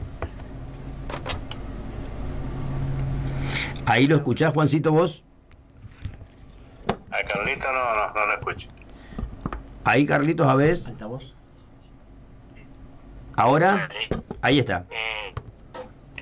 ¿Ahí 3.85 4.07
lo 4.07 4.15
escuchás, 4.15 4.51
Juancito, 4.51 4.91
vos? 4.91 5.23
A 7.11 7.23
Carlitos 7.23 7.71
no, 7.71 7.95
no, 7.95 8.13
no 8.15 8.25
lo 8.25 8.33
escucho. 8.33 8.69
Ahí, 9.83 10.07
Carlitos, 10.07 10.47
a 10.47 10.55
ver. 10.55 10.77
voz? 11.01 11.35
Ahora, 13.35 13.89
ahí 14.41 14.57
está. 14.57 14.87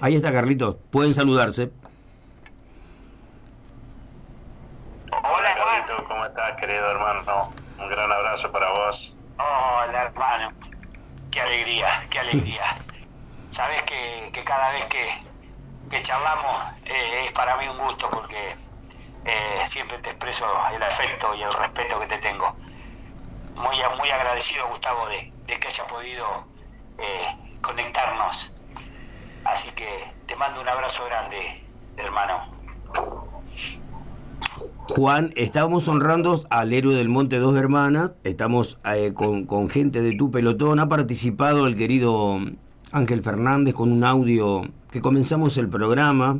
Ahí 0.02 0.16
está, 0.18 0.34
Carlitos. 0.34 0.76
Pueden 0.90 1.14
saludarse. 1.14 1.72
Hola, 5.12 5.54
Carlitos, 5.56 6.06
¿cómo 6.10 6.26
hermano? 6.92 7.54
Un 7.78 7.90
gran 7.90 8.12
abrazo 8.12 8.52
para 8.52 8.70
vos. 8.72 9.18
Hola, 9.38 10.04
hermano. 10.06 10.52
Qué 11.32 11.42
alegría, 11.42 11.88
qué 12.10 12.20
alegría. 12.20 12.64
Sabes 13.50 13.84
que, 13.84 14.30
que 14.34 14.44
cada 14.44 14.72
vez 14.72 14.86
que, 14.88 15.10
que 15.90 16.04
charlamos 16.04 16.58
eh, 16.86 17.26
es 17.26 17.32
para 17.32 17.56
mí 17.58 17.68
un 17.68 17.78
gusto 17.80 18.10
porque 18.10 18.56
eh, 19.26 19.62
siempre 19.66 20.00
te 20.00 20.12
expreso 20.12 20.46
el 20.74 20.84
afecto 20.84 21.34
y 21.36 21.44
el 21.44 21.54
respeto 21.54 22.00
que 22.00 22.08
te 22.08 22.18
tengo. 22.20 22.56
Muy, 23.56 23.78
muy 23.98 24.10
agradecido, 24.12 24.68
Gustavo, 24.68 25.08
de, 25.08 25.34
de 25.48 25.60
que 25.60 25.68
haya 25.68 25.84
podido 25.86 26.26
eh, 26.98 27.28
conectarnos. 27.62 28.54
Así 29.46 29.72
que 29.72 30.14
te 30.26 30.36
mando 30.36 30.62
un 30.62 30.70
abrazo 30.70 31.06
grande, 31.06 31.40
hermano. 31.98 32.42
Juan, 34.90 35.34
estábamos 35.36 35.88
honrando 35.88 36.44
al 36.50 36.74
héroe 36.74 36.96
del 36.96 37.10
Monte 37.10 37.38
Dos 37.38 37.56
Hermanas, 37.56 38.14
estamos 38.24 38.80
eh, 38.84 39.14
con, 39.14 39.70
gente 39.70 40.02
de 40.02 40.16
tu 40.16 40.32
pelotón, 40.32 40.80
ha 40.80 40.90
participado 40.90 41.68
el 41.68 41.76
querido 41.76 42.40
Ángel 42.92 43.22
Fernández 43.22 43.76
con 43.76 43.92
un 43.92 44.04
audio 44.04 44.64
que 44.90 45.00
comenzamos 45.00 45.58
el 45.60 45.70
programa. 45.70 46.40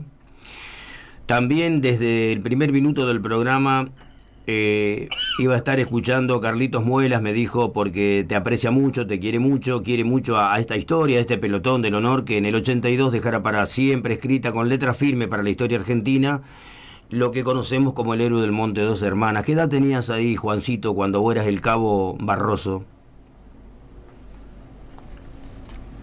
También 1.28 1.80
desde 1.80 2.32
el 2.32 2.42
primer 2.42 2.72
minuto 2.72 3.06
del 3.06 3.22
programa 3.22 3.90
eh, 4.48 5.10
iba 5.38 5.54
a 5.54 5.58
estar 5.58 5.80
escuchando 5.80 6.42
Carlitos 6.42 6.84
Muelas, 6.84 7.22
me 7.22 7.34
dijo, 7.34 7.72
porque 7.72 8.26
te 8.28 8.36
aprecia 8.36 8.72
mucho, 8.72 9.06
te 9.06 9.20
quiere 9.20 9.38
mucho, 9.38 9.84
quiere 9.84 10.04
mucho 10.04 10.40
a, 10.40 10.60
esta 10.60 10.76
historia, 10.76 11.20
a 11.20 11.22
este 11.22 11.38
pelotón 11.38 11.84
del 11.84 11.94
honor 11.94 12.26
que 12.26 12.38
en 12.38 12.48
el 12.48 12.56
82 12.56 13.12
dejara 13.12 13.44
para 13.44 13.68
siempre 13.68 14.16
escrita 14.16 14.52
con 14.52 14.70
letra 14.70 14.96
firme 14.96 15.28
para 15.28 15.44
la 15.44 15.52
historia 15.52 15.78
argentina 15.78 16.42
lo 17.10 17.32
que 17.32 17.44
conocemos 17.44 17.94
como 17.94 18.14
el 18.14 18.22
héroe 18.22 18.42
del 18.42 18.52
Monte 18.52 18.82
Dos 18.82 19.02
Hermanas. 19.02 19.46
¿Qué 19.46 19.54
edad 19.54 19.70
tenías 19.70 20.10
ahí, 20.10 20.36
Juancito, 20.36 20.94
cuando 20.94 21.22
vos 21.22 21.34
eras 21.34 21.48
el 21.48 21.62
cabo 21.62 22.16
Barroso? 22.20 22.86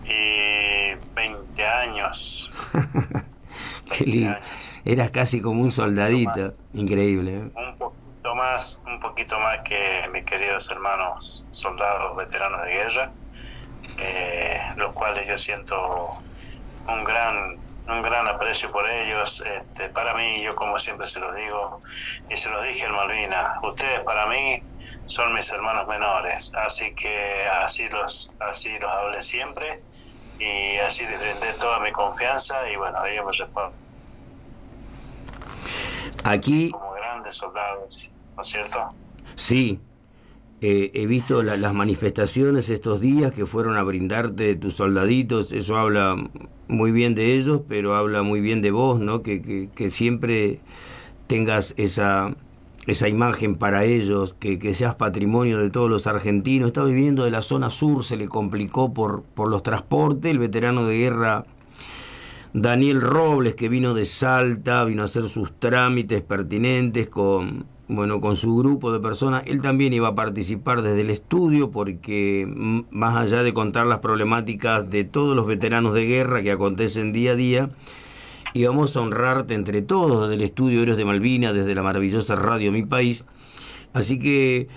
Y 0.04 0.94
20 1.14 1.66
años. 1.66 2.50
Qué 3.96 4.04
lindo. 4.04 4.36
Eras 4.84 5.10
casi 5.10 5.40
como 5.40 5.62
un 5.62 5.70
soldadito. 5.70 6.40
Increíble. 6.74 7.36
¿eh? 7.36 7.50
más, 8.34 8.82
un 8.86 9.00
poquito 9.00 9.38
más 9.40 9.58
que 9.58 10.08
mis 10.12 10.24
queridos 10.24 10.70
hermanos 10.70 11.44
soldados 11.52 12.16
veteranos 12.16 12.62
de 12.64 12.70
guerra, 12.70 13.12
eh, 13.98 14.60
los 14.76 14.94
cuales 14.94 15.26
yo 15.28 15.38
siento 15.38 16.10
un 16.88 17.04
gran 17.04 17.56
un 17.88 18.02
gran 18.02 18.26
aprecio 18.26 18.70
por 18.70 18.88
ellos. 18.88 19.42
Este, 19.46 19.88
para 19.90 20.14
mí, 20.14 20.42
yo 20.42 20.54
como 20.54 20.78
siempre 20.78 21.06
se 21.06 21.20
lo 21.20 21.32
digo, 21.32 21.82
y 22.30 22.36
se 22.36 22.50
lo 22.50 22.62
dije 22.62 22.86
en 22.86 22.92
Malvina, 22.92 23.54
ustedes 23.62 24.00
para 24.00 24.26
mí 24.26 24.62
son 25.06 25.34
mis 25.34 25.50
hermanos 25.50 25.86
menores, 25.86 26.52
así 26.54 26.94
que 26.94 27.46
así 27.62 27.88
los, 27.88 28.30
así 28.40 28.76
los 28.78 28.90
hablé 28.90 29.22
siempre 29.22 29.82
y 30.38 30.76
así 30.78 31.06
les 31.06 31.18
brindé 31.18 31.52
toda 31.54 31.80
mi 31.80 31.92
confianza 31.92 32.68
y 32.70 32.76
bueno, 32.76 33.04
ellos 33.04 33.24
me 33.24 33.32
responden. 33.32 33.86
Aquí... 36.24 36.70
Como 36.70 36.92
grandes 36.92 37.36
soldados. 37.36 38.10
¿no 38.36 38.42
es 38.42 38.48
cierto? 38.48 38.92
Sí, 39.36 39.80
eh, 40.60 40.90
he 40.94 41.06
visto 41.06 41.42
las 41.42 41.72
manifestaciones 41.72 42.68
estos 42.68 43.00
días 43.00 43.32
que 43.32 43.46
fueron 43.46 43.76
a 43.76 43.82
brindarte 43.82 44.56
tus 44.56 44.74
soldaditos, 44.74 45.52
eso 45.52 45.76
habla 45.76 46.16
muy 46.68 46.92
bien 46.92 47.14
de 47.14 47.34
ellos, 47.34 47.62
pero 47.68 47.94
habla 47.94 48.22
muy 48.22 48.40
bien 48.40 48.62
de 48.62 48.70
vos, 48.70 49.00
¿no? 49.00 49.22
Que, 49.22 49.68
que, 49.74 49.90
siempre 49.90 50.60
tengas 51.26 51.74
esa, 51.76 52.34
esa 52.86 53.08
imagen 53.08 53.56
para 53.56 53.84
ellos, 53.84 54.34
que, 54.38 54.58
que, 54.58 54.74
seas 54.74 54.94
patrimonio 54.96 55.58
de 55.58 55.70
todos 55.70 55.90
los 55.90 56.06
argentinos. 56.06 56.68
Está 56.68 56.84
viviendo 56.84 57.24
de 57.24 57.30
la 57.30 57.42
zona 57.42 57.70
sur, 57.70 58.04
se 58.04 58.16
le 58.16 58.28
complicó 58.28 58.92
por, 58.92 59.22
por 59.22 59.48
los 59.48 59.62
transportes, 59.62 60.30
el 60.30 60.38
veterano 60.38 60.86
de 60.86 60.98
guerra 60.98 61.44
Daniel 62.52 63.02
Robles, 63.02 63.54
que 63.54 63.68
vino 63.68 63.92
de 63.92 64.06
Salta, 64.06 64.82
vino 64.84 65.02
a 65.02 65.04
hacer 65.04 65.28
sus 65.28 65.52
trámites 65.58 66.22
pertinentes 66.22 67.08
con 67.08 67.66
bueno, 67.88 68.20
con 68.20 68.34
su 68.36 68.56
grupo 68.56 68.92
de 68.92 68.98
personas, 68.98 69.44
él 69.46 69.62
también 69.62 69.92
iba 69.92 70.08
a 70.08 70.14
participar 70.14 70.82
desde 70.82 71.02
el 71.02 71.10
estudio 71.10 71.70
porque 71.70 72.44
más 72.90 73.16
allá 73.16 73.44
de 73.44 73.54
contar 73.54 73.86
las 73.86 74.00
problemáticas 74.00 74.90
de 74.90 75.04
todos 75.04 75.36
los 75.36 75.46
veteranos 75.46 75.94
de 75.94 76.04
guerra 76.04 76.42
que 76.42 76.50
acontecen 76.50 77.12
día 77.12 77.32
a 77.32 77.36
día, 77.36 77.70
íbamos 78.54 78.96
a 78.96 79.00
honrarte 79.02 79.54
entre 79.54 79.82
todos 79.82 80.22
desde 80.22 80.34
el 80.34 80.42
estudio 80.42 80.82
Héroes 80.82 80.96
de 80.96 81.04
Malvinas, 81.04 81.54
desde 81.54 81.74
la 81.74 81.82
maravillosa 81.82 82.34
radio 82.34 82.72
Mi 82.72 82.82
País. 82.82 83.24
Así 83.92 84.18
que 84.18 84.68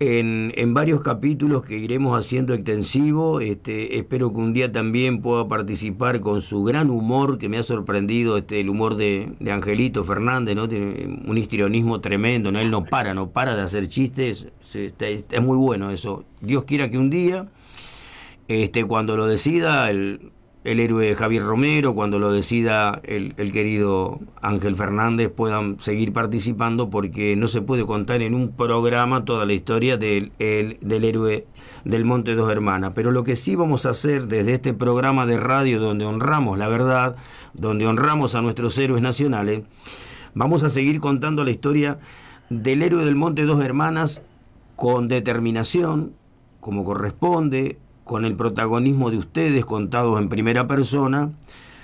en, 0.00 0.52
en, 0.56 0.74
varios 0.74 1.00
capítulos 1.00 1.62
que 1.62 1.76
iremos 1.78 2.18
haciendo 2.18 2.54
extensivo. 2.54 3.40
Este, 3.40 3.98
espero 3.98 4.32
que 4.32 4.38
un 4.38 4.52
día 4.52 4.72
también 4.72 5.22
pueda 5.22 5.46
participar 5.46 6.20
con 6.20 6.42
su 6.42 6.64
gran 6.64 6.90
humor, 6.90 7.38
que 7.38 7.48
me 7.48 7.58
ha 7.58 7.62
sorprendido 7.62 8.36
este, 8.36 8.60
el 8.60 8.68
humor 8.68 8.96
de, 8.96 9.32
Angelito 9.50 10.04
Fernández, 10.04 10.56
¿no? 10.56 10.68
Tiene 10.68 11.20
un 11.26 11.38
histrionismo 11.38 12.00
tremendo, 12.00 12.50
¿no? 12.50 12.58
Él 12.58 12.70
no 12.70 12.84
para, 12.84 13.14
no 13.14 13.30
para 13.30 13.54
de 13.54 13.62
hacer 13.62 13.88
chistes, 13.88 14.48
es 14.74 15.42
muy 15.42 15.56
bueno 15.56 15.90
eso. 15.90 16.24
Dios 16.40 16.64
quiera 16.64 16.90
que 16.90 16.98
un 16.98 17.10
día 17.10 17.48
este, 18.48 18.84
cuando 18.84 19.16
lo 19.16 19.26
decida 19.26 19.90
el, 19.90 20.32
el 20.64 20.78
héroe 20.78 21.14
Javier 21.16 21.42
Romero, 21.42 21.94
cuando 21.94 22.20
lo 22.20 22.30
decida 22.30 23.00
el, 23.02 23.34
el, 23.36 23.50
querido 23.50 24.20
Ángel 24.40 24.76
Fernández, 24.76 25.28
puedan 25.28 25.80
seguir 25.80 26.12
participando 26.12 26.88
porque 26.88 27.34
no 27.34 27.48
se 27.48 27.62
puede 27.62 27.84
contar 27.84 28.22
en 28.22 28.34
un 28.34 28.52
programa 28.52 29.24
toda 29.24 29.44
la 29.44 29.54
historia 29.54 29.96
del, 29.96 30.30
el, 30.38 30.78
del 30.80 31.04
héroe 31.04 31.46
del 31.84 32.04
Monte 32.04 32.36
Dos 32.36 32.50
Hermanas. 32.50 32.92
Pero 32.94 33.10
lo 33.10 33.24
que 33.24 33.34
sí 33.34 33.56
vamos 33.56 33.86
a 33.86 33.90
hacer 33.90 34.28
desde 34.28 34.52
este 34.52 34.72
programa 34.72 35.26
de 35.26 35.36
radio 35.36 35.80
donde 35.80 36.04
honramos 36.04 36.56
la 36.58 36.68
verdad, 36.68 37.16
donde 37.54 37.86
honramos 37.86 38.36
a 38.36 38.42
nuestros 38.42 38.78
héroes 38.78 39.02
nacionales, 39.02 39.62
vamos 40.34 40.62
a 40.62 40.68
seguir 40.68 41.00
contando 41.00 41.44
la 41.44 41.50
historia 41.50 41.98
del 42.50 42.82
héroe 42.82 43.04
del 43.04 43.16
Monte 43.16 43.46
Dos 43.46 43.64
Hermanas 43.64 44.22
con 44.76 45.08
determinación, 45.08 46.12
como 46.60 46.84
corresponde, 46.84 47.78
con 48.04 48.24
el 48.24 48.36
protagonismo 48.36 49.10
de 49.10 49.18
ustedes 49.18 49.64
contados 49.64 50.18
en 50.20 50.28
primera 50.28 50.66
persona, 50.66 51.30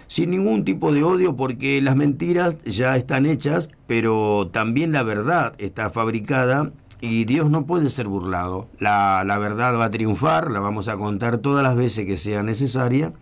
sin 0.06 0.30
ningún 0.30 0.64
tipo 0.64 0.92
de 0.92 1.02
odio 1.02 1.36
porque 1.36 1.80
las 1.82 1.96
mentiras 1.96 2.56
ya 2.64 2.96
están 2.96 3.26
hechas, 3.26 3.68
pero 3.86 4.48
también 4.52 4.92
la 4.92 5.02
verdad 5.02 5.54
está 5.58 5.90
fabricada 5.90 6.72
y 7.00 7.24
Dios 7.24 7.50
no 7.50 7.66
puede 7.66 7.88
ser 7.90 8.08
burlado. 8.08 8.66
La, 8.78 9.22
la 9.24 9.38
verdad 9.38 9.78
va 9.78 9.86
a 9.86 9.90
triunfar, 9.90 10.50
la 10.50 10.60
vamos 10.60 10.88
a 10.88 10.96
contar 10.96 11.38
todas 11.38 11.62
las 11.62 11.76
veces 11.76 12.06
que 12.06 12.16
sea 12.16 12.42
necesaria. 12.42 13.12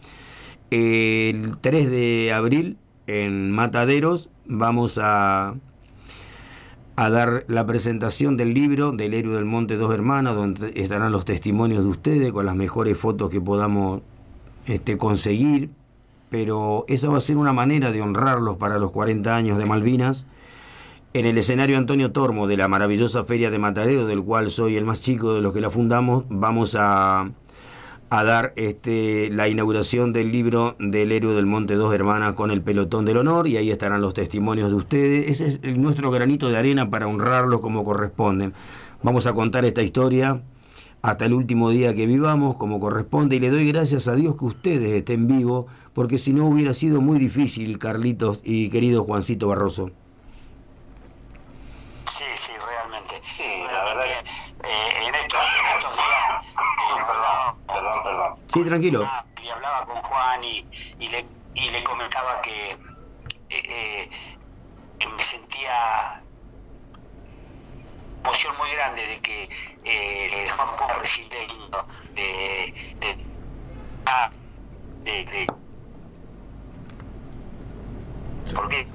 El 0.70 1.58
3 1.60 1.90
de 1.90 2.32
abril 2.32 2.78
en 3.06 3.50
Mataderos 3.50 4.30
vamos 4.46 4.98
a 5.00 5.54
a 6.96 7.10
dar 7.10 7.44
la 7.46 7.66
presentación 7.66 8.38
del 8.38 8.54
libro 8.54 8.90
del 8.92 9.12
héroe 9.12 9.34
del 9.34 9.44
monte 9.44 9.76
dos 9.76 9.92
hermanas 9.92 10.34
donde 10.34 10.72
estarán 10.76 11.12
los 11.12 11.26
testimonios 11.26 11.84
de 11.84 11.90
ustedes 11.90 12.32
con 12.32 12.46
las 12.46 12.56
mejores 12.56 12.96
fotos 12.96 13.30
que 13.30 13.40
podamos 13.40 14.00
este, 14.66 14.96
conseguir. 14.96 15.70
Pero 16.30 16.86
esa 16.88 17.08
va 17.08 17.18
a 17.18 17.20
ser 17.20 17.36
una 17.36 17.52
manera 17.52 17.92
de 17.92 18.00
honrarlos 18.00 18.56
para 18.56 18.78
los 18.78 18.90
40 18.92 19.36
años 19.36 19.58
de 19.58 19.66
Malvinas. 19.66 20.26
En 21.12 21.26
el 21.26 21.38
escenario 21.38 21.76
Antonio 21.78 22.12
Tormo 22.12 22.46
de 22.46 22.56
la 22.56 22.66
maravillosa 22.66 23.24
feria 23.24 23.50
de 23.50 23.58
Matarero 23.58 24.06
del 24.06 24.22
cual 24.22 24.50
soy 24.50 24.76
el 24.76 24.84
más 24.84 25.00
chico 25.00 25.34
de 25.34 25.42
los 25.42 25.54
que 25.54 25.60
la 25.60 25.70
fundamos 25.70 26.24
vamos 26.28 26.76
a 26.78 27.30
a 28.08 28.22
dar 28.24 28.52
este, 28.56 29.30
la 29.30 29.48
inauguración 29.48 30.12
del 30.12 30.30
libro 30.30 30.76
del 30.78 31.10
héroe 31.10 31.34
del 31.34 31.46
Monte 31.46 31.74
Dos 31.74 31.92
Hermanas 31.92 32.34
con 32.34 32.50
el 32.50 32.62
pelotón 32.62 33.04
del 33.04 33.16
honor 33.16 33.48
y 33.48 33.56
ahí 33.56 33.70
estarán 33.70 34.00
los 34.00 34.14
testimonios 34.14 34.68
de 34.70 34.76
ustedes. 34.76 35.28
Ese 35.40 35.46
es 35.68 35.76
nuestro 35.76 36.10
granito 36.10 36.48
de 36.48 36.56
arena 36.56 36.88
para 36.88 37.08
honrarlo 37.08 37.60
como 37.60 37.82
corresponden. 37.82 38.54
Vamos 39.02 39.26
a 39.26 39.32
contar 39.32 39.64
esta 39.64 39.82
historia 39.82 40.40
hasta 41.02 41.24
el 41.24 41.34
último 41.34 41.70
día 41.70 41.94
que 41.94 42.06
vivamos 42.06 42.56
como 42.56 42.80
corresponde 42.80 43.36
y 43.36 43.40
le 43.40 43.50
doy 43.50 43.68
gracias 43.68 44.08
a 44.08 44.14
Dios 44.14 44.36
que 44.36 44.44
ustedes 44.44 44.92
estén 44.92 45.26
vivos 45.26 45.66
porque 45.92 46.18
si 46.18 46.32
no 46.32 46.46
hubiera 46.46 46.74
sido 46.74 47.00
muy 47.00 47.18
difícil, 47.18 47.78
Carlitos 47.78 48.40
y 48.44 48.70
querido 48.70 49.04
Juancito 49.04 49.48
Barroso. 49.48 49.90
Sí, 52.06 52.24
sí, 52.34 52.52
realmente. 52.64 53.14
Sí, 53.20 53.42
la 53.64 53.84
verdad 53.84 54.04
que 54.04 54.66
eh, 54.68 55.06
en, 55.06 55.12
días 55.12 55.24
eh, 55.24 57.02
perdón, 57.06 57.56
perdón, 57.66 58.02
perdón. 58.04 58.32
Sí, 58.56 58.64
tranquilo. 58.64 59.06
Y 59.42 59.48
hablaba 59.50 59.84
con 59.84 59.96
Juan 59.96 60.42
y, 60.42 60.66
le, 60.98 61.26
y 61.52 61.68
le 61.68 61.84
comentaba 61.84 62.40
que 62.40 62.70
eh, 62.70 62.78
eh, 63.50 65.08
me 65.14 65.22
sentía 65.22 66.22
emoción 68.24 68.56
muy 68.56 68.70
grande 68.70 69.06
de 69.06 69.20
que 69.20 69.48
eh, 69.84 70.48
Juan 70.56 70.68
pueda 70.78 70.94
recibir 70.94 71.28
de, 71.28 72.74
de, 72.98 73.18
ah, 74.06 74.30
de, 75.04 75.24
de 75.26 75.46
¿Por 78.54 78.68
qué? 78.70 78.86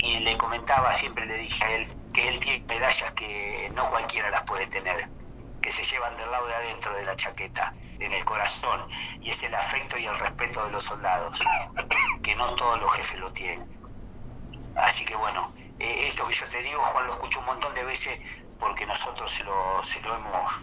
Y 0.00 0.18
le 0.18 0.36
comentaba, 0.36 0.92
siempre 0.92 1.24
le 1.24 1.38
dije 1.38 1.64
a 1.64 1.76
él, 1.76 1.88
que 2.12 2.28
él 2.28 2.38
tiene 2.38 2.66
medallas 2.68 3.12
que 3.12 3.72
no 3.74 3.88
cualquiera 3.88 4.30
las 4.30 4.42
puede 4.42 4.66
tener 4.66 5.08
que 5.68 5.72
se 5.72 5.82
llevan 5.82 6.16
del 6.16 6.30
lado 6.30 6.46
de 6.46 6.54
adentro 6.54 6.94
de 6.94 7.04
la 7.04 7.14
chaqueta, 7.14 7.74
en 7.98 8.14
el 8.14 8.24
corazón, 8.24 8.80
y 9.20 9.28
es 9.28 9.42
el 9.42 9.54
afecto 9.54 9.98
y 9.98 10.06
el 10.06 10.18
respeto 10.18 10.64
de 10.64 10.72
los 10.72 10.82
soldados, 10.82 11.44
que 12.22 12.34
no 12.36 12.54
todos 12.54 12.80
los 12.80 12.90
jefes 12.92 13.20
lo 13.20 13.30
tienen. 13.34 13.68
Así 14.76 15.04
que 15.04 15.14
bueno, 15.14 15.52
eh, 15.78 16.06
esto 16.08 16.26
que 16.26 16.32
yo 16.32 16.48
te 16.48 16.62
digo, 16.62 16.82
Juan 16.82 17.06
lo 17.06 17.12
escucho 17.12 17.40
un 17.40 17.44
montón 17.44 17.74
de 17.74 17.84
veces 17.84 18.18
porque 18.58 18.86
nosotros 18.86 19.30
se 19.30 19.44
lo, 19.44 19.84
se 19.84 20.00
lo 20.00 20.14
hemos, 20.14 20.62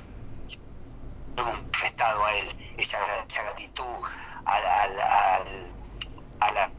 lo 1.35 1.43
hemos 1.43 1.53
manifestado 1.59 2.25
a 2.25 2.33
él, 2.37 2.73
esa, 2.77 2.97
esa 3.27 3.43
gratitud 3.43 4.07
al, 4.45 4.95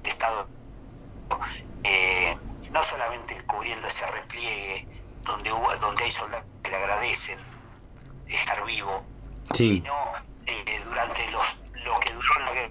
Estado, 0.03 0.49
eh, 1.85 2.37
no 2.73 2.83
solamente 2.83 3.41
cubriendo 3.47 3.87
ese 3.87 4.05
repliegue 4.09 4.89
donde, 5.23 5.51
donde 5.81 6.03
hay 6.03 6.11
soldados 6.11 6.47
que 6.65 6.71
le 6.73 6.77
agradecen, 6.77 7.56
estar 8.27 8.65
vivo, 8.65 9.03
Sí. 9.55 9.69
sino 9.81 9.95
eh, 10.47 10.81
durante 10.85 11.31
los, 11.31 11.61
lo 11.85 11.99
que 12.01 12.13
duró 12.13 12.39
la 12.41 12.71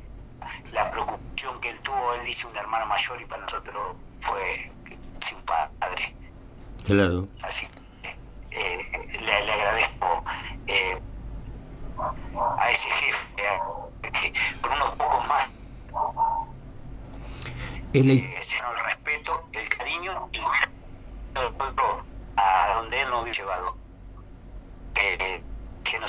la 0.71 0.91
preocupación 0.91 1.59
que 1.59 1.69
él 1.69 1.81
tuvo, 1.81 2.13
él 2.13 2.23
dice 2.23 2.45
un 2.47 2.55
hermano 2.55 2.85
mayor 2.85 3.21
y 3.21 3.25
para 3.25 3.41
nosotros 3.41 3.95
fue 4.19 4.71
sí, 5.19 5.33
un 5.35 5.43
padre. 5.45 6.15
Claro. 6.85 7.27
Así 7.43 7.67
que 8.01 8.09
eh, 8.51 8.91
le, 9.21 9.41
le 9.45 9.53
agradezco 9.53 10.23
eh, 10.67 11.01
a 12.59 12.69
ese 12.71 12.89
jefe, 12.91 13.47
a- 13.47 13.61
que 14.01 14.33
con 14.61 14.73
unos 14.73 14.91
pocos 14.95 15.27
más 15.27 15.49
Es 17.93 18.05
la, 18.05 18.13
eh, 18.13 18.41
ganó 18.61 18.77
el 18.77 18.85
respeto, 18.85 19.49
el 19.53 19.69
cariño 19.69 20.29
y 20.33 20.39
hubiera 20.39 20.71
a 22.37 22.73
donde 22.75 23.01
él 23.01 23.09
nos 23.09 23.23
hubiera 23.23 23.37
llevado. 23.39 23.64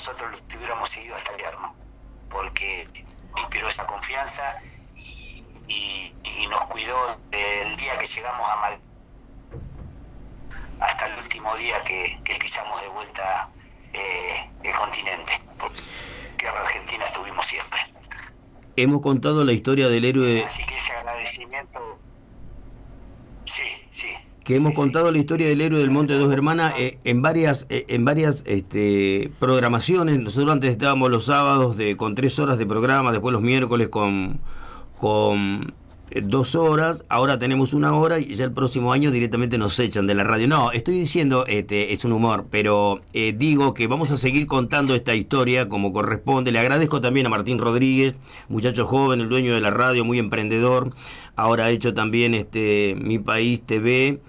Nosotros 0.07 0.41
lo 0.41 0.47
tuviéramos 0.47 0.89
seguido 0.89 1.17
hasta 1.17 1.33
el 1.33 1.39
yerno, 1.39 1.75
porque 2.29 2.87
inspiró 3.39 3.69
esa 3.69 3.85
confianza 3.87 4.55
y, 4.95 5.43
y- 5.67 6.15
y 6.23 6.47
nos 6.47 6.61
cuidó 6.67 7.21
del 7.33 7.77
día 7.77 7.99
que 7.99 8.07
llegamos 8.07 8.49
a 8.49 8.57
Mal 8.57 8.81
hasta 10.79 11.07
el 11.07 11.19
último 11.19 11.57
día 11.57 11.83
que, 11.83 12.21
que 12.25 12.37
pisamos 12.37 12.81
de 12.83 12.89
vuelta 12.89 13.51
eh, 13.93 14.37
el 14.63 14.75
continente. 14.77 15.33
Porque 15.59 15.81
tierra 16.39 16.61
argentina 16.61 17.05
estuvimos 17.07 17.45
siempre. 17.45 17.81
hemos 18.77 19.01
contado 19.03 19.45
la 19.45 19.53
historia 19.53 19.89
del 19.89 20.05
héroe 20.05 20.45
Así 20.45 20.65
que 20.67 20.77
ese 20.77 20.93
agradecimiento, 20.93 22.01
sí, 23.45 23.65
sí. 23.91 24.17
Que 24.47 24.55
hemos 24.55 24.71
sí, 24.71 24.77
sí. 24.77 24.81
contado 24.81 25.11
la 25.11 25.19
historia 25.19 25.49
del 25.49 25.61
héroe 25.61 25.81
del 25.81 25.91
Monte 25.91 26.13
de 26.13 26.21
Dos 26.21 26.33
Hermanas 26.33 26.73
eh, 26.79 26.99
en 27.03 27.21
varias 27.21 27.67
eh, 27.69 27.85
en 27.89 28.05
varias 28.05 28.45
este, 28.47 29.31
programaciones. 29.41 30.21
Nosotros 30.21 30.53
antes 30.53 30.71
estábamos 30.71 31.11
los 31.11 31.27
sábados 31.27 31.77
de 31.77 31.97
con 31.97 32.15
tres 32.15 32.39
horas 32.39 32.57
de 32.57 32.65
programa, 32.65 33.11
después 33.11 33.33
los 33.33 33.43
miércoles 33.43 33.89
con 33.89 34.39
con 34.97 35.75
dos 36.23 36.55
horas, 36.55 37.05
ahora 37.09 37.39
tenemos 37.39 37.75
una 37.75 37.93
hora 37.95 38.19
y 38.21 38.35
ya 38.37 38.45
el 38.45 38.53
próximo 38.53 38.93
año 38.93 39.11
directamente 39.11 39.59
nos 39.59 39.79
echan 39.81 40.07
de 40.07 40.15
la 40.15 40.25
radio. 40.25 40.47
No, 40.49 40.71
estoy 40.73 40.95
diciendo, 40.99 41.45
este, 41.47 41.93
es 41.93 42.05
un 42.05 42.13
humor, 42.13 42.47
pero 42.51 43.01
eh, 43.13 43.35
digo 43.37 43.75
que 43.75 43.87
vamos 43.89 44.11
a 44.13 44.17
seguir 44.19 44.47
contando 44.47 44.95
esta 44.95 45.15
historia 45.15 45.69
como 45.69 45.93
corresponde. 45.93 46.53
Le 46.53 46.61
agradezco 46.61 47.01
también 47.01 47.27
a 47.27 47.29
Martín 47.31 47.59
Rodríguez, 47.59 48.15
muchacho 48.49 48.87
joven, 48.87 49.21
el 49.21 49.29
dueño 49.29 49.53
de 49.55 49.61
la 49.61 49.71
radio, 49.71 50.05
muy 50.05 50.19
emprendedor. 50.19 50.91
Ahora 51.35 51.67
ha 51.67 51.71
hecho 51.71 51.93
también 51.93 52.35
este 52.35 52.97
Mi 52.99 53.19
País 53.19 53.63
TV. 53.63 54.21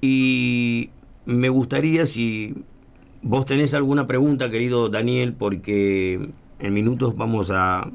Y 0.00 0.90
me 1.24 1.48
gustaría 1.48 2.06
si 2.06 2.54
vos 3.22 3.46
tenés 3.46 3.74
alguna 3.74 4.06
pregunta, 4.06 4.50
querido 4.50 4.88
Daniel, 4.88 5.34
porque 5.34 6.28
en 6.58 6.74
minutos 6.74 7.16
vamos 7.16 7.50
a, 7.52 7.88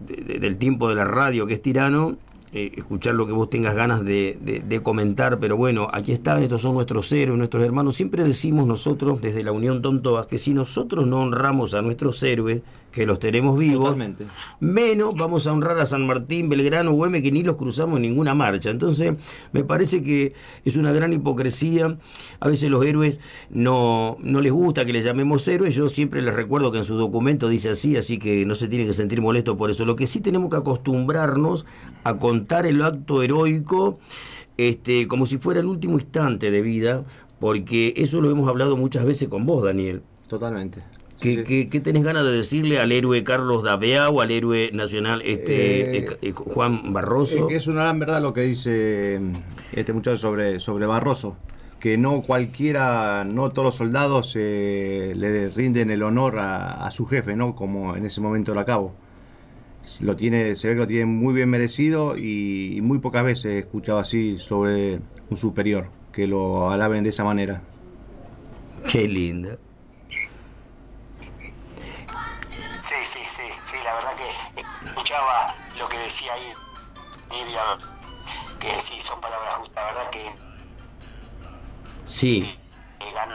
de- 0.00 0.16
de- 0.22 0.38
del 0.38 0.56
tiempo 0.58 0.88
de 0.88 0.94
la 0.94 1.04
radio 1.04 1.46
que 1.46 1.54
es 1.54 1.62
tirano, 1.62 2.16
eh, 2.52 2.72
escuchar 2.76 3.14
lo 3.14 3.26
que 3.26 3.32
vos 3.32 3.50
tengas 3.50 3.74
ganas 3.74 4.04
de, 4.04 4.38
de- 4.40 4.60
de 4.60 4.82
comentar, 4.82 5.38
pero 5.40 5.56
bueno, 5.56 5.88
aquí 5.92 6.12
están, 6.12 6.42
estos 6.42 6.62
son 6.62 6.74
nuestros 6.74 7.10
héroes, 7.12 7.38
nuestros 7.38 7.62
hermanos. 7.64 7.96
Siempre 7.96 8.24
decimos 8.24 8.66
nosotros 8.66 9.20
desde 9.20 9.42
la 9.44 9.52
Unión 9.52 9.82
Tontobas 9.82 10.26
que 10.26 10.38
si 10.38 10.54
nosotros 10.54 11.06
no 11.06 11.20
honramos 11.22 11.74
a 11.74 11.82
nuestros 11.82 12.22
héroes, 12.22 12.62
que 12.98 13.06
los 13.06 13.18
tenemos 13.18 13.58
vivos, 13.58 13.84
Totalmente. 13.84 14.26
menos 14.60 15.14
vamos 15.14 15.46
a 15.46 15.52
honrar 15.52 15.78
a 15.78 15.86
San 15.86 16.06
Martín, 16.06 16.48
Belgrano, 16.48 16.92
Güemes, 16.92 17.22
que 17.22 17.32
ni 17.32 17.42
los 17.42 17.56
cruzamos 17.56 17.96
en 17.96 18.02
ninguna 18.02 18.34
marcha. 18.34 18.70
Entonces, 18.70 19.14
me 19.52 19.64
parece 19.64 20.02
que 20.02 20.34
es 20.64 20.76
una 20.76 20.92
gran 20.92 21.12
hipocresía. 21.12 21.96
A 22.40 22.48
veces 22.48 22.70
los 22.70 22.84
héroes 22.84 23.20
no, 23.50 24.16
no 24.20 24.40
les 24.40 24.52
gusta 24.52 24.84
que 24.84 24.92
les 24.92 25.04
llamemos 25.04 25.46
héroes. 25.48 25.74
Yo 25.74 25.88
siempre 25.88 26.20
les 26.22 26.34
recuerdo 26.34 26.72
que 26.72 26.78
en 26.78 26.84
su 26.84 26.96
documento 26.96 27.48
dice 27.48 27.70
así, 27.70 27.96
así 27.96 28.18
que 28.18 28.44
no 28.44 28.54
se 28.54 28.68
tiene 28.68 28.84
que 28.84 28.92
sentir 28.92 29.22
molesto 29.22 29.56
por 29.56 29.70
eso. 29.70 29.84
Lo 29.84 29.96
que 29.96 30.06
sí 30.06 30.20
tenemos 30.20 30.50
que 30.50 30.56
acostumbrarnos 30.56 31.64
a 32.04 32.18
contar 32.18 32.66
el 32.66 32.82
acto 32.82 33.22
heroico 33.22 33.98
este, 34.56 35.06
como 35.06 35.24
si 35.26 35.38
fuera 35.38 35.60
el 35.60 35.66
último 35.66 35.94
instante 35.94 36.50
de 36.50 36.60
vida, 36.60 37.04
porque 37.38 37.94
eso 37.96 38.20
lo 38.20 38.30
hemos 38.30 38.48
hablado 38.48 38.76
muchas 38.76 39.04
veces 39.04 39.28
con 39.28 39.46
vos, 39.46 39.62
Daniel. 39.64 40.02
Totalmente. 40.26 40.82
¿Qué, 41.20 41.68
qué, 41.68 41.80
tenés 41.80 42.04
ganas 42.04 42.24
de 42.24 42.30
decirle 42.30 42.78
al 42.78 42.92
héroe 42.92 43.24
Carlos 43.24 43.64
Davea 43.64 44.08
o 44.08 44.20
al 44.20 44.30
héroe 44.30 44.70
nacional 44.72 45.20
este 45.22 45.98
eh, 45.98 46.18
eh, 46.22 46.32
Juan 46.32 46.92
Barroso? 46.92 47.48
Es 47.48 47.66
una 47.66 47.82
gran 47.82 47.98
verdad 47.98 48.22
lo 48.22 48.32
que 48.32 48.42
dice 48.42 49.20
este 49.72 49.92
muchacho 49.92 50.16
sobre, 50.16 50.60
sobre 50.60 50.86
Barroso, 50.86 51.36
que 51.80 51.98
no 51.98 52.22
cualquiera, 52.22 53.24
no 53.24 53.50
todos 53.50 53.66
los 53.66 53.74
soldados 53.74 54.36
le 54.36 55.50
rinden 55.50 55.90
el 55.90 56.04
honor 56.04 56.38
a, 56.38 56.88
su 56.92 57.04
jefe, 57.06 57.34
¿no? 57.34 57.56
Como 57.56 57.96
en 57.96 58.06
ese 58.06 58.20
momento 58.20 58.54
lo 58.54 58.60
acabo. 58.60 58.94
Lo 60.00 60.14
tiene, 60.14 60.54
se 60.54 60.68
ve 60.68 60.74
que 60.74 60.80
lo 60.80 60.86
tiene 60.86 61.06
muy 61.06 61.34
bien 61.34 61.50
merecido 61.50 62.16
y, 62.16 62.78
muy 62.82 63.00
pocas 63.00 63.24
veces 63.24 63.46
he 63.46 63.58
escuchado 63.58 63.98
así 63.98 64.38
sobre 64.38 65.00
un 65.30 65.36
superior, 65.36 65.88
que 66.12 66.28
lo 66.28 66.70
alaben 66.70 67.02
de 67.02 67.10
esa 67.10 67.24
manera. 67.24 67.62
Qué 68.88 69.08
lindo. 69.08 69.58
Sí, 72.88 72.94
sí, 73.04 73.20
sí, 73.26 73.42
sí, 73.60 73.76
la 73.84 73.92
verdad 73.92 74.14
que 74.16 74.88
escuchaba 74.88 75.54
lo 75.76 75.86
que 75.90 75.98
decía 75.98 76.32
ahí, 76.32 76.54
que 78.58 78.80
sí, 78.80 78.98
son 78.98 79.20
palabras 79.20 79.56
justas, 79.56 79.84
la 79.84 79.92
verdad 79.92 80.10
que... 80.10 80.34
Sí. 82.06 82.58
Que 82.98 83.12
ganó, 83.12 83.34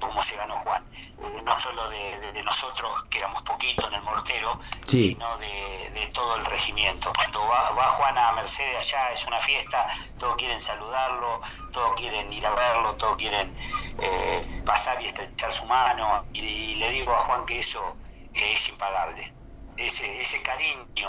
como 0.00 0.22
se 0.22 0.36
ganó 0.36 0.54
Juan, 0.58 0.84
eh, 0.94 1.42
no 1.42 1.56
solo 1.56 1.88
de, 1.88 2.42
nosotros, 2.44 2.92
que 3.08 3.16
éramos 3.16 3.40
poquitos 3.40 3.86
en 3.86 3.94
el 3.94 4.02
mortero, 4.02 4.60
sino 4.86 5.38
de, 5.38 6.10
todo 6.12 6.36
el 6.36 6.44
regimiento. 6.44 7.10
Cuando 7.16 7.40
va, 7.46 7.70
va 7.70 7.86
Juan 7.92 8.18
a 8.18 8.32
Mercedes 8.32 8.76
allá, 8.76 9.12
es 9.12 9.26
una 9.26 9.40
fiesta, 9.40 9.88
todos 10.18 10.36
quieren 10.36 10.60
saludarlo, 10.60 11.40
todos 11.72 11.94
quieren 11.94 12.30
ir 12.30 12.46
a 12.46 12.50
verlo, 12.50 12.94
todos 12.96 13.16
quieren 13.16 13.56
eh, 13.98 14.62
pasar 14.66 15.00
y 15.00 15.06
estrechar 15.06 15.50
su 15.54 15.64
mano, 15.64 16.26
y 16.34 16.74
le 16.74 16.90
digo 16.90 17.14
a 17.14 17.20
Juan 17.20 17.46
que 17.46 17.60
eso 17.60 17.96
que 18.32 18.52
es 18.52 18.68
impagable. 18.68 19.32
Ese, 19.76 20.20
ese 20.20 20.42
cariño, 20.42 21.08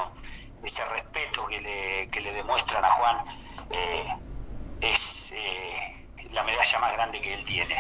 ese 0.64 0.84
respeto 0.86 1.46
que 1.48 1.60
le, 1.60 2.10
que 2.10 2.22
le 2.22 2.32
demuestran 2.34 2.84
a 2.86 2.90
Juan 2.90 3.18
eh, 3.70 4.06
es 4.82 5.34
eh, 5.36 6.08
la 6.32 6.44
medalla 6.44 6.80
más 6.80 6.94
grande 6.94 7.20
que 7.22 7.34
él 7.34 7.46
tiene. 7.46 7.76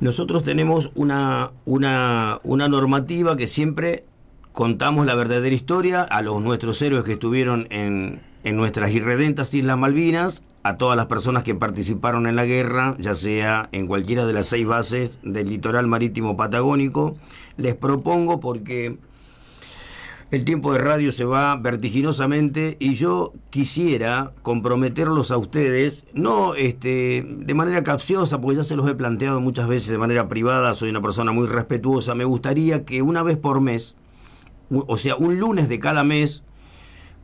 Nosotros 0.00 0.42
tenemos 0.44 0.90
una, 0.94 1.52
una, 1.66 2.40
una 2.42 2.68
normativa 2.68 3.36
que 3.36 3.46
siempre 3.46 4.04
contamos 4.52 5.06
la 5.06 5.14
verdadera 5.14 5.54
historia 5.54 6.02
a 6.02 6.22
los 6.22 6.40
nuestros 6.40 6.80
héroes 6.80 7.04
que 7.04 7.12
estuvieron 7.12 7.66
en, 7.70 8.22
en 8.44 8.56
nuestras 8.56 8.90
irredentas 8.90 9.52
Islas 9.52 9.76
Malvinas, 9.76 10.42
a 10.62 10.76
todas 10.76 10.96
las 10.96 11.06
personas 11.06 11.42
que 11.42 11.54
participaron 11.54 12.26
en 12.26 12.36
la 12.36 12.44
guerra, 12.44 12.96
ya 12.98 13.14
sea 13.14 13.68
en 13.72 13.86
cualquiera 13.86 14.26
de 14.26 14.32
las 14.32 14.46
seis 14.46 14.66
bases 14.66 15.18
del 15.22 15.48
litoral 15.48 15.86
marítimo 15.86 16.36
patagónico. 16.36 17.16
Les 17.56 17.74
propongo 17.74 18.40
porque 18.40 18.98
el 20.30 20.44
tiempo 20.44 20.72
de 20.72 20.78
radio 20.78 21.10
se 21.10 21.24
va 21.24 21.56
vertiginosamente 21.56 22.76
y 22.78 22.94
yo 22.94 23.32
quisiera 23.50 24.32
comprometerlos 24.42 25.30
a 25.30 25.38
ustedes, 25.38 26.04
no 26.12 26.54
este, 26.54 27.26
de 27.26 27.54
manera 27.54 27.82
capciosa, 27.82 28.40
porque 28.40 28.58
ya 28.58 28.62
se 28.64 28.76
los 28.76 28.88
he 28.88 28.94
planteado 28.94 29.40
muchas 29.40 29.66
veces 29.66 29.90
de 29.90 29.98
manera 29.98 30.28
privada, 30.28 30.74
soy 30.74 30.90
una 30.90 31.02
persona 31.02 31.32
muy 31.32 31.48
respetuosa, 31.48 32.14
me 32.14 32.24
gustaría 32.24 32.84
que 32.84 33.02
una 33.02 33.22
vez 33.22 33.38
por 33.38 33.60
mes, 33.60 33.96
o 34.70 34.96
sea, 34.98 35.16
un 35.16 35.40
lunes 35.40 35.68
de 35.68 35.80
cada 35.80 36.04
mes, 36.04 36.44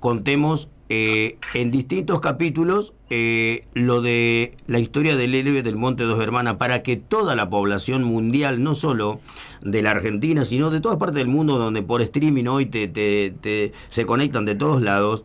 contemos 0.01 0.68
eh, 0.88 1.38
en 1.55 1.70
distintos 1.70 2.20
capítulos 2.20 2.92
eh, 3.09 3.64
lo 3.73 4.01
de 4.01 4.57
la 4.66 4.81
historia 4.81 5.16
del 5.16 5.35
héroe 5.35 5.62
del 5.62 5.77
Monte 5.77 6.03
Dos 6.05 6.21
Hermanas 6.21 6.57
para 6.57 6.83
que 6.83 6.97
toda 6.97 7.37
la 7.37 7.49
población 7.49 8.03
mundial, 8.03 8.62
no 8.62 8.75
solo 8.75 9.21
de 9.62 9.83
la 9.83 9.92
Argentina, 9.92 10.45
sino 10.45 10.71
de 10.71 10.81
todas 10.81 10.99
partes 10.99 11.16
del 11.16 11.29
mundo 11.29 11.57
donde 11.57 11.83
por 11.83 12.03
streaming 12.03 12.47
hoy 12.47 12.66
te, 12.66 12.88
te, 12.88 13.73
se 13.90 14.07
conectan 14.07 14.45
de 14.45 14.57
todos 14.57 14.83
lados, 14.83 15.25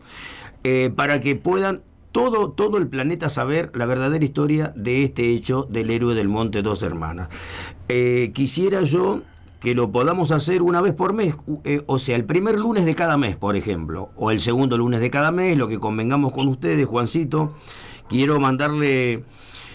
eh, 0.62 0.92
para 0.94 1.18
que 1.18 1.34
puedan 1.34 1.82
todo, 2.12 2.50
todo 2.50 2.78
el 2.78 2.86
planeta 2.86 3.28
saber 3.28 3.72
la 3.74 3.86
verdadera 3.86 4.24
historia 4.24 4.72
de 4.76 5.02
este 5.02 5.30
hecho 5.30 5.66
del 5.68 5.90
héroe 5.90 6.14
del 6.14 6.28
Monte 6.28 6.62
Dos 6.62 6.82
Hermanas. 6.82 7.30
quisiera 8.32 8.82
yo 8.82 9.22
que 9.62 9.74
lo 9.76 9.92
podamos 9.92 10.32
hacer 10.32 10.60
una 10.60 10.80
vez 10.80 10.92
por 10.92 11.12
mes, 11.12 11.36
eh, 11.64 11.82
o 11.86 12.00
sea, 12.00 12.16
el 12.16 12.24
primer 12.24 12.58
lunes 12.58 12.84
de 12.84 12.96
cada 12.96 13.16
mes, 13.16 13.36
por 13.36 13.54
ejemplo, 13.54 14.10
o 14.16 14.32
el 14.32 14.40
segundo 14.40 14.76
lunes 14.76 15.00
de 15.00 15.08
cada 15.08 15.30
mes, 15.30 15.56
lo 15.56 15.68
que 15.68 15.78
convengamos 15.78 16.32
con 16.32 16.48
ustedes, 16.48 16.86
Juancito. 16.86 17.54
Quiero 18.08 18.40
mandarle 18.40 19.22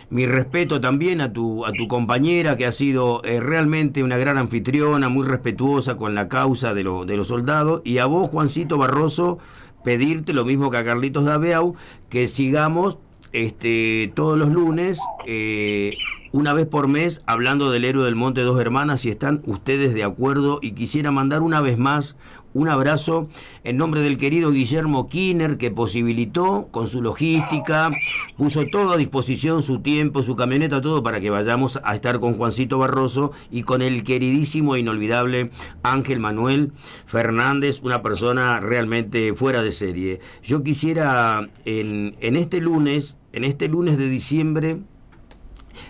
mi 0.10 0.26
respeto 0.26 0.82
también 0.82 1.22
a 1.22 1.32
tu, 1.32 1.66
a 1.66 1.72
tu 1.72 1.88
compañera, 1.88 2.58
que 2.58 2.66
ha 2.66 2.72
sido 2.74 3.24
eh, 3.24 3.40
realmente 3.40 4.04
una 4.04 4.18
gran 4.18 4.38
anfitriona, 4.38 5.08
muy 5.08 5.26
respetuosa 5.26 5.96
con 5.96 6.16
la 6.16 6.28
causa 6.28 6.74
de, 6.74 6.84
de 6.84 7.18
los 7.18 7.30
soldados, 7.30 7.82
y 7.86 8.00
a 8.00 8.08
vos, 8.08 8.30
Juancito 8.30 8.78
Barroso, 8.78 9.40
pedirte 9.86 10.34
lo 10.34 10.44
mismo 10.44 10.70
que 10.70 10.78
a 10.78 10.84
Carlitos 10.84 11.24
Dabeau, 11.24 11.76
que 12.10 12.28
sigamos 12.28 12.98
este, 13.32 14.12
todos 14.16 14.38
los 14.38 14.50
lunes 14.50 15.00
eh, 15.26 15.96
una 16.38 16.54
vez 16.54 16.68
por 16.68 16.88
mes 16.88 17.24
hablando 17.26 17.72
del 17.72 17.84
héroe 17.84 18.06
del 18.06 18.14
Monte 18.14 18.42
Dos 18.42 18.62
Hermanas, 18.62 19.02
si 19.02 19.10
están 19.10 19.42
ustedes 19.48 19.96
de 19.96 20.04
acuerdo 20.04 20.60
y 20.62 20.74
quisiera 20.74 21.10
mandar 21.10 21.42
una 21.42 21.62
vez 21.62 21.80
más 21.80 22.16
un 22.54 22.70
abrazo 22.70 23.28
en 23.64 23.78
nombre 23.78 24.02
del 24.02 24.20
querido 24.20 24.52
Guillermo 24.52 25.10
Kiner 25.10 25.58
que 25.58 25.72
posibilitó 25.72 26.68
con 26.70 26.88
su 26.90 27.02
logística, 27.02 27.90
puso 28.36 28.68
todo 28.68 28.92
a 28.92 28.98
disposición, 28.98 29.64
su 29.64 29.80
tiempo, 29.80 30.22
su 30.22 30.36
camioneta, 30.36 30.80
todo 30.80 31.02
para 31.02 31.20
que 31.20 31.32
vayamos 31.32 31.80
a 31.84 31.96
estar 31.96 32.20
con 32.20 32.36
Juancito 32.36 32.78
Barroso 32.78 33.32
y 33.50 33.64
con 33.64 33.82
el 33.82 34.04
queridísimo 34.04 34.76
e 34.76 34.80
inolvidable 34.82 35.50
Ángel 35.82 36.20
Manuel 36.20 36.72
Fernández, 37.08 37.82
una 37.82 38.04
persona 38.04 38.60
realmente 38.60 39.34
fuera 39.34 39.64
de 39.64 39.72
serie. 39.72 40.20
Yo 40.44 40.62
quisiera 40.62 41.50
en, 41.66 42.16
en 42.20 42.36
este 42.36 42.62
lunes, 42.62 43.18
en 43.34 43.44
este 43.44 43.68
lunes 43.68 43.98
de 43.98 44.08
diciembre, 44.08 44.78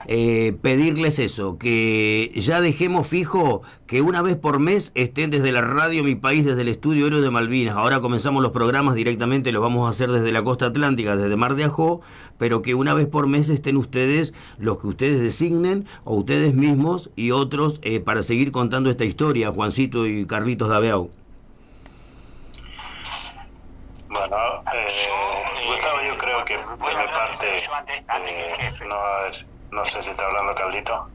eh, 0.06 0.56
pedirles 0.62 1.20
eso, 1.20 1.58
que 1.58 2.32
ya 2.36 2.62
dejemos 2.62 3.08
fijo 3.08 3.62
que 3.88 4.02
una 4.02 4.22
vez 4.22 4.38
por 4.38 4.60
mes 4.60 4.92
estén 4.96 5.32
desde 5.32 5.52
la 5.52 5.62
radio 5.62 6.04
Mi 6.04 6.16
País, 6.16 6.46
desde 6.46 6.62
el 6.62 6.68
estudio 6.68 7.08
Héroe 7.08 7.22
de 7.22 7.30
Malvinas. 7.30 7.76
Ahora 7.76 8.00
comenzamos 8.00 8.44
los 8.44 8.52
programas 8.52 8.96
directamente, 8.96 9.52
los 9.52 9.62
vamos 9.62 9.88
a 9.88 9.90
hacer 9.90 10.12
desde 10.12 10.32
la 10.32 10.44
costa 10.44 10.68
atlántica, 10.68 11.16
desde 11.16 11.36
Mar 11.36 11.56
de 11.56 11.64
Ajó, 11.64 12.02
pero 12.38 12.62
que 12.62 12.76
una 12.76 12.94
vez 12.94 13.08
por 13.08 13.28
mes 13.28 13.50
estén 13.50 13.78
ustedes, 13.78 14.34
los 14.58 14.80
que 14.80 14.88
ustedes 14.88 15.22
designen, 15.22 15.88
o 16.04 16.16
ustedes 16.16 16.54
mismos 16.54 17.10
y 17.16 17.32
otros, 17.32 17.80
eh, 17.82 18.00
para 18.00 18.24
seguir 18.24 18.52
contando 18.52 18.90
esta 18.90 19.06
historia, 19.06 19.52
Juancito 19.52 20.06
y 20.06 20.26
Carlitos 20.26 20.70
Dabeau. 20.70 21.10
Bueno, 24.10 24.36
eh, 24.74 24.88
Gustavo, 25.68 25.98
yo 26.08 26.18
creo 26.18 26.46
que 26.46 26.58
de 26.58 26.64
mi 26.64 26.78
parte, 26.78 27.48
no 28.88 28.96
va 28.96 29.16
a 29.16 29.22
haber 29.22 29.57
no 29.78 29.86
sé 29.86 30.02
si 30.02 30.10
está 30.10 30.26
hablando 30.26 30.56
Carlito. 30.56 31.08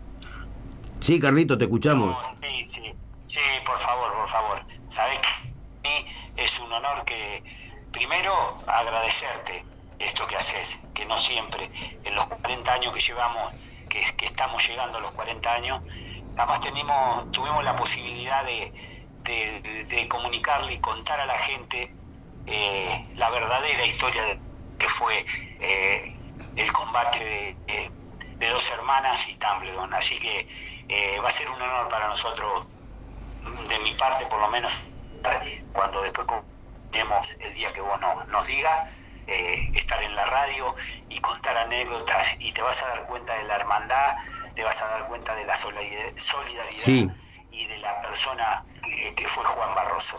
Sí, 1.01 1.19
Carlito, 1.19 1.59
te 1.59 1.65
escuchamos. 1.65 2.39
sí, 2.41 2.65
sí, 2.65 2.95
sí, 3.25 3.41
por 3.67 3.77
favor, 3.77 4.15
por 4.15 4.29
favor. 4.29 4.65
Sabes 4.87 5.19
que 5.19 5.29
a 5.29 5.91
mí 5.91 6.07
es 6.37 6.61
un 6.61 6.73
honor 6.73 7.05
que, 7.05 7.43
primero, 7.91 8.33
agradecerte 8.69 9.65
esto 9.99 10.27
que 10.29 10.37
haces, 10.37 10.81
que 10.95 11.05
no 11.07 11.19
siempre, 11.19 11.71
en 12.05 12.15
los 12.15 12.27
40 12.27 12.73
años 12.73 12.95
que 12.95 13.01
llevamos, 13.01 13.53
que, 13.89 14.01
que 14.17 14.27
estamos 14.27 14.67
llegando 14.67 14.99
a 14.99 15.01
los 15.01 15.11
40 15.11 15.53
años, 15.53 15.83
además 16.37 16.61
tenemos, 16.61 17.33
tuvimos 17.33 17.65
la 17.65 17.75
posibilidad 17.75 18.45
de, 18.45 18.73
de, 19.25 20.09
comunicarle 20.09 20.75
y 20.75 20.79
contar 20.79 21.19
a 21.21 21.27
la 21.27 21.39
gente 21.39 21.93
eh, 22.47 23.07
la 23.17 23.29
verdadera 23.31 23.85
historia 23.87 24.23
que 24.79 24.89
fue 24.89 25.25
eh, 25.61 26.17
el 26.57 26.73
combate 26.73 27.25
de, 27.67 28.02
de 28.43 28.49
dos 28.51 28.71
hermanas 28.71 29.29
y 29.29 29.37
Tumbledon. 29.37 29.95
Así 29.95 30.19
que 30.19 30.49
eh, 30.89 31.19
va 31.21 31.29
a 31.29 31.31
ser 31.31 31.49
un 31.49 31.63
honor 31.63 31.89
para 31.89 32.09
nosotros, 32.09 32.67
de 33.69 33.79
mi 33.81 33.95
parte 33.95 34.27
por 34.27 34.41
lo 34.41 34.49
menos, 34.51 34.73
cuando 35.73 36.03
después 36.03 36.27
tenemos 36.91 37.37
el 37.41 37.55
día 37.55 37.73
que 37.73 37.81
vos 37.81 37.99
nos 38.29 38.47
digas, 38.47 38.99
eh, 39.29 39.71
estar 39.75 40.03
en 40.03 40.15
la 40.17 40.27
radio 40.27 40.75
y 41.09 41.21
contar 41.21 41.57
anécdotas 41.57 42.37
y 42.41 42.53
te 42.53 42.63
vas 42.63 42.83
a 42.83 42.89
dar 42.89 43.07
cuenta 43.07 43.33
de 43.35 43.45
la 43.45 43.55
hermandad, 43.55 44.17
te 44.57 44.65
vas 44.65 44.83
a 44.83 44.89
dar 44.89 45.07
cuenta 45.07 45.35
de 45.37 45.45
la 45.45 45.55
solidaridad 45.55 47.15
y 47.53 47.67
de 47.67 47.79
la 47.79 48.01
persona 48.01 48.65
que, 49.15 49.29
fue 49.29 49.45
Juan 49.45 49.75
Barroso. 49.77 50.19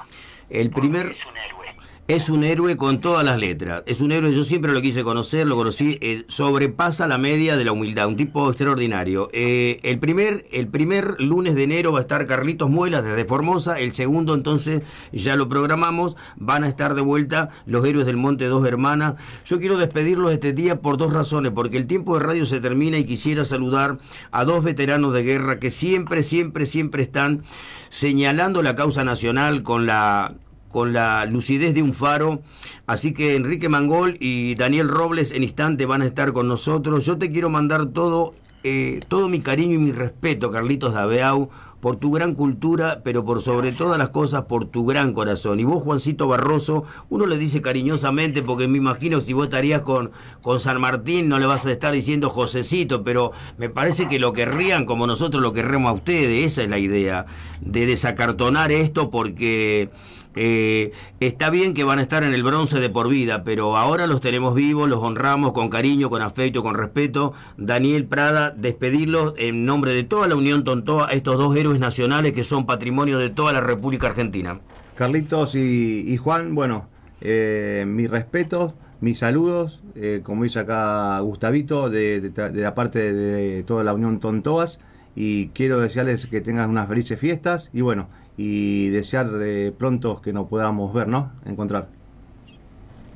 El 0.49 0.69
primer, 0.69 1.07
es 1.07 1.25
un 1.25 1.35
héroe. 1.37 1.75
Es 2.09 2.27
un 2.27 2.43
héroe 2.43 2.75
con 2.75 2.99
todas 2.99 3.23
las 3.23 3.39
letras. 3.39 3.83
Es 3.85 4.01
un 4.01 4.11
héroe, 4.11 4.35
yo 4.35 4.43
siempre 4.43 4.73
lo 4.73 4.81
quise 4.81 5.03
conocer, 5.03 5.47
lo 5.47 5.55
conocí, 5.55 5.97
eh, 6.01 6.25
sobrepasa 6.27 7.07
la 7.07 7.17
media 7.17 7.55
de 7.55 7.63
la 7.63 7.71
humildad, 7.71 8.09
un 8.09 8.17
tipo 8.17 8.49
extraordinario. 8.49 9.29
Eh, 9.31 9.79
el, 9.83 9.99
primer, 9.99 10.45
el 10.51 10.67
primer 10.67 11.15
lunes 11.21 11.55
de 11.55 11.63
enero 11.63 11.93
va 11.93 11.99
a 11.99 12.01
estar 12.01 12.25
Carlitos 12.25 12.69
Muelas 12.69 13.05
desde 13.05 13.23
Formosa, 13.23 13.79
el 13.79 13.93
segundo 13.93 14.33
entonces 14.33 14.81
ya 15.13 15.37
lo 15.37 15.47
programamos, 15.47 16.17
van 16.35 16.65
a 16.65 16.67
estar 16.67 16.93
de 16.93 16.99
vuelta 16.99 17.51
los 17.65 17.85
héroes 17.85 18.05
del 18.05 18.17
Monte 18.17 18.47
Dos 18.47 18.67
Hermanas. 18.67 19.13
Yo 19.45 19.61
quiero 19.61 19.77
despedirlos 19.77 20.33
este 20.33 20.51
día 20.51 20.81
por 20.81 20.97
dos 20.97 21.13
razones, 21.13 21.53
porque 21.55 21.77
el 21.77 21.87
tiempo 21.87 22.19
de 22.19 22.25
radio 22.25 22.45
se 22.45 22.59
termina 22.59 22.97
y 22.97 23.05
quisiera 23.05 23.45
saludar 23.45 23.97
a 24.31 24.43
dos 24.43 24.61
veteranos 24.61 25.13
de 25.13 25.23
guerra 25.23 25.57
que 25.57 25.69
siempre, 25.69 26.23
siempre, 26.23 26.65
siempre 26.65 27.01
están 27.01 27.43
señalando 27.87 28.61
la 28.61 28.75
causa 28.75 29.05
nacional 29.05 29.63
con 29.63 29.85
la 29.85 30.35
con 30.73 30.91
la 30.91 31.25
lucidez 31.25 31.73
de 31.73 31.83
un 31.83 31.93
faro. 31.93 32.41
Así 32.87 33.13
que 33.13 33.35
Enrique 33.35 33.69
Mangol 33.69 34.17
y 34.19 34.55
Daniel 34.55 34.89
Robles 34.89 35.31
en 35.31 35.43
instante 35.43 35.85
van 35.85 36.01
a 36.01 36.05
estar 36.07 36.33
con 36.33 36.49
nosotros. 36.49 37.05
Yo 37.05 37.17
te 37.17 37.31
quiero 37.31 37.49
mandar 37.49 37.85
todo, 37.93 38.33
eh, 38.63 38.99
todo 39.07 39.29
mi 39.29 39.39
cariño 39.39 39.75
y 39.75 39.77
mi 39.77 39.91
respeto, 39.91 40.51
Carlitos 40.51 40.93
Dabeau, 40.93 41.49
por 41.83 41.97
tu 41.97 42.11
gran 42.11 42.33
cultura, 42.33 43.01
pero 43.03 43.25
por 43.25 43.41
sobre 43.41 43.69
todas 43.69 43.99
las 43.99 44.09
cosas 44.09 44.45
por 44.45 44.67
tu 44.67 44.85
gran 44.85 45.11
corazón. 45.11 45.59
Y 45.59 45.65
vos, 45.65 45.83
Juancito 45.83 46.29
Barroso, 46.29 46.85
uno 47.09 47.25
le 47.25 47.37
dice 47.37 47.61
cariñosamente, 47.61 48.41
porque 48.41 48.69
me 48.69 48.77
imagino 48.77 49.19
si 49.19 49.33
vos 49.33 49.43
estarías 49.43 49.81
con, 49.81 50.11
con 50.43 50.61
San 50.61 50.79
Martín, 50.79 51.27
no 51.27 51.39
le 51.39 51.45
vas 51.45 51.65
a 51.65 51.71
estar 51.73 51.93
diciendo 51.93 52.29
Josecito, 52.29 53.03
pero 53.03 53.33
me 53.57 53.69
parece 53.69 54.07
que 54.07 54.17
lo 54.17 54.31
querrían 54.31 54.85
como 54.85 55.07
nosotros 55.07 55.43
lo 55.43 55.51
querremos 55.51 55.89
a 55.89 55.93
ustedes, 55.93 56.53
esa 56.53 56.63
es 56.63 56.71
la 56.71 56.79
idea, 56.79 57.25
de 57.65 57.85
desacartonar 57.85 58.71
esto 58.71 59.11
porque 59.11 59.89
eh, 60.35 60.91
está 61.19 61.49
bien 61.49 61.73
que 61.73 61.83
van 61.83 61.99
a 61.99 62.01
estar 62.01 62.23
en 62.23 62.33
el 62.33 62.43
bronce 62.43 62.79
de 62.79 62.89
por 62.89 63.07
vida, 63.07 63.43
pero 63.43 63.77
ahora 63.77 64.07
los 64.07 64.21
tenemos 64.21 64.55
vivos, 64.55 64.89
los 64.89 64.99
honramos 64.99 65.53
con 65.53 65.69
cariño, 65.69 66.09
con 66.09 66.21
afecto, 66.21 66.63
con 66.63 66.75
respeto. 66.75 67.33
Daniel 67.57 68.05
Prada, 68.05 68.51
despedirlos 68.51 69.33
en 69.37 69.65
nombre 69.65 69.93
de 69.93 70.03
toda 70.03 70.27
la 70.27 70.35
Unión 70.35 70.63
Tontoa, 70.63 71.09
estos 71.11 71.37
dos 71.37 71.55
héroes 71.55 71.79
nacionales 71.79 72.33
que 72.33 72.43
son 72.43 72.65
patrimonio 72.65 73.19
de 73.19 73.29
toda 73.29 73.53
la 73.53 73.61
República 73.61 74.07
Argentina. 74.07 74.59
Carlitos 74.95 75.55
y, 75.55 76.17
Juan, 76.17 76.55
bueno, 76.55 76.87
eh, 77.21 77.83
mis 77.87 78.09
respetos, 78.09 78.73
mis 79.01 79.19
saludos, 79.19 79.81
eh, 79.95 80.21
como 80.23 80.43
dice 80.43 80.59
acá 80.59 81.19
Gustavito, 81.19 81.89
de, 81.89 82.21
de 82.21 82.61
la 82.61 82.75
parte 82.75 83.13
de 83.13 83.63
toda 83.63 83.83
la 83.83 83.93
Unión 83.93 84.19
Tontoas, 84.19 84.79
y 85.15 85.49
quiero 85.49 85.79
desearles 85.79 86.25
que 86.27 86.41
tengan 86.41 86.69
unas 86.69 86.87
felices 86.87 87.19
fiestas 87.19 87.69
y 87.73 87.81
bueno, 87.81 88.09
y 88.37 88.89
desear 88.89 89.29
de 89.29 89.71
pronto 89.71 90.21
que 90.21 90.33
nos 90.33 90.47
podamos 90.47 90.93
ver, 90.93 91.07
¿no? 91.07 91.31
Encontrar. 91.45 91.89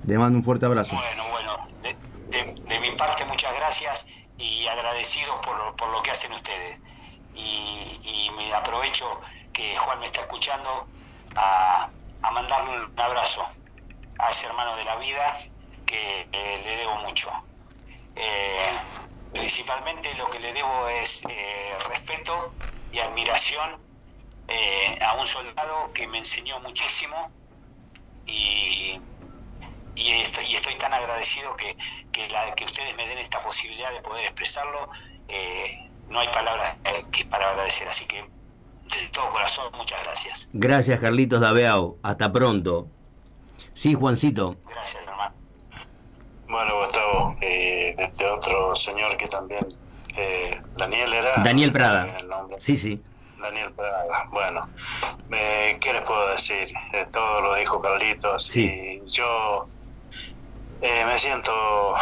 Le 0.05 0.17
mando 0.17 0.37
un 0.37 0.43
fuerte 0.43 0.65
abrazo. 0.65 0.95
Bueno, 0.95 1.23
bueno, 1.31 1.57
de, 1.81 2.79
mi 2.79 2.95
parte 2.95 3.25
muchas 3.25 3.53
gracias 3.55 4.07
y 4.37 4.67
agradecido 4.67 5.33
por, 5.41 5.75
por 5.75 5.89
lo 5.91 6.01
que 6.03 6.11
hacen 6.11 6.31
ustedes. 6.31 6.79
Y, 7.35 8.29
me 8.37 8.53
aprovecho 8.53 9.05
que 9.51 9.75
Juan 9.77 9.99
me 9.99 10.05
está 10.05 10.21
escuchando 10.21 10.87
a, 11.35 11.89
a 12.21 12.31
mandarle 12.31 12.85
un 12.85 12.99
abrazo 12.99 13.41
a 14.19 14.29
ese 14.29 14.47
hermano 14.47 14.75
de 14.75 14.85
la 14.85 14.95
vida 14.97 15.33
que 15.85 16.27
le 16.31 16.77
debo 16.77 16.97
mucho. 16.97 17.29
Eh, 18.15 18.77
principalmente 19.34 20.13
lo 20.15 20.30
que 20.30 20.39
le 20.39 20.53
debo 20.53 20.88
es 20.89 21.23
eh, 21.30 21.73
respeto 21.89 22.55
y 22.91 22.99
admiración 22.99 23.82
eh, 24.47 24.97
a 25.01 25.15
un 25.15 25.28
soldado 25.28 25.91
que 25.93 26.07
me 26.07 26.19
enseñó 26.19 26.59
muchísimo 26.61 27.32
y, 28.25 29.01
y, 29.95 30.11
estoy, 30.11 30.75
tan 30.75 30.93
agradecido 30.93 31.55
que, 31.57 31.75
que, 32.11 32.65
ustedes 32.65 32.95
me 32.95 33.07
den 33.07 33.17
esta 33.17 33.39
posibilidad 33.39 33.91
de 33.91 34.01
poder 34.01 34.25
expresarlo. 34.25 34.89
Eh, 35.28 35.91
no 36.07 36.19
hay 36.19 36.28
palabras 36.30 36.78
eh, 36.86 37.03
que 37.11 37.25
para 37.25 37.49
agradecer, 37.49 37.88
así 37.88 38.05
que 38.05 38.21
de 38.21 39.07
todo 39.11 39.30
corazón, 39.32 39.69
muchas 39.75 40.01
gracias. 40.03 40.49
Gracias, 40.53 40.99
Carlitos 40.99 41.41
Dabeao. 41.41 41.97
Hasta 42.03 42.32
pronto. 42.32 42.88
Sí, 43.73 43.93
Juancito. 43.95 44.57
Gracias, 44.69 45.03
hermano. 45.03 45.36
Bueno, 46.47 46.79
Gustavo, 46.79 47.35
este 47.41 48.25
otro 48.25 48.75
señor 48.75 49.17
que 49.17 49.27
también, 49.27 49.67
Daniel 50.75 51.13
era. 51.13 51.33
Daniel 51.43 51.71
Prada. 51.71 52.17
Sí, 52.59 52.77
sí. 52.77 53.01
Daniel 53.37 53.73
Prada. 53.73 54.27
Bueno, 54.31 54.69
¿qué 55.29 55.93
les 55.93 56.01
puedo 56.01 56.29
decir? 56.29 56.73
Eh, 56.93 57.05
todo 57.11 57.41
lo 57.41 57.55
dijo 57.55 57.81
Carlitos 57.81 58.55
y 58.55 59.01
yo 59.05 59.67
eh, 60.81 61.05
me 61.05 61.17
siento, 61.17 61.95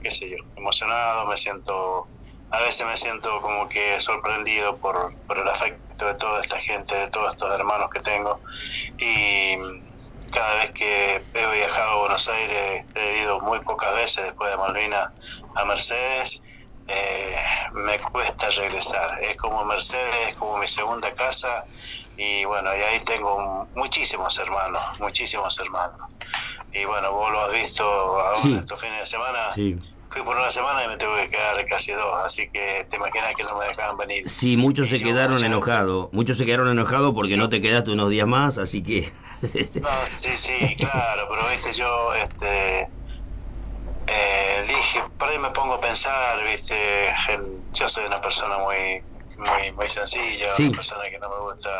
qué 0.00 0.10
sé 0.10 0.30
yo, 0.30 0.36
emocionado, 0.56 1.26
me 1.26 1.36
siento, 1.36 2.08
a 2.50 2.60
veces 2.60 2.86
me 2.86 2.96
siento 2.96 3.40
como 3.40 3.68
que 3.68 3.98
sorprendido 4.00 4.78
por, 4.78 5.14
por 5.26 5.38
el 5.38 5.48
afecto 5.48 6.06
de 6.06 6.14
toda 6.14 6.40
esta 6.40 6.58
gente, 6.60 6.94
de 6.94 7.08
todos 7.08 7.32
estos 7.32 7.52
hermanos 7.52 7.88
que 7.90 8.00
tengo 8.00 8.40
y 8.98 9.25
cada 10.36 10.54
vez 10.56 10.70
que 10.72 11.24
he 11.32 11.52
viajado 11.54 11.92
a 11.92 11.96
Buenos 11.96 12.28
Aires, 12.28 12.86
he 12.94 13.22
ido 13.22 13.40
muy 13.40 13.58
pocas 13.60 13.94
veces 13.94 14.24
después 14.24 14.50
de 14.50 14.58
Malvina 14.58 15.10
a 15.54 15.64
Mercedes 15.64 16.42
eh, 16.88 17.34
me 17.72 17.98
cuesta 17.98 18.50
regresar. 18.50 19.18
Es 19.22 19.36
como 19.38 19.64
Mercedes, 19.64 20.28
es 20.30 20.36
como 20.36 20.58
mi 20.58 20.68
segunda 20.68 21.10
casa 21.12 21.64
y 22.18 22.44
bueno, 22.44 22.70
y 22.76 22.82
ahí 22.82 23.00
tengo 23.00 23.66
muchísimos 23.74 24.38
hermanos, 24.38 24.82
muchísimos 25.00 25.58
hermanos. 25.58 26.00
Y 26.70 26.84
bueno, 26.84 27.12
vos 27.12 27.32
lo 27.32 27.40
has 27.40 27.52
visto 27.52 27.84
ahora 27.84 28.60
estos 28.60 28.78
fines 28.78 29.00
de 29.00 29.06
semana. 29.06 29.50
Fui 30.10 30.22
por 30.22 30.36
una 30.36 30.50
semana 30.50 30.84
y 30.84 30.88
me 30.88 30.96
tengo 30.98 31.16
que 31.16 31.30
quedar 31.30 31.64
casi 31.66 31.92
dos, 31.92 32.14
así 32.22 32.48
que 32.50 32.86
te 32.90 32.96
imaginas 32.96 33.34
que 33.36 33.42
no 33.42 33.58
me 33.58 33.66
dejaban 33.66 33.96
venir. 33.96 34.28
Sí, 34.28 34.56
muchos 34.58 34.90
se 34.90 35.02
quedaron 35.02 35.42
enojados, 35.42 36.10
muchos 36.12 36.36
se 36.36 36.44
quedaron 36.44 36.68
enojados 36.68 37.14
porque 37.14 37.38
no 37.38 37.48
te 37.48 37.60
quedaste 37.62 37.90
unos 37.90 38.10
días 38.10 38.26
más, 38.26 38.58
así 38.58 38.82
que... 38.82 39.10
no, 39.82 40.06
sí, 40.06 40.36
sí, 40.36 40.76
claro, 40.76 41.28
pero 41.30 41.48
viste, 41.48 41.72
yo, 41.72 42.14
este 42.14 42.90
eh, 44.06 44.64
dije, 44.66 45.02
por 45.18 45.28
ahí 45.28 45.38
me 45.38 45.50
pongo 45.50 45.74
a 45.74 45.80
pensar, 45.80 46.42
viste, 46.44 47.12
yo 47.72 47.88
soy 47.88 48.04
una 48.04 48.20
persona 48.20 48.58
muy 48.58 49.02
muy, 49.38 49.72
muy 49.72 49.88
sencilla, 49.88 50.46
una 50.58 50.70
persona 50.70 51.04
que 51.10 51.18
no 51.18 51.28
me 51.28 51.38
gusta, 51.40 51.70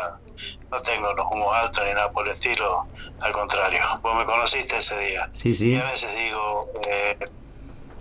no 0.71 0.79
tengo 0.79 1.13
los 1.13 1.25
humos 1.31 1.55
altos 1.55 1.83
ni 1.85 1.93
nada 1.93 2.11
por 2.11 2.25
el 2.25 2.33
estilo, 2.33 2.89
al 3.21 3.31
contrario, 3.31 3.79
vos 4.03 4.15
me 4.15 4.25
conociste 4.25 4.77
ese 4.77 4.97
día. 4.99 5.29
Y 5.43 5.75
a 5.75 5.85
veces 5.85 6.15
digo, 6.15 6.69
eh, 6.87 7.17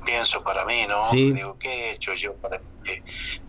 pienso 0.06 0.42
para 0.42 0.64
mí, 0.64 0.86
¿no? 0.88 1.10
Digo, 1.10 1.56
¿qué 1.58 1.68
he 1.68 1.90
hecho 1.90 2.14
yo 2.14 2.32
para 2.34 2.60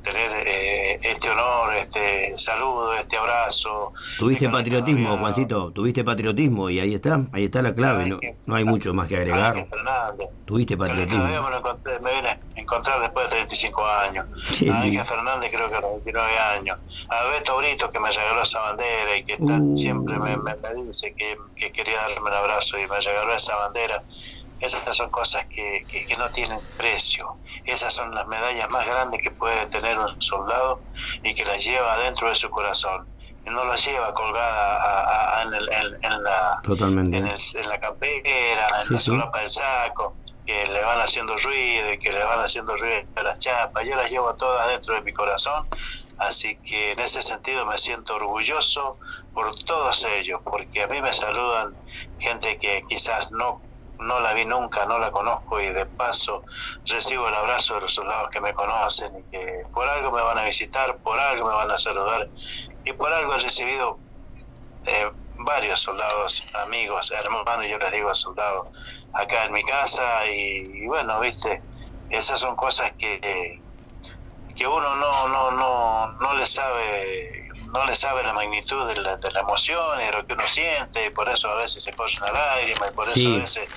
tener 0.02 0.48
eh, 0.48 0.98
este 1.04 1.30
honor, 1.30 1.76
este 1.76 2.36
saludo, 2.36 2.94
este 2.96 3.16
abrazo? 3.16 3.94
Tuviste 4.18 4.50
patriotismo, 4.50 5.18
Juancito, 5.18 5.72
tuviste 5.72 6.04
patriotismo 6.04 6.70
y 6.70 6.80
ahí 6.80 6.96
está, 6.96 7.22
ahí 7.32 7.46
está 7.46 7.62
la 7.62 7.74
clave, 7.74 8.08
no, 8.08 8.20
no 8.46 8.56
hay 8.56 8.66
mucho 8.66 8.94
más 8.94 9.08
que 9.08 9.18
agregar. 9.18 9.68
Tuviste 10.46 10.76
patriotismo. 10.76 11.24
Me, 11.24 11.36
lo 11.36 12.02
me 12.02 12.16
vine 12.16 12.30
a 12.30 12.40
encontrar 12.56 13.02
después 13.02 13.26
de 13.26 13.36
35 13.36 13.86
años. 13.86 14.26
A 14.72 14.82
Ángel 14.82 15.06
Fernández 15.06 15.52
creo 15.54 15.70
que 15.70 15.76
a 15.76 15.82
los 15.82 15.92
29 16.04 16.40
años. 16.40 16.78
A 17.10 17.24
Beto 17.30 17.58
Brito 17.58 17.92
que 17.92 18.00
me 18.00 18.12
regaló 18.12 18.42
esa 18.42 18.60
bandera 18.62 19.18
y 19.18 19.24
que 19.24 19.36
uh. 19.40 19.78
siempre 19.78 20.18
me, 20.18 20.38
me, 20.38 20.56
dice 20.86 21.14
que, 21.14 21.38
que 21.56 21.72
quería 21.72 22.02
darme 22.02 22.30
un 22.30 22.36
abrazo 22.36 22.80
y 22.80 22.88
me 22.88 23.00
regaló 23.00 23.34
esa 23.34 23.56
bandera 23.56 24.04
esas 24.60 24.96
son 24.96 25.10
cosas 25.10 25.46
que, 25.48 25.86
que, 25.88 26.18
no 26.18 26.30
tienen 26.30 26.60
precio. 26.78 27.38
Esas 27.66 27.94
son 27.94 28.14
las 28.14 28.28
medallas 28.28 28.70
más 28.70 28.86
grandes 28.86 29.22
que 29.22 29.32
puede 29.32 29.68
tener 29.68 29.98
un 30.00 30.22
soldado 30.22 30.82
y 31.24 31.34
que 31.36 31.46
las 31.46 31.64
lleva 31.64 32.00
dentro 32.00 32.30
de 32.30 32.36
su 32.36 32.50
corazón. 32.50 33.08
Y 33.46 33.50
no 33.50 33.64
las 33.66 33.86
lleva 33.86 34.14
colgada 34.14 35.44
en, 35.44 36.24
la, 36.24 36.62
Totalmente. 36.64 37.18
En, 37.18 37.28
en, 37.28 37.70
la 37.70 37.80
campera, 37.80 38.68
en 38.84 38.94
la 38.94 39.00
solapa 39.00 39.40
del 39.40 39.52
saco, 39.52 40.16
que 40.46 40.68
le 40.68 40.82
van 40.82 41.00
haciendo 41.00 41.38
ruido 41.38 41.94
y 41.94 42.00
que 42.00 42.12
le 42.12 42.24
van 42.24 42.40
haciendo 42.40 42.76
ruido 42.76 43.04
a 43.16 43.24
las 43.24 43.40
chapas. 43.40 43.86
Yo 43.86 43.96
las 43.96 44.10
llevo 44.10 44.34
todas 44.36 44.68
dentro 44.68 44.96
de 44.96 45.02
mi 45.02 45.14
corazón. 45.14 45.68
Así 46.18 46.58
que 46.58 46.94
en 46.94 47.00
ese 47.00 47.22
sentido 47.22 47.66
me 47.66 47.78
siento 47.78 48.16
orgulloso 48.16 48.98
por 49.34 49.56
todos 49.56 50.04
ellos, 50.18 50.42
porque 50.44 50.82
a 50.82 50.88
mí 50.88 51.00
me 51.00 51.14
saludan 51.14 51.76
gente 52.18 52.58
que 52.58 52.84
quizás 52.90 53.32
no 53.32 53.62
no 54.00 54.20
la 54.20 54.34
vi 54.34 54.46
nunca, 54.46 54.86
no 54.86 55.00
la 55.00 55.12
conozco 55.12 55.60
y 55.60 55.72
de 55.72 55.86
paso 55.86 56.44
recibo 56.86 57.28
el 57.28 57.34
abrazo 57.36 57.76
de 57.76 57.82
los 57.82 57.94
soldados 57.94 58.30
que 58.30 58.42
me 58.42 58.54
conocen 58.54 59.18
y 59.18 59.24
que 59.26 59.64
por 59.74 59.88
algo 59.88 60.12
me 60.12 60.22
van 60.22 60.38
a 60.38 60.44
visitar, 60.46 60.98
por 61.00 61.20
algo 61.20 61.48
me 61.48 61.56
van 61.56 61.72
a 61.72 61.78
saludar 61.78 62.30
y 62.84 62.94
por 62.94 63.12
algo 63.12 63.34
he 63.34 63.40
recibido 63.40 64.00
eh, 64.86 65.12
varios 65.40 65.82
soldados, 65.82 66.44
amigos, 66.66 67.12
hermanos, 67.12 67.68
yo 67.68 67.78
les 67.78 67.92
digo 67.92 68.14
soldados, 68.16 68.68
acá 69.14 69.46
en 69.46 69.54
mi 69.54 69.64
casa 69.64 70.26
y, 70.28 70.86
bueno, 70.88 71.20
viste, 71.20 71.62
esas 72.10 72.40
son 72.40 72.56
cosas 72.56 72.94
que, 72.98 73.62
que 74.56 74.68
uno 74.68 74.96
no, 74.96 75.28
no, 75.30 75.52
no, 75.52 76.12
no 76.14 76.34
le 76.34 76.46
sabe 76.46 77.47
no 77.72 77.86
le 77.86 77.96
sabe 77.96 78.24
la 78.24 78.34
magnitud 78.34 78.88
de 78.88 79.02
la, 79.02 79.18
de 79.18 79.32
la 79.32 79.42
emoción 79.42 80.02
y 80.02 80.06
de 80.06 80.12
lo 80.12 80.26
que 80.26 80.34
uno 80.34 80.48
siente, 80.48 81.06
y 81.06 81.10
por 81.10 81.28
eso 81.30 81.50
a 81.50 81.56
veces 81.56 81.84
se 81.84 81.94
corre 81.94 82.12
una 82.22 82.32
lágrima, 82.32 82.88
y 82.88 82.94
por 82.94 83.08
eso 83.08 83.28
a 83.36 83.38
veces 83.38 83.70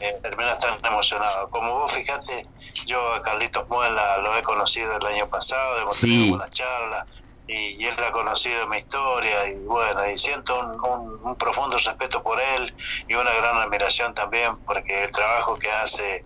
eh, 0.00 0.18
termina 0.22 0.58
tan 0.58 0.78
emocionado. 0.84 1.48
Como 1.50 1.78
vos 1.78 1.92
fijate, 1.92 2.46
yo 2.86 3.14
a 3.14 3.22
Carlitos 3.22 3.68
Muela 3.68 4.18
lo 4.18 4.36
he 4.36 4.42
conocido 4.42 4.96
el 4.96 5.06
año 5.06 5.28
pasado, 5.28 5.80
hemos 5.80 6.00
tenido 6.00 6.34
una 6.34 6.48
charla, 6.48 7.06
y, 7.46 7.84
él 7.84 7.96
ha 8.06 8.12
conocido 8.12 8.66
mi 8.68 8.78
historia, 8.78 9.48
y 9.48 9.54
bueno, 9.64 10.08
y 10.08 10.16
siento 10.16 10.58
un, 10.58 11.18
un, 11.22 11.36
profundo 11.36 11.76
respeto 11.76 12.22
por 12.22 12.40
él 12.40 12.72
y 13.08 13.14
una 13.14 13.32
gran 13.34 13.56
admiración 13.56 14.14
también, 14.14 14.56
porque 14.64 15.04
el 15.04 15.10
trabajo 15.10 15.58
que 15.58 15.70
hace 15.70 16.24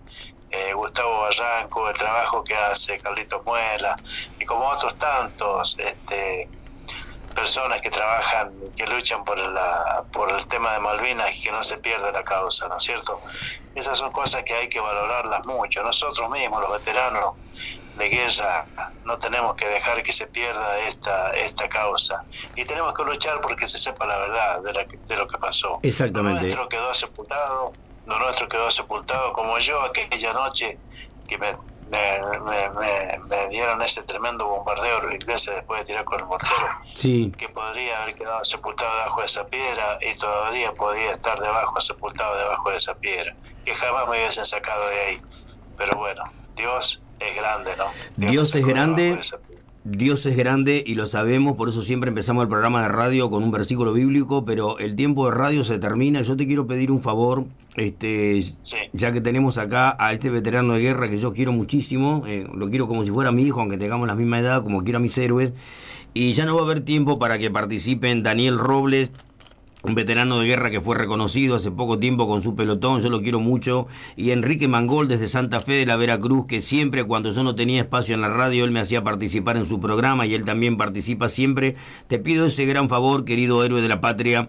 eh, 0.50 0.72
Gustavo 0.74 1.20
Barranco, 1.20 1.88
el 1.88 1.96
trabajo 1.96 2.44
que 2.44 2.54
hace 2.54 2.98
Carlitos 3.00 3.44
Muela, 3.46 3.96
y 4.38 4.44
como 4.44 4.68
otros 4.68 4.96
tantos, 4.98 5.76
este 5.78 6.48
personas 7.34 7.80
que 7.80 7.90
trabajan, 7.90 8.52
que 8.76 8.86
luchan 8.86 9.24
por, 9.24 9.38
la, 9.38 10.06
por 10.12 10.32
el 10.32 10.46
tema 10.46 10.72
de 10.74 10.80
Malvinas 10.80 11.36
y 11.36 11.42
que 11.42 11.52
no 11.52 11.62
se 11.62 11.78
pierda 11.78 12.12
la 12.12 12.22
causa, 12.24 12.68
¿no 12.68 12.76
es 12.78 12.84
cierto? 12.84 13.20
Esas 13.74 13.98
son 13.98 14.12
cosas 14.12 14.42
que 14.44 14.54
hay 14.54 14.68
que 14.68 14.80
valorarlas 14.80 15.44
mucho. 15.44 15.82
Nosotros 15.82 16.30
mismos, 16.30 16.60
los 16.62 16.72
veteranos 16.72 17.34
de 17.94 18.08
guerra, 18.08 18.68
no 19.04 19.18
tenemos 19.18 19.54
que 19.56 19.66
dejar 19.68 20.02
que 20.02 20.12
se 20.12 20.26
pierda 20.28 20.78
esta, 20.80 21.30
esta 21.32 21.68
causa. 21.68 22.24
Y 22.54 22.64
tenemos 22.64 22.94
que 22.94 23.04
luchar 23.04 23.40
porque 23.40 23.68
se 23.68 23.78
sepa 23.78 24.06
la 24.06 24.16
verdad 24.18 24.62
de, 24.62 24.86
de 25.06 25.16
lo 25.16 25.26
que 25.26 25.38
pasó. 25.38 25.80
Exactamente. 25.82 26.42
Lo 26.42 26.46
nuestro 26.46 26.68
quedó 26.68 26.94
sepultado, 26.94 27.76
lo 28.06 28.18
nuestro 28.18 28.48
quedó 28.48 28.70
sepultado, 28.70 29.32
como 29.32 29.58
yo 29.58 29.82
aquella 29.82 30.32
noche 30.32 30.80
que 31.26 31.38
me 31.38 31.56
me, 31.88 32.20
me, 33.28 33.48
dieron 33.48 33.82
ese 33.82 34.02
tremendo 34.02 34.46
bombardeo 34.46 35.02
los 35.02 35.14
ingleses 35.14 35.54
después 35.54 35.80
de 35.80 35.86
tirar 35.86 36.04
con 36.04 36.20
el 36.20 36.26
mortero, 36.26 36.68
sí. 36.94 37.32
que 37.36 37.48
podría 37.48 38.02
haber 38.02 38.14
quedado 38.14 38.44
sepultado 38.44 38.90
debajo 38.96 39.20
de 39.20 39.26
esa 39.26 39.46
piedra 39.46 39.98
y 40.00 40.16
todavía 40.16 40.72
podía 40.72 41.10
estar 41.12 41.40
debajo, 41.40 41.80
sepultado 41.80 42.36
debajo 42.36 42.70
de 42.70 42.76
esa 42.76 42.94
piedra, 42.94 43.34
que 43.64 43.74
jamás 43.74 44.08
me 44.08 44.18
hubiesen 44.18 44.46
sacado 44.46 44.88
de 44.88 45.00
ahí. 45.00 45.20
Pero 45.76 45.98
bueno, 45.98 46.22
Dios 46.56 47.02
es 47.20 47.36
grande, 47.36 47.76
¿no? 47.76 47.86
Dios, 48.16 48.54
es 48.54 48.66
grande. 48.66 49.20
Dios 49.86 50.24
es 50.24 50.34
grande 50.34 50.82
y 50.86 50.94
lo 50.94 51.04
sabemos, 51.04 51.58
por 51.58 51.68
eso 51.68 51.82
siempre 51.82 52.08
empezamos 52.08 52.42
el 52.42 52.48
programa 52.48 52.80
de 52.80 52.88
radio 52.88 53.28
con 53.28 53.44
un 53.44 53.50
versículo 53.50 53.92
bíblico, 53.92 54.42
pero 54.42 54.78
el 54.78 54.96
tiempo 54.96 55.26
de 55.26 55.32
radio 55.36 55.62
se 55.62 55.78
termina. 55.78 56.22
Yo 56.22 56.38
te 56.38 56.46
quiero 56.46 56.66
pedir 56.66 56.90
un 56.90 57.02
favor, 57.02 57.44
este, 57.76 58.42
ya 58.94 59.12
que 59.12 59.20
tenemos 59.20 59.58
acá 59.58 59.94
a 59.98 60.14
este 60.14 60.30
veterano 60.30 60.72
de 60.72 60.80
guerra 60.80 61.10
que 61.10 61.18
yo 61.18 61.34
quiero 61.34 61.52
muchísimo, 61.52 62.24
eh, 62.26 62.46
lo 62.54 62.70
quiero 62.70 62.88
como 62.88 63.04
si 63.04 63.10
fuera 63.10 63.30
mi 63.30 63.42
hijo, 63.42 63.60
aunque 63.60 63.76
tengamos 63.76 64.06
la 64.08 64.14
misma 64.14 64.40
edad, 64.40 64.62
como 64.62 64.82
quiero 64.82 64.96
a 64.96 65.02
mis 65.02 65.18
héroes, 65.18 65.52
y 66.14 66.32
ya 66.32 66.46
no 66.46 66.54
va 66.54 66.62
a 66.62 66.64
haber 66.64 66.80
tiempo 66.80 67.18
para 67.18 67.38
que 67.38 67.50
participen 67.50 68.22
Daniel 68.22 68.56
Robles, 68.56 69.10
un 69.84 69.94
veterano 69.94 70.38
de 70.38 70.46
guerra 70.46 70.70
que 70.70 70.80
fue 70.80 70.96
reconocido 70.96 71.56
hace 71.56 71.70
poco 71.70 71.98
tiempo 71.98 72.26
con 72.26 72.42
su 72.42 72.54
pelotón, 72.54 73.02
yo 73.02 73.10
lo 73.10 73.20
quiero 73.20 73.38
mucho, 73.38 73.86
y 74.16 74.30
Enrique 74.30 74.66
Mangol 74.66 75.08
desde 75.08 75.28
Santa 75.28 75.60
Fe 75.60 75.74
de 75.74 75.86
la 75.86 75.96
Veracruz, 75.96 76.46
que 76.46 76.62
siempre 76.62 77.04
cuando 77.04 77.30
yo 77.32 77.42
no 77.42 77.54
tenía 77.54 77.82
espacio 77.82 78.14
en 78.14 78.22
la 78.22 78.28
radio, 78.28 78.64
él 78.64 78.70
me 78.70 78.80
hacía 78.80 79.04
participar 79.04 79.58
en 79.58 79.66
su 79.66 79.80
programa 79.80 80.26
y 80.26 80.34
él 80.34 80.44
también 80.44 80.78
participa 80.78 81.28
siempre. 81.28 81.76
Te 82.08 82.18
pido 82.18 82.46
ese 82.46 82.64
gran 82.64 82.88
favor, 82.88 83.26
querido 83.26 83.62
héroe 83.62 83.82
de 83.82 83.88
la 83.88 84.00
patria, 84.00 84.48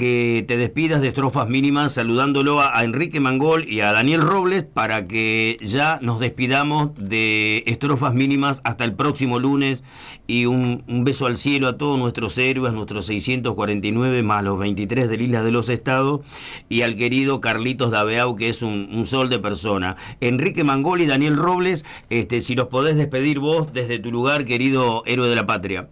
que 0.00 0.46
te 0.48 0.56
despidas 0.56 1.02
de 1.02 1.08
estrofas 1.08 1.46
mínimas 1.46 1.92
saludándolo 1.92 2.62
a, 2.62 2.82
Enrique 2.82 3.20
Mangol 3.20 3.68
y 3.68 3.82
a 3.82 3.92
Daniel 3.92 4.22
Robles 4.22 4.64
para 4.64 5.06
que 5.06 5.58
ya 5.60 5.98
nos 6.00 6.20
despidamos 6.20 6.92
de 6.96 7.62
estrofas 7.66 8.14
mínimas 8.14 8.62
hasta 8.64 8.84
el 8.84 8.94
próximo 8.94 9.38
lunes 9.38 9.84
y 10.26 10.46
un, 10.46 10.82
beso 11.04 11.26
al 11.26 11.36
cielo 11.36 11.68
a 11.68 11.76
todos 11.76 11.98
nuestros 11.98 12.38
héroes, 12.38 12.72
nuestros 12.72 13.04
649 13.04 14.22
más 14.22 14.42
los 14.42 14.58
23 14.58 15.06
del 15.10 15.20
Isla 15.20 15.42
de 15.42 15.50
los 15.50 15.68
Estados 15.68 16.22
y 16.70 16.80
al 16.80 16.96
querido 16.96 17.42
Carlitos 17.42 17.90
Dabeau 17.90 18.36
que 18.36 18.48
es 18.48 18.62
un, 18.62 18.88
un, 18.94 19.04
sol 19.04 19.28
de 19.28 19.38
persona. 19.38 19.96
Enrique 20.22 20.64
Mangol 20.64 21.02
y 21.02 21.06
Daniel 21.06 21.36
Robles, 21.36 21.84
este, 22.08 22.40
si 22.40 22.54
los 22.54 22.68
podés 22.68 22.96
despedir 22.96 23.38
vos 23.38 23.74
desde 23.74 23.98
tu 23.98 24.10
lugar, 24.10 24.46
querido 24.46 25.02
héroe 25.04 25.28
de 25.28 25.36
la 25.36 25.44
patria. 25.44 25.88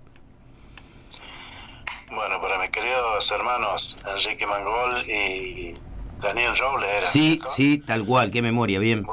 Bueno, 2.11 2.41
para 2.41 2.59
queridos 3.19 3.33
hermanos 3.33 3.99
Enrique 4.07 4.47
Mangol 4.47 5.11
y 5.11 5.75
Daniel 6.23 6.57
Robles. 6.57 6.89
¿era, 6.99 7.07
sí, 7.07 7.41
sí, 7.51 7.79
tal 7.79 8.05
cual, 8.05 8.31
qué 8.31 8.43
memoria, 8.43 8.79
bien. 8.79 9.05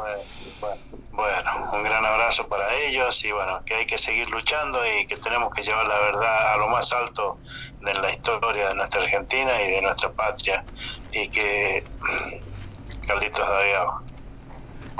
Bueno, 1.11 1.71
un 1.73 1.83
gran 1.83 2.05
abrazo 2.05 2.47
para 2.47 2.71
ellos 2.75 3.23
y 3.25 3.31
bueno, 3.31 3.63
que 3.65 3.73
hay 3.73 3.85
que 3.87 3.97
seguir 3.97 4.29
luchando 4.29 4.79
y 4.85 5.07
que 5.07 5.17
tenemos 5.17 5.51
que 5.53 5.63
llevar 5.63 5.87
la 5.87 5.99
verdad 5.99 6.53
a 6.53 6.57
lo 6.57 6.67
más 6.67 6.91
alto 6.91 7.39
de 7.81 7.93
la 7.95 8.11
historia 8.11 8.69
de 8.69 8.75
nuestra 8.75 9.01
Argentina 9.01 9.61
y 9.61 9.71
de 9.71 9.81
nuestra 9.81 10.11
patria. 10.11 10.63
Y 11.11 11.29
que 11.29 11.87
Carlitos 13.07 13.47
David, 13.47 13.89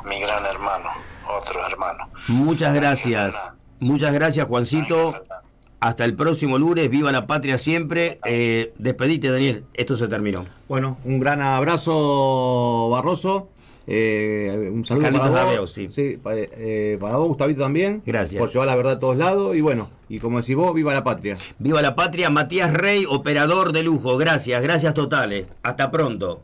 mi 0.06 0.20
gran 0.22 0.45
hermano, 0.45 0.89
otro 1.28 1.66
hermano. 1.68 2.10
Muchas 2.28 2.74
gracias. 2.74 3.36
Muchas 3.82 4.14
gracias, 4.14 4.47
Juancito. 4.47 5.14
Hasta 5.80 6.05
el 6.05 6.15
próximo 6.15 6.57
lunes, 6.57 6.89
viva 6.89 7.11
la 7.11 7.28
patria 7.28 7.57
siempre. 7.57 8.19
Eh, 8.26 8.73
despedite, 8.78 9.30
Daniel, 9.30 9.65
esto 9.73 9.95
se 9.95 10.07
terminó. 10.07 10.45
Bueno, 10.67 10.97
un 11.03 11.19
gran 11.19 11.41
abrazo, 11.41 12.89
Barroso. 12.89 13.49
Eh, 13.88 14.69
un 14.73 14.84
saludo 14.84 15.11
para 15.11 15.43
vos. 15.43 15.71
sí. 15.71 15.88
Eh, 16.26 16.97
para 16.99 17.17
vos, 17.17 17.28
Gustavito, 17.28 17.61
también. 17.61 18.01
Gracias. 18.05 18.39
Por 18.39 18.49
llevar 18.49 18.67
la 18.67 18.76
verdad 18.76 18.93
a 18.93 18.99
todos 18.99 19.17
lados. 19.17 19.55
Y 19.55 19.61
bueno, 19.61 19.89
y 20.09 20.19
como 20.19 20.41
decís 20.41 20.55
vos, 20.55 20.73
viva 20.73 20.93
la 20.93 21.03
patria. 21.03 21.38
Viva 21.59 21.82
la 21.82 21.95
patria, 21.95 22.30
Matías 22.30 22.73
Rey, 22.73 23.05
operador 23.07 23.71
de 23.71 23.84
lujo. 23.84 24.17
Gracias, 24.17 24.61
gracias 24.63 24.93
totales. 24.93 25.49
Hasta 25.61 25.91
pronto. 25.91 26.41